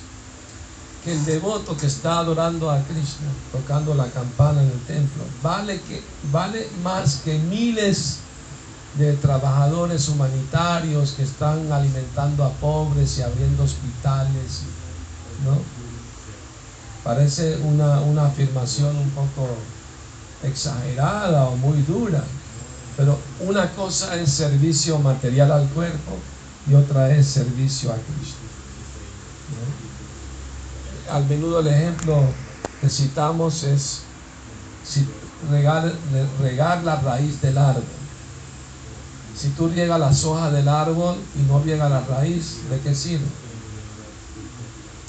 que 1.03 1.13
el 1.13 1.25
devoto 1.25 1.77
que 1.77 1.85
está 1.85 2.19
adorando 2.19 2.71
a 2.71 2.81
Krishna, 2.83 3.29
tocando 3.51 3.93
la 3.93 4.07
campana 4.07 4.61
en 4.61 4.69
el 4.69 4.79
templo, 4.81 5.23
vale, 5.43 5.79
que, 5.81 6.03
vale 6.31 6.67
más 6.83 7.17
que 7.17 7.38
miles 7.38 8.17
de 8.97 9.13
trabajadores 9.13 10.09
humanitarios 10.09 11.11
que 11.11 11.23
están 11.23 11.71
alimentando 11.71 12.43
a 12.43 12.49
pobres 12.49 13.17
y 13.17 13.21
abriendo 13.21 13.63
hospitales, 13.63 14.61
¿no? 15.45 15.57
Parece 17.03 17.57
una, 17.57 18.01
una 18.01 18.27
afirmación 18.27 18.95
un 18.95 19.09
poco 19.11 19.47
exagerada 20.43 21.45
o 21.45 21.55
muy 21.57 21.81
dura, 21.83 22.23
pero 22.97 23.17
una 23.39 23.71
cosa 23.71 24.15
es 24.17 24.29
servicio 24.31 24.99
material 24.99 25.51
al 25.51 25.67
cuerpo 25.69 26.17
y 26.67 26.73
otra 26.73 27.11
es 27.15 27.27
servicio 27.27 27.91
a 27.91 27.95
Cristo. 27.95 28.38
¿no? 31.07 31.13
Al 31.13 31.25
menudo 31.25 31.59
el 31.59 31.67
ejemplo 31.67 32.23
que 32.79 32.89
citamos 32.89 33.63
es 33.63 34.03
regar, 35.49 36.83
la 36.83 36.95
raíz 36.97 37.41
del 37.41 37.57
árbol. 37.57 37.83
Si 39.35 39.49
tú 39.49 39.69
riegas 39.69 39.99
las 39.99 40.23
hojas 40.23 40.51
del 40.51 40.67
árbol 40.67 41.15
y 41.35 41.41
no 41.43 41.61
riega 41.63 41.89
la 41.89 42.01
raíz, 42.01 42.57
¿de 42.69 42.79
qué 42.79 42.93
sirve? 42.93 43.25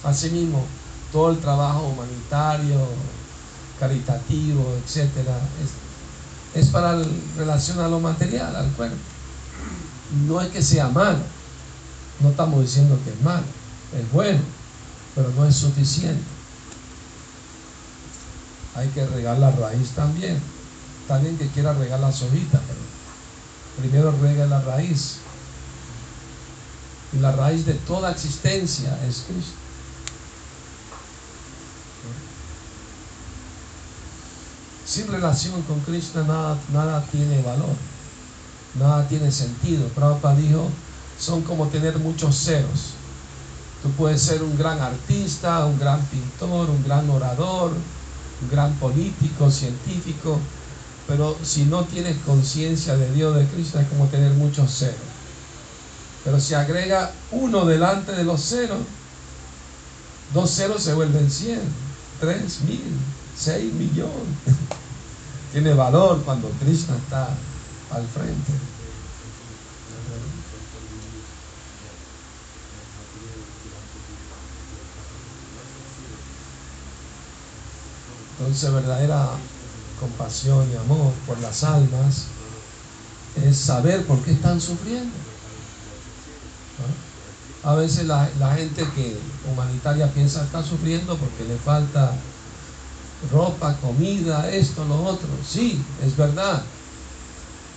Asimismo, 0.05 0.65
todo 1.13 1.31
el 1.31 1.39
trabajo 1.39 1.89
humanitario, 1.89 2.87
caritativo, 3.79 4.75
etcétera, 4.83 5.39
es, 5.63 6.63
es 6.63 6.71
para 6.71 6.95
el, 6.95 7.07
relación 7.37 7.81
a 7.81 7.89
lo 7.89 8.01
material, 8.01 8.55
al 8.57 8.71
cuerpo. 8.73 8.97
No 10.27 10.41
es 10.41 10.49
que 10.49 10.63
sea 10.63 10.89
malo, 10.89 11.19
no 12.21 12.31
estamos 12.31 12.61
diciendo 12.61 12.99
que 13.05 13.11
es 13.11 13.21
malo, 13.23 13.45
es 13.99 14.13
bueno, 14.13 14.41
pero 15.15 15.31
no 15.31 15.45
es 15.45 15.57
suficiente. 15.57 16.23
Hay 18.75 18.89
que 18.89 19.07
regar 19.07 19.39
la 19.39 19.51
raíz 19.51 19.91
también. 19.91 20.41
Está 21.03 21.19
bien 21.19 21.37
que 21.37 21.49
quiera 21.49 21.75
regar 21.75 22.01
las 22.01 22.23
hojitas, 22.23 22.61
pero 22.67 22.81
primero 23.79 24.15
rega 24.23 24.47
la 24.47 24.61
raíz. 24.63 25.19
Y 27.13 27.19
la 27.19 27.33
raíz 27.33 27.67
de 27.67 27.75
toda 27.75 28.11
existencia 28.11 28.99
es 29.07 29.25
Cristo. 29.29 29.63
Sin 34.87 35.09
relación 35.09 35.63
con 35.63 35.81
Krishna 35.81 36.23
nada, 36.23 36.59
nada 36.73 37.03
tiene 37.11 37.41
valor, 37.43 37.75
nada 38.79 39.09
tiene 39.09 39.31
sentido. 39.33 39.89
Prabhupada 39.89 40.37
dijo, 40.37 40.71
son 41.23 41.43
como 41.43 41.69
tener 41.69 41.99
muchos 41.99 42.37
ceros. 42.37 42.95
Tú 43.81 43.91
puedes 43.93 44.21
ser 44.21 44.43
un 44.43 44.59
gran 44.59 44.81
artista, 44.81 45.65
un 45.67 45.79
gran 45.79 46.05
pintor, 46.07 46.69
un 46.69 46.83
gran 46.83 47.09
orador, 47.09 47.73
un 48.43 48.51
gran 48.51 48.75
político, 48.75 49.51
científico, 49.51 50.39
Pero 51.07 51.37
si 51.43 51.65
no 51.65 51.85
tienes 51.85 52.17
conciencia 52.25 52.97
de 52.97 53.13
Dios, 53.13 53.37
de 53.37 53.45
Cristo, 53.47 53.79
es 53.81 53.89
como 53.89 54.07
tener 54.07 54.33
muchos 54.33 54.73
ceros. 54.73 54.95
Pero 56.25 56.41
si 56.41 56.55
agrega 56.55 57.13
uno 57.33 57.67
delante 57.67 58.13
de 58.13 58.25
los 58.25 58.41
ceros, 58.41 58.79
dos 60.33 60.51
ceros 60.51 60.83
se 60.83 60.95
vuelven 60.95 61.29
cien, 61.31 61.61
tres 62.21 62.61
mil, 62.63 62.97
seis 63.37 63.73
millones. 63.75 64.39
Tiene 65.53 65.75
valor 65.75 66.23
cuando 66.25 66.49
Cristo 66.61 66.95
está 66.95 67.29
al 67.91 68.07
frente. 68.07 68.72
Entonces 78.43 78.73
verdadera 78.73 79.31
compasión 80.01 80.69
y 80.73 80.77
amor 80.77 81.13
por 81.29 81.39
las 81.39 81.63
almas 81.63 82.25
es 83.41 83.57
saber 83.57 84.05
por 84.05 84.19
qué 84.23 84.33
están 84.33 84.61
sufriendo. 84.61 85.15
A 87.63 87.77
veces 87.77 88.07
la, 88.07 88.27
gente 88.57 88.85
que 88.97 89.17
humanitaria 89.49 90.13
piensa 90.13 90.43
está 90.43 90.61
sufriendo 90.65 91.17
porque 91.17 91.45
le 91.45 91.57
falta 91.57 92.15
ropa, 93.31 93.77
comida, 93.77 94.51
esto, 94.51 94.85
lo 94.87 95.05
otro. 95.05 95.29
Sí, 95.49 95.81
es 96.05 96.17
verdad. 96.17 96.65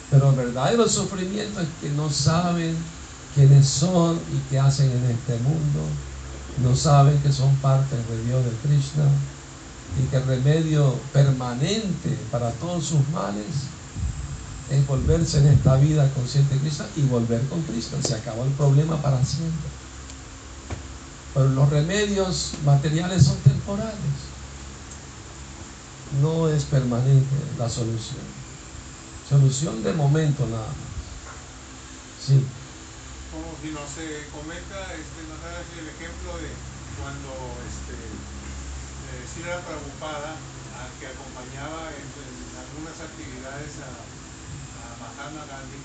Pero 0.09 0.31
el 0.31 0.35
verdadero 0.35 0.89
sufrimiento 0.89 1.61
es 1.61 1.67
que 1.79 1.89
no 1.91 2.09
saben 2.09 2.75
quiénes 3.35 3.67
son 3.67 4.15
y 4.15 4.49
qué 4.49 4.59
hacen 4.59 4.89
en 4.89 5.11
este 5.11 5.37
mundo. 5.43 5.81
No 6.63 6.75
saben 6.75 7.19
que 7.19 7.31
son 7.31 7.55
parte 7.57 7.95
de 7.95 8.23
Dios 8.23 8.43
de 8.43 8.51
Krishna 8.67 9.05
y 9.97 10.07
que 10.07 10.17
el 10.17 10.25
remedio 10.25 10.93
permanente 11.13 12.17
para 12.31 12.51
todos 12.51 12.85
sus 12.85 13.07
males 13.09 13.45
es 14.69 14.85
volverse 14.87 15.39
en 15.39 15.47
esta 15.47 15.75
vida 15.75 16.09
consciente 16.13 16.55
de 16.55 16.61
Cristo 16.61 16.85
y 16.95 17.03
volver 17.03 17.41
con 17.47 17.61
Cristo. 17.63 17.97
Se 18.01 18.15
acabó 18.15 18.43
el 18.43 18.51
problema 18.51 19.01
para 19.01 19.23
siempre. 19.23 19.69
Pero 21.33 21.49
los 21.49 21.69
remedios 21.69 22.53
materiales 22.65 23.23
son 23.23 23.37
temporales. 23.37 23.93
No 26.21 26.49
es 26.49 26.63
permanente 26.63 27.35
la 27.57 27.69
solución. 27.69 28.23
Solución 29.29 29.83
de 29.83 29.93
momento 29.93 30.45
nada 30.47 30.67
más. 30.67 30.95
Sí. 32.25 32.41
Como 33.31 33.51
si 33.61 33.69
nos 33.69 33.89
se 33.89 34.29
comenta, 34.31 34.79
este, 34.95 35.21
el 35.81 35.89
ejemplo 35.89 36.37
de 36.39 36.49
cuando 36.97 37.29
este, 37.67 37.93
eh, 39.15 39.23
Sira 39.31 39.63
Prabhupada, 39.63 40.35
que 40.99 41.07
acompañaba 41.07 41.91
en, 41.95 42.07
algunas 42.55 42.97
actividades 42.99 43.79
a, 43.83 43.91
a 43.95 44.85
Mahatma 44.99 45.43
Gandhi, 45.47 45.79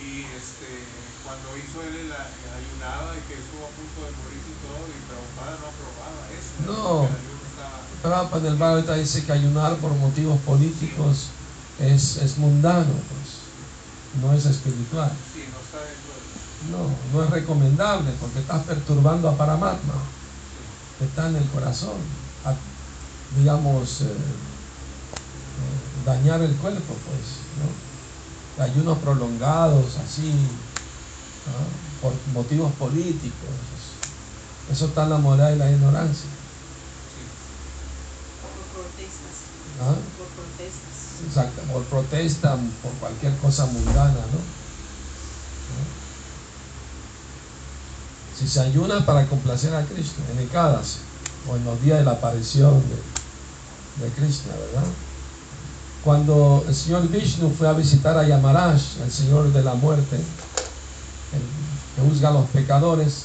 y 0.00 0.24
este, 0.32 0.84
cuando 1.24 1.56
hizo 1.56 1.84
él 1.84 2.08
la, 2.08 2.28
ayunaba 2.56 3.16
y 3.16 3.20
que 3.28 3.36
estuvo 3.40 3.64
a 3.64 3.72
punto 3.76 3.98
de 4.04 4.12
morir 4.16 4.44
y 4.44 4.56
todo, 4.64 4.80
y 4.88 4.96
Prabhupada 5.04 5.54
no 5.60 5.66
aprobaba 5.68 6.22
eso. 6.32 6.52
No, 6.64 7.08
Prabhupada 8.02 8.46
en 8.46 8.52
el 8.52 8.58
Bhagavad 8.58 8.96
dice 8.96 9.24
que 9.24 9.32
ayunar 9.32 9.76
por 9.76 9.92
motivos 9.92 10.40
políticos 10.40 11.28
es, 11.80 12.16
es 12.16 12.38
mundano, 12.38 12.92
pues, 12.92 13.44
no 14.22 14.32
es 14.32 14.46
espiritual. 14.46 15.12
Sí, 15.32 15.44
no 15.52 15.60
está 15.60 15.80
dentro 15.84 16.12
de... 16.16 16.32
No, 16.72 16.88
no 17.12 17.24
es 17.24 17.30
recomendable 17.30 18.12
porque 18.20 18.40
estás 18.40 18.64
perturbando 18.64 19.28
a 19.28 19.36
Paramatma, 19.36 19.94
que 20.98 21.04
está 21.04 21.28
en 21.28 21.36
el 21.36 21.48
corazón. 21.50 22.25
Digamos, 23.36 24.02
eh, 24.02 24.04
eh, 24.04 26.04
dañar 26.04 26.42
el 26.42 26.54
cuerpo, 26.56 26.94
pues, 27.06 27.40
¿no? 27.58 28.62
ayunos 28.62 28.98
prolongados, 28.98 29.96
así, 29.98 30.32
por 32.00 32.12
motivos 32.32 32.72
políticos. 32.72 33.48
Eso 34.70 34.86
está 34.86 35.04
en 35.04 35.10
la 35.10 35.18
moral 35.18 35.54
y 35.54 35.58
la 35.58 35.70
ignorancia. 35.70 36.28
Por 38.42 38.82
protestas. 38.82 39.36
¿Ah? 39.80 39.94
Por 40.16 40.26
protestas. 40.28 41.26
Exacto, 41.26 41.62
por 41.72 41.84
protesta, 41.84 42.58
por 42.82 42.92
cualquier 42.94 43.36
cosa 43.38 43.66
mundana, 43.66 44.12
¿no? 44.12 44.56
Si 48.38 48.46
se 48.46 48.60
ayuna 48.60 49.04
para 49.06 49.26
complacer 49.26 49.74
a 49.74 49.84
Cristo, 49.84 50.20
en 50.32 50.40
Ekadas, 50.40 50.98
o 51.48 51.56
en 51.56 51.64
los 51.64 51.80
días 51.82 51.98
de 51.98 52.04
la 52.04 52.12
aparición 52.12 52.82
de, 52.88 54.04
de 54.04 54.12
Krishna, 54.12 54.52
¿verdad? 54.54 54.88
Cuando 56.04 56.64
el 56.68 56.74
señor 56.74 57.08
Vishnu 57.08 57.50
fue 57.50 57.68
a 57.68 57.72
visitar 57.72 58.16
a 58.16 58.26
Yamaraj, 58.26 58.80
el 59.04 59.10
señor 59.10 59.52
de 59.52 59.62
la 59.62 59.74
muerte, 59.74 60.16
que 61.96 62.08
juzga 62.08 62.28
a 62.28 62.32
los 62.32 62.46
pecadores, 62.50 63.24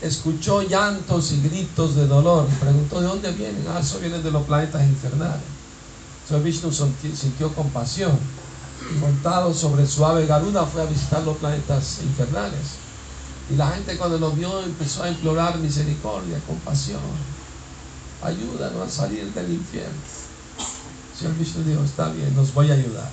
escuchó 0.00 0.62
llantos 0.62 1.30
y 1.30 1.40
gritos 1.42 1.94
de 1.94 2.08
dolor 2.08 2.48
y 2.50 2.54
preguntó 2.56 3.00
de 3.00 3.06
dónde 3.06 3.30
vienen. 3.32 3.64
Ah, 3.68 3.78
eso 3.80 4.00
viene 4.00 4.18
de 4.18 4.30
los 4.32 4.42
planetas 4.42 4.82
infernales. 4.82 5.42
El 6.22 6.28
señor 6.28 6.42
Vishnu 6.42 6.72
sintió 7.14 7.54
compasión 7.54 8.18
y 8.90 8.98
montado 8.98 9.54
sobre 9.54 9.86
suave 9.86 10.26
garuda 10.26 10.66
fue 10.66 10.82
a 10.82 10.86
visitar 10.86 11.22
los 11.22 11.36
planetas 11.36 12.00
infernales. 12.02 12.82
Y 13.48 13.56
la 13.56 13.68
gente 13.68 13.96
cuando 13.96 14.18
lo 14.18 14.32
vio 14.32 14.60
empezó 14.64 15.04
a 15.04 15.08
implorar 15.08 15.58
misericordia, 15.58 16.40
compasión. 16.48 17.00
Ayúdanos 18.22 18.86
a 18.86 18.90
salir 18.90 19.32
del 19.32 19.52
infierno. 19.52 19.98
Señor 21.18 21.34
Vishnu 21.36 21.64
dijo, 21.64 21.84
está 21.84 22.08
bien, 22.08 22.34
nos 22.36 22.54
voy 22.54 22.70
a 22.70 22.74
ayudar. 22.74 23.10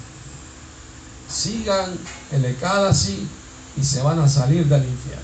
Sigan 1.30 1.98
el 2.32 2.46
Ekadasi 2.46 3.28
y 3.78 3.84
se 3.84 4.02
van 4.02 4.20
a 4.20 4.28
salir 4.28 4.68
del 4.68 4.84
infierno. 4.84 5.24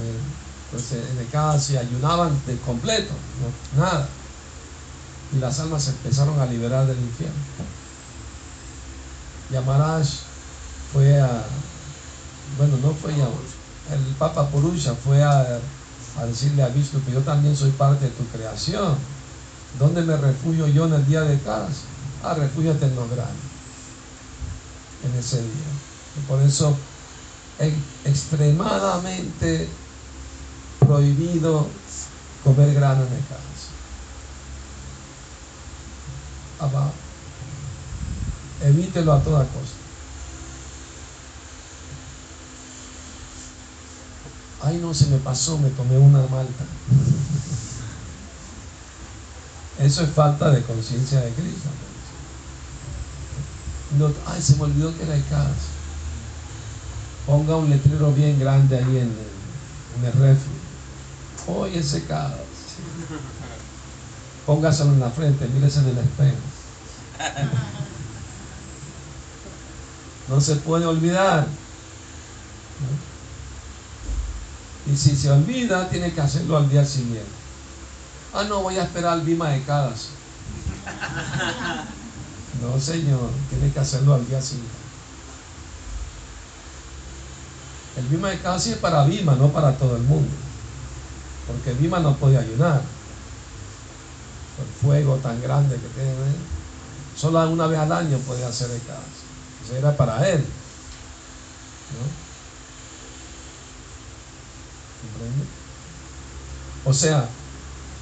Eh, 0.00 0.18
entonces 0.66 1.04
en 1.10 1.26
Ekadasi 1.26 1.76
ayunaban 1.76 2.40
de 2.46 2.56
completo, 2.58 3.12
nada. 3.76 4.08
Y 5.34 5.38
las 5.38 5.58
almas 5.60 5.84
se 5.84 5.90
empezaron 5.90 6.38
a 6.40 6.46
liberar 6.46 6.86
del 6.86 6.98
infierno. 6.98 7.36
Yamaraj 9.50 10.06
fue 10.92 11.20
a, 11.20 11.44
bueno, 12.58 12.76
no 12.82 12.94
fue 12.94 13.16
ya, 13.16 13.28
el 13.94 14.14
Papa 14.18 14.48
Purusha 14.48 14.94
fue 14.94 15.22
a, 15.22 15.60
a 16.18 16.24
decirle 16.24 16.62
a 16.62 16.68
Vishnu 16.68 17.04
que 17.04 17.12
yo 17.12 17.20
también 17.20 17.56
soy 17.56 17.70
parte 17.72 18.06
de 18.06 18.10
tu 18.10 18.24
creación 18.26 18.96
¿Dónde 19.78 20.02
me 20.02 20.16
refugio 20.16 20.66
yo 20.68 20.86
en 20.86 20.94
el 20.94 21.06
día 21.06 21.20
de 21.20 21.38
casa? 21.40 21.84
Ah, 22.22 22.34
refúgiate 22.34 22.86
en 22.86 22.96
los 22.96 23.10
granos. 23.10 23.34
En 25.04 25.18
ese 25.18 25.42
día. 25.42 25.70
Y 26.16 26.20
por 26.26 26.40
eso 26.40 26.74
es 27.58 27.74
extremadamente 28.04 29.68
prohibido 30.78 31.66
comer 32.42 32.72
grano 32.72 33.02
en 33.02 33.12
el 33.12 33.24
casa. 33.26 33.42
Evítelo 38.62 39.12
a 39.12 39.22
toda 39.22 39.40
costa. 39.40 39.75
Ay, 44.66 44.78
no, 44.78 44.92
se 44.92 45.06
me 45.06 45.18
pasó, 45.18 45.58
me 45.58 45.70
tomé 45.70 45.96
una 45.96 46.18
malta. 46.26 46.64
Eso 49.78 50.02
es 50.02 50.10
falta 50.10 50.50
de 50.50 50.62
conciencia 50.62 51.20
de 51.20 51.30
Cristo. 51.30 51.68
No, 53.96 54.10
ay, 54.26 54.42
se 54.42 54.56
me 54.56 54.64
olvidó 54.64 54.96
que 54.96 55.04
era 55.04 55.14
el 55.14 55.24
caso. 55.28 55.54
Ponga 57.26 57.54
un 57.56 57.70
letrero 57.70 58.12
bien 58.12 58.40
grande 58.40 58.76
ahí 58.76 58.96
en 58.96 59.12
el, 59.12 59.98
en 59.98 60.04
el 60.04 60.12
refri. 60.12 60.50
Hoy 61.46 61.76
ese 61.76 62.04
caos. 62.04 62.32
Póngaselo 64.46 64.94
en 64.94 65.00
la 65.00 65.10
frente, 65.10 65.46
mírese 65.46 65.78
en 65.78 65.88
el 65.90 65.98
espejo. 65.98 66.36
No 70.28 70.40
se 70.40 70.56
puede 70.56 70.86
olvidar. 70.86 71.46
Y 74.86 74.96
si 74.96 75.16
se 75.16 75.30
olvida, 75.30 75.88
tiene 75.88 76.12
que 76.12 76.20
hacerlo 76.20 76.56
al 76.56 76.68
día 76.68 76.84
siguiente. 76.84 77.24
Ah, 78.32 78.44
no, 78.44 78.62
voy 78.62 78.76
a 78.76 78.84
esperar 78.84 79.14
al 79.14 79.22
Bima 79.22 79.50
de 79.50 79.62
Cadas. 79.62 80.08
No, 82.62 82.80
señor, 82.80 83.28
tiene 83.50 83.70
que 83.70 83.78
hacerlo 83.78 84.14
al 84.14 84.26
día 84.26 84.40
siguiente. 84.40 84.72
El 87.98 88.06
Bima 88.06 88.30
de 88.30 88.38
Cadas 88.38 88.66
es 88.66 88.78
para 88.78 89.04
Bima, 89.04 89.34
no 89.34 89.48
para 89.48 89.76
todo 89.76 89.96
el 89.96 90.02
mundo. 90.04 90.30
Porque 91.46 91.74
Bima 91.74 92.00
no 92.00 92.16
puede 92.16 92.38
ayunar. 92.38 92.80
El 94.58 94.80
fuego 94.80 95.16
tan 95.16 95.40
grande 95.42 95.76
que 95.76 95.88
tiene. 95.88 96.14
Solo 97.14 97.46
una 97.50 97.66
vez 97.66 97.78
al 97.78 97.92
año 97.92 98.16
puede 98.20 98.42
hacer 98.42 98.70
el 98.70 98.80
Cadas. 98.82 99.04
Eso 99.64 99.76
era 99.76 99.94
para 99.94 100.26
él. 100.26 100.40
¿No? 100.40 102.25
O 106.84 106.92
sea, 106.92 107.28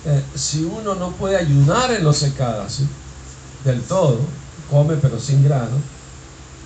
eh, 0.05 0.23
si 0.35 0.65
uno 0.65 0.95
no 0.95 1.13
puede 1.13 1.37
ayudar 1.37 1.91
en 1.93 2.05
los 2.05 2.19
secadas 2.19 2.81
del 3.65 3.83
todo, 3.83 4.21
come 4.71 4.97
pero 4.97 5.19
sin 5.19 5.43
grano. 5.43 5.81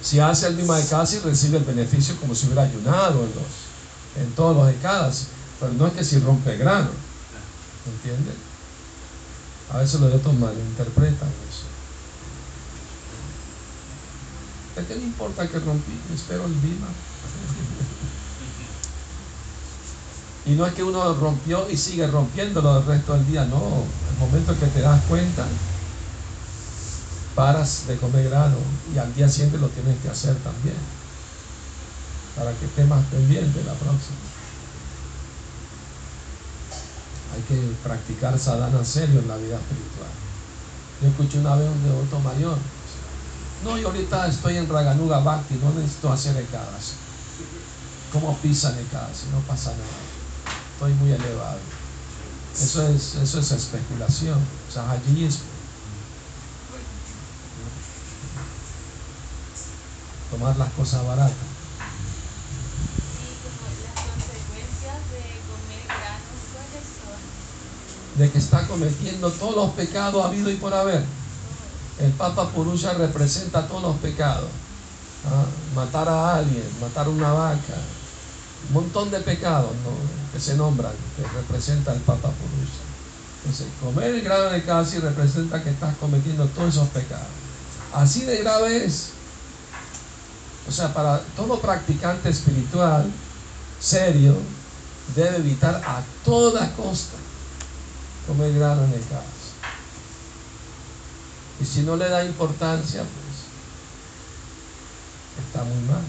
Si 0.02 0.18
hace 0.20 0.46
el 0.48 0.56
mismo 0.56 0.74
casi 0.88 1.18
recibe 1.18 1.58
el 1.58 1.64
beneficio 1.64 2.16
como 2.20 2.34
si 2.34 2.46
hubiera 2.46 2.62
ayunado 2.62 3.24
en, 3.24 3.34
los, 3.34 4.24
en 4.24 4.32
todos 4.34 4.56
los 4.56 4.70
ecadas. 4.70 5.28
Pero 5.60 5.72
no 5.72 5.86
es 5.86 5.92
que 5.92 6.04
si 6.04 6.18
rompe 6.18 6.56
grano. 6.56 6.90
¿Entiendes? 7.86 8.34
A 9.72 9.78
veces 9.78 10.00
los 10.00 10.14
otros 10.14 10.34
malinterpretan 10.34 11.28
eso. 11.28 11.66
¿A 14.80 14.86
qué 14.86 14.94
le 14.94 15.02
importa 15.02 15.46
que 15.48 15.58
rompí? 15.58 15.98
Espero 16.14 16.46
el 16.46 16.54
viva. 16.54 16.86
Y 20.48 20.52
no 20.52 20.66
es 20.66 20.72
que 20.72 20.82
uno 20.82 21.12
rompió 21.12 21.68
y 21.68 21.76
sigue 21.76 22.06
rompiéndolo 22.06 22.78
el 22.78 22.86
resto 22.86 23.12
del 23.12 23.26
día, 23.26 23.44
no. 23.44 23.84
El 24.10 24.18
momento 24.18 24.58
que 24.58 24.66
te 24.68 24.80
das 24.80 25.04
cuenta, 25.04 25.44
paras 27.34 27.86
de 27.86 27.98
comer 27.98 28.30
grano 28.30 28.56
y 28.94 28.96
al 28.96 29.14
día 29.14 29.28
siguiente 29.28 29.58
lo 29.58 29.68
tienes 29.68 30.00
que 30.00 30.08
hacer 30.08 30.34
también. 30.36 30.78
Para 32.34 32.52
que 32.52 32.64
estés 32.64 32.88
más 32.88 33.04
pendiente 33.08 33.62
la 33.62 33.74
próxima. 33.74 34.16
Hay 37.34 37.42
que 37.42 37.74
practicar 37.84 38.38
sadhana 38.38 38.82
serio 38.82 39.20
en 39.20 39.28
la 39.28 39.36
vida 39.36 39.56
espiritual. 39.56 40.08
Yo 41.02 41.08
escuché 41.08 41.40
una 41.40 41.56
vez 41.56 41.68
un 41.68 41.84
devoto 41.84 42.20
mayor. 42.20 42.56
No, 43.64 43.76
yo 43.76 43.88
ahorita 43.88 44.28
estoy 44.28 44.56
en 44.56 44.66
Raganuga 44.66 45.18
Bhakti, 45.18 45.60
no 45.62 45.78
necesito 45.78 46.10
hacer 46.10 46.38
ecadas. 46.38 46.94
¿Cómo 48.10 48.34
pisan 48.38 48.78
ecadas? 48.78 49.24
No 49.30 49.40
pasa 49.40 49.72
nada 49.72 50.07
estoy 50.78 50.94
muy 50.94 51.10
elevado. 51.10 51.58
Eso 52.54 52.86
es, 52.86 53.16
eso 53.16 53.40
es 53.40 53.50
especulación. 53.50 54.38
O 54.68 54.72
sea, 54.72 54.88
allí 54.92 55.24
es 55.24 55.40
tomar 60.30 60.56
las 60.56 60.70
cosas 60.74 61.04
baratas. 61.04 61.34
de 68.14 68.28
que 68.32 68.38
está 68.38 68.66
cometiendo 68.66 69.30
todos 69.30 69.54
los 69.54 69.70
pecados 69.74 70.24
habido 70.24 70.50
y 70.50 70.56
por 70.56 70.74
haber. 70.74 71.04
El 72.00 72.10
Papa 72.12 72.48
Purusha 72.48 72.92
representa 72.94 73.68
todos 73.68 73.82
los 73.82 73.96
pecados. 73.98 74.50
¿ah? 75.24 75.44
Matar 75.76 76.08
a 76.08 76.34
alguien, 76.34 76.64
matar 76.80 77.08
una 77.08 77.32
vaca, 77.32 77.74
un 78.68 78.74
montón 78.74 79.10
de 79.10 79.20
pecados 79.20 79.70
que 80.32 80.40
se 80.40 80.56
nombran, 80.56 80.92
que 81.16 81.22
representa 81.22 81.92
el 81.92 82.00
Papa 82.00 82.30
Purusha. 82.30 82.88
Entonces, 83.44 83.66
comer 83.80 84.14
el 84.14 84.22
grado 84.22 84.50
de 84.50 84.62
casi 84.64 84.98
representa 84.98 85.62
que 85.62 85.70
estás 85.70 85.96
cometiendo 85.98 86.46
todos 86.48 86.74
esos 86.74 86.88
pecados. 86.88 87.26
Así 87.92 88.24
de 88.24 88.38
grave 88.38 88.84
es. 88.84 89.10
O 90.68 90.72
sea, 90.72 90.92
para 90.92 91.20
todo 91.34 91.60
practicante 91.60 92.28
espiritual 92.28 93.10
serio, 93.80 94.36
debe 95.14 95.36
evitar 95.38 95.76
a 95.76 96.02
toda 96.24 96.70
costa 96.74 97.16
comer 98.26 98.52
grano 98.52 98.84
en 98.84 98.92
el 98.92 99.00
casi. 99.00 99.38
Y 101.60 101.64
si 101.64 101.80
no 101.80 101.96
le 101.96 102.08
da 102.08 102.24
importancia, 102.24 103.00
pues 103.00 103.38
está 105.46 105.64
muy 105.64 105.82
mal. 105.84 106.02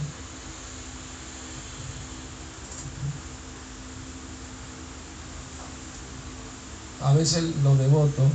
A 7.01 7.13
veces 7.13 7.43
los 7.63 7.77
devotos 7.77 8.27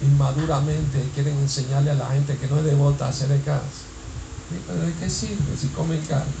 inmaduramente 0.00 1.02
quieren 1.14 1.38
enseñarle 1.38 1.90
a 1.90 1.94
la 1.94 2.10
gente 2.10 2.36
que 2.36 2.46
no 2.46 2.58
es 2.58 2.64
devota 2.64 3.06
a 3.06 3.08
hacer 3.10 3.28
caso. 3.42 3.84
pero 4.66 4.80
¿de 4.80 4.92
qué 4.94 5.08
sirve 5.08 5.56
si 5.56 5.68
comen 5.68 6.00
carne? 6.06 6.32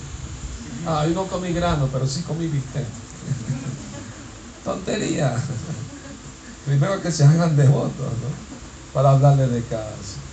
Ah, 0.86 1.06
yo 1.06 1.14
no 1.14 1.26
comí 1.26 1.52
grano, 1.52 1.88
pero 1.92 2.06
sí 2.06 2.22
comí 2.22 2.46
bistec. 2.46 2.84
Tontería. 4.64 5.34
Primero 6.66 7.00
que 7.02 7.12
se 7.12 7.24
hagan 7.24 7.56
devotos, 7.56 7.98
¿no? 7.98 8.92
Para 8.92 9.10
hablarle 9.10 9.48
de 9.48 9.62
caso. 9.62 10.23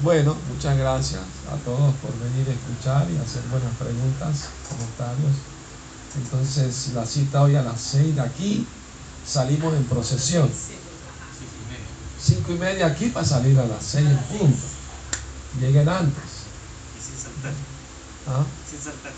Bueno, 0.00 0.36
muchas 0.52 0.76
gracias 0.76 1.22
a 1.50 1.56
todos 1.64 1.94
por 1.96 2.12
venir 2.18 2.46
a 2.46 2.52
escuchar 2.52 3.10
y 3.10 3.16
hacer 3.16 3.40
buenas 3.50 3.74
preguntas, 3.76 4.50
comentarios. 4.68 5.36
Entonces, 6.16 6.88
la 6.94 7.06
cita 7.06 7.42
hoy 7.42 7.56
a 7.56 7.62
las 7.62 7.80
seis 7.80 8.14
de 8.14 8.20
aquí, 8.20 8.66
salimos 9.26 9.74
en 9.74 9.84
procesión. 9.84 10.50
Cinco 12.20 12.52
y 12.52 12.58
media 12.58 12.88
aquí 12.88 13.06
para 13.06 13.24
salir 13.24 13.58
a 13.58 13.66
las 13.66 13.82
seis 13.82 14.06
en 14.06 14.18
punto. 14.18 14.62
Lleguen 15.60 15.88
antes. 15.88 16.24
Y 16.98 17.02
sin 17.02 17.18
saltar. 17.18 17.52
¿Ah? 18.28 18.44
Sin 18.70 18.80
saltar. 18.80 19.12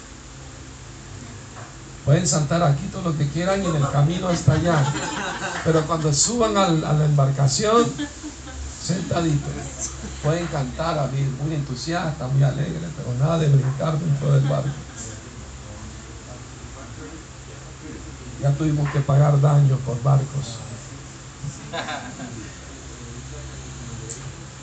Pueden 2.04 2.26
saltar 2.28 2.62
aquí 2.62 2.86
todo 2.92 3.10
lo 3.10 3.18
que 3.18 3.28
quieran 3.28 3.64
y 3.64 3.66
en 3.66 3.76
el 3.76 3.90
camino 3.90 4.28
hasta 4.28 4.52
allá. 4.52 4.94
Pero 5.64 5.84
cuando 5.88 6.12
suban 6.12 6.56
a 6.56 6.68
la 6.68 7.04
embarcación, 7.04 7.84
sentaditos. 8.80 9.97
Pueden 10.22 10.46
cantar, 10.48 10.98
a 10.98 11.06
mí 11.06 11.20
muy 11.42 11.54
entusiasta, 11.54 12.26
muy 12.26 12.42
alegre, 12.42 12.88
pero 12.96 13.12
nada 13.18 13.38
de 13.38 13.48
brincar 13.48 13.98
dentro 13.98 14.32
del 14.32 14.48
barco. 14.48 14.68
Ya 18.42 18.50
tuvimos 18.52 18.90
que 18.90 19.00
pagar 19.00 19.40
daños 19.40 19.78
por 19.80 20.02
barcos. 20.02 20.58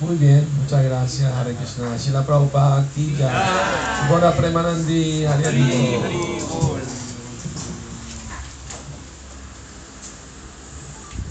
Muy 0.02 0.18
bien, 0.18 0.48
muchas 0.62 0.84
gracias, 0.84 1.34
Hare 1.34 1.56
Krishna. 1.56 1.96
Shila 1.98 2.26
Prabhupada, 2.26 2.86
Tiga, 2.94 4.08
Gora 4.10 4.36
Premanandi, 4.36 5.26
Hare 5.26 5.52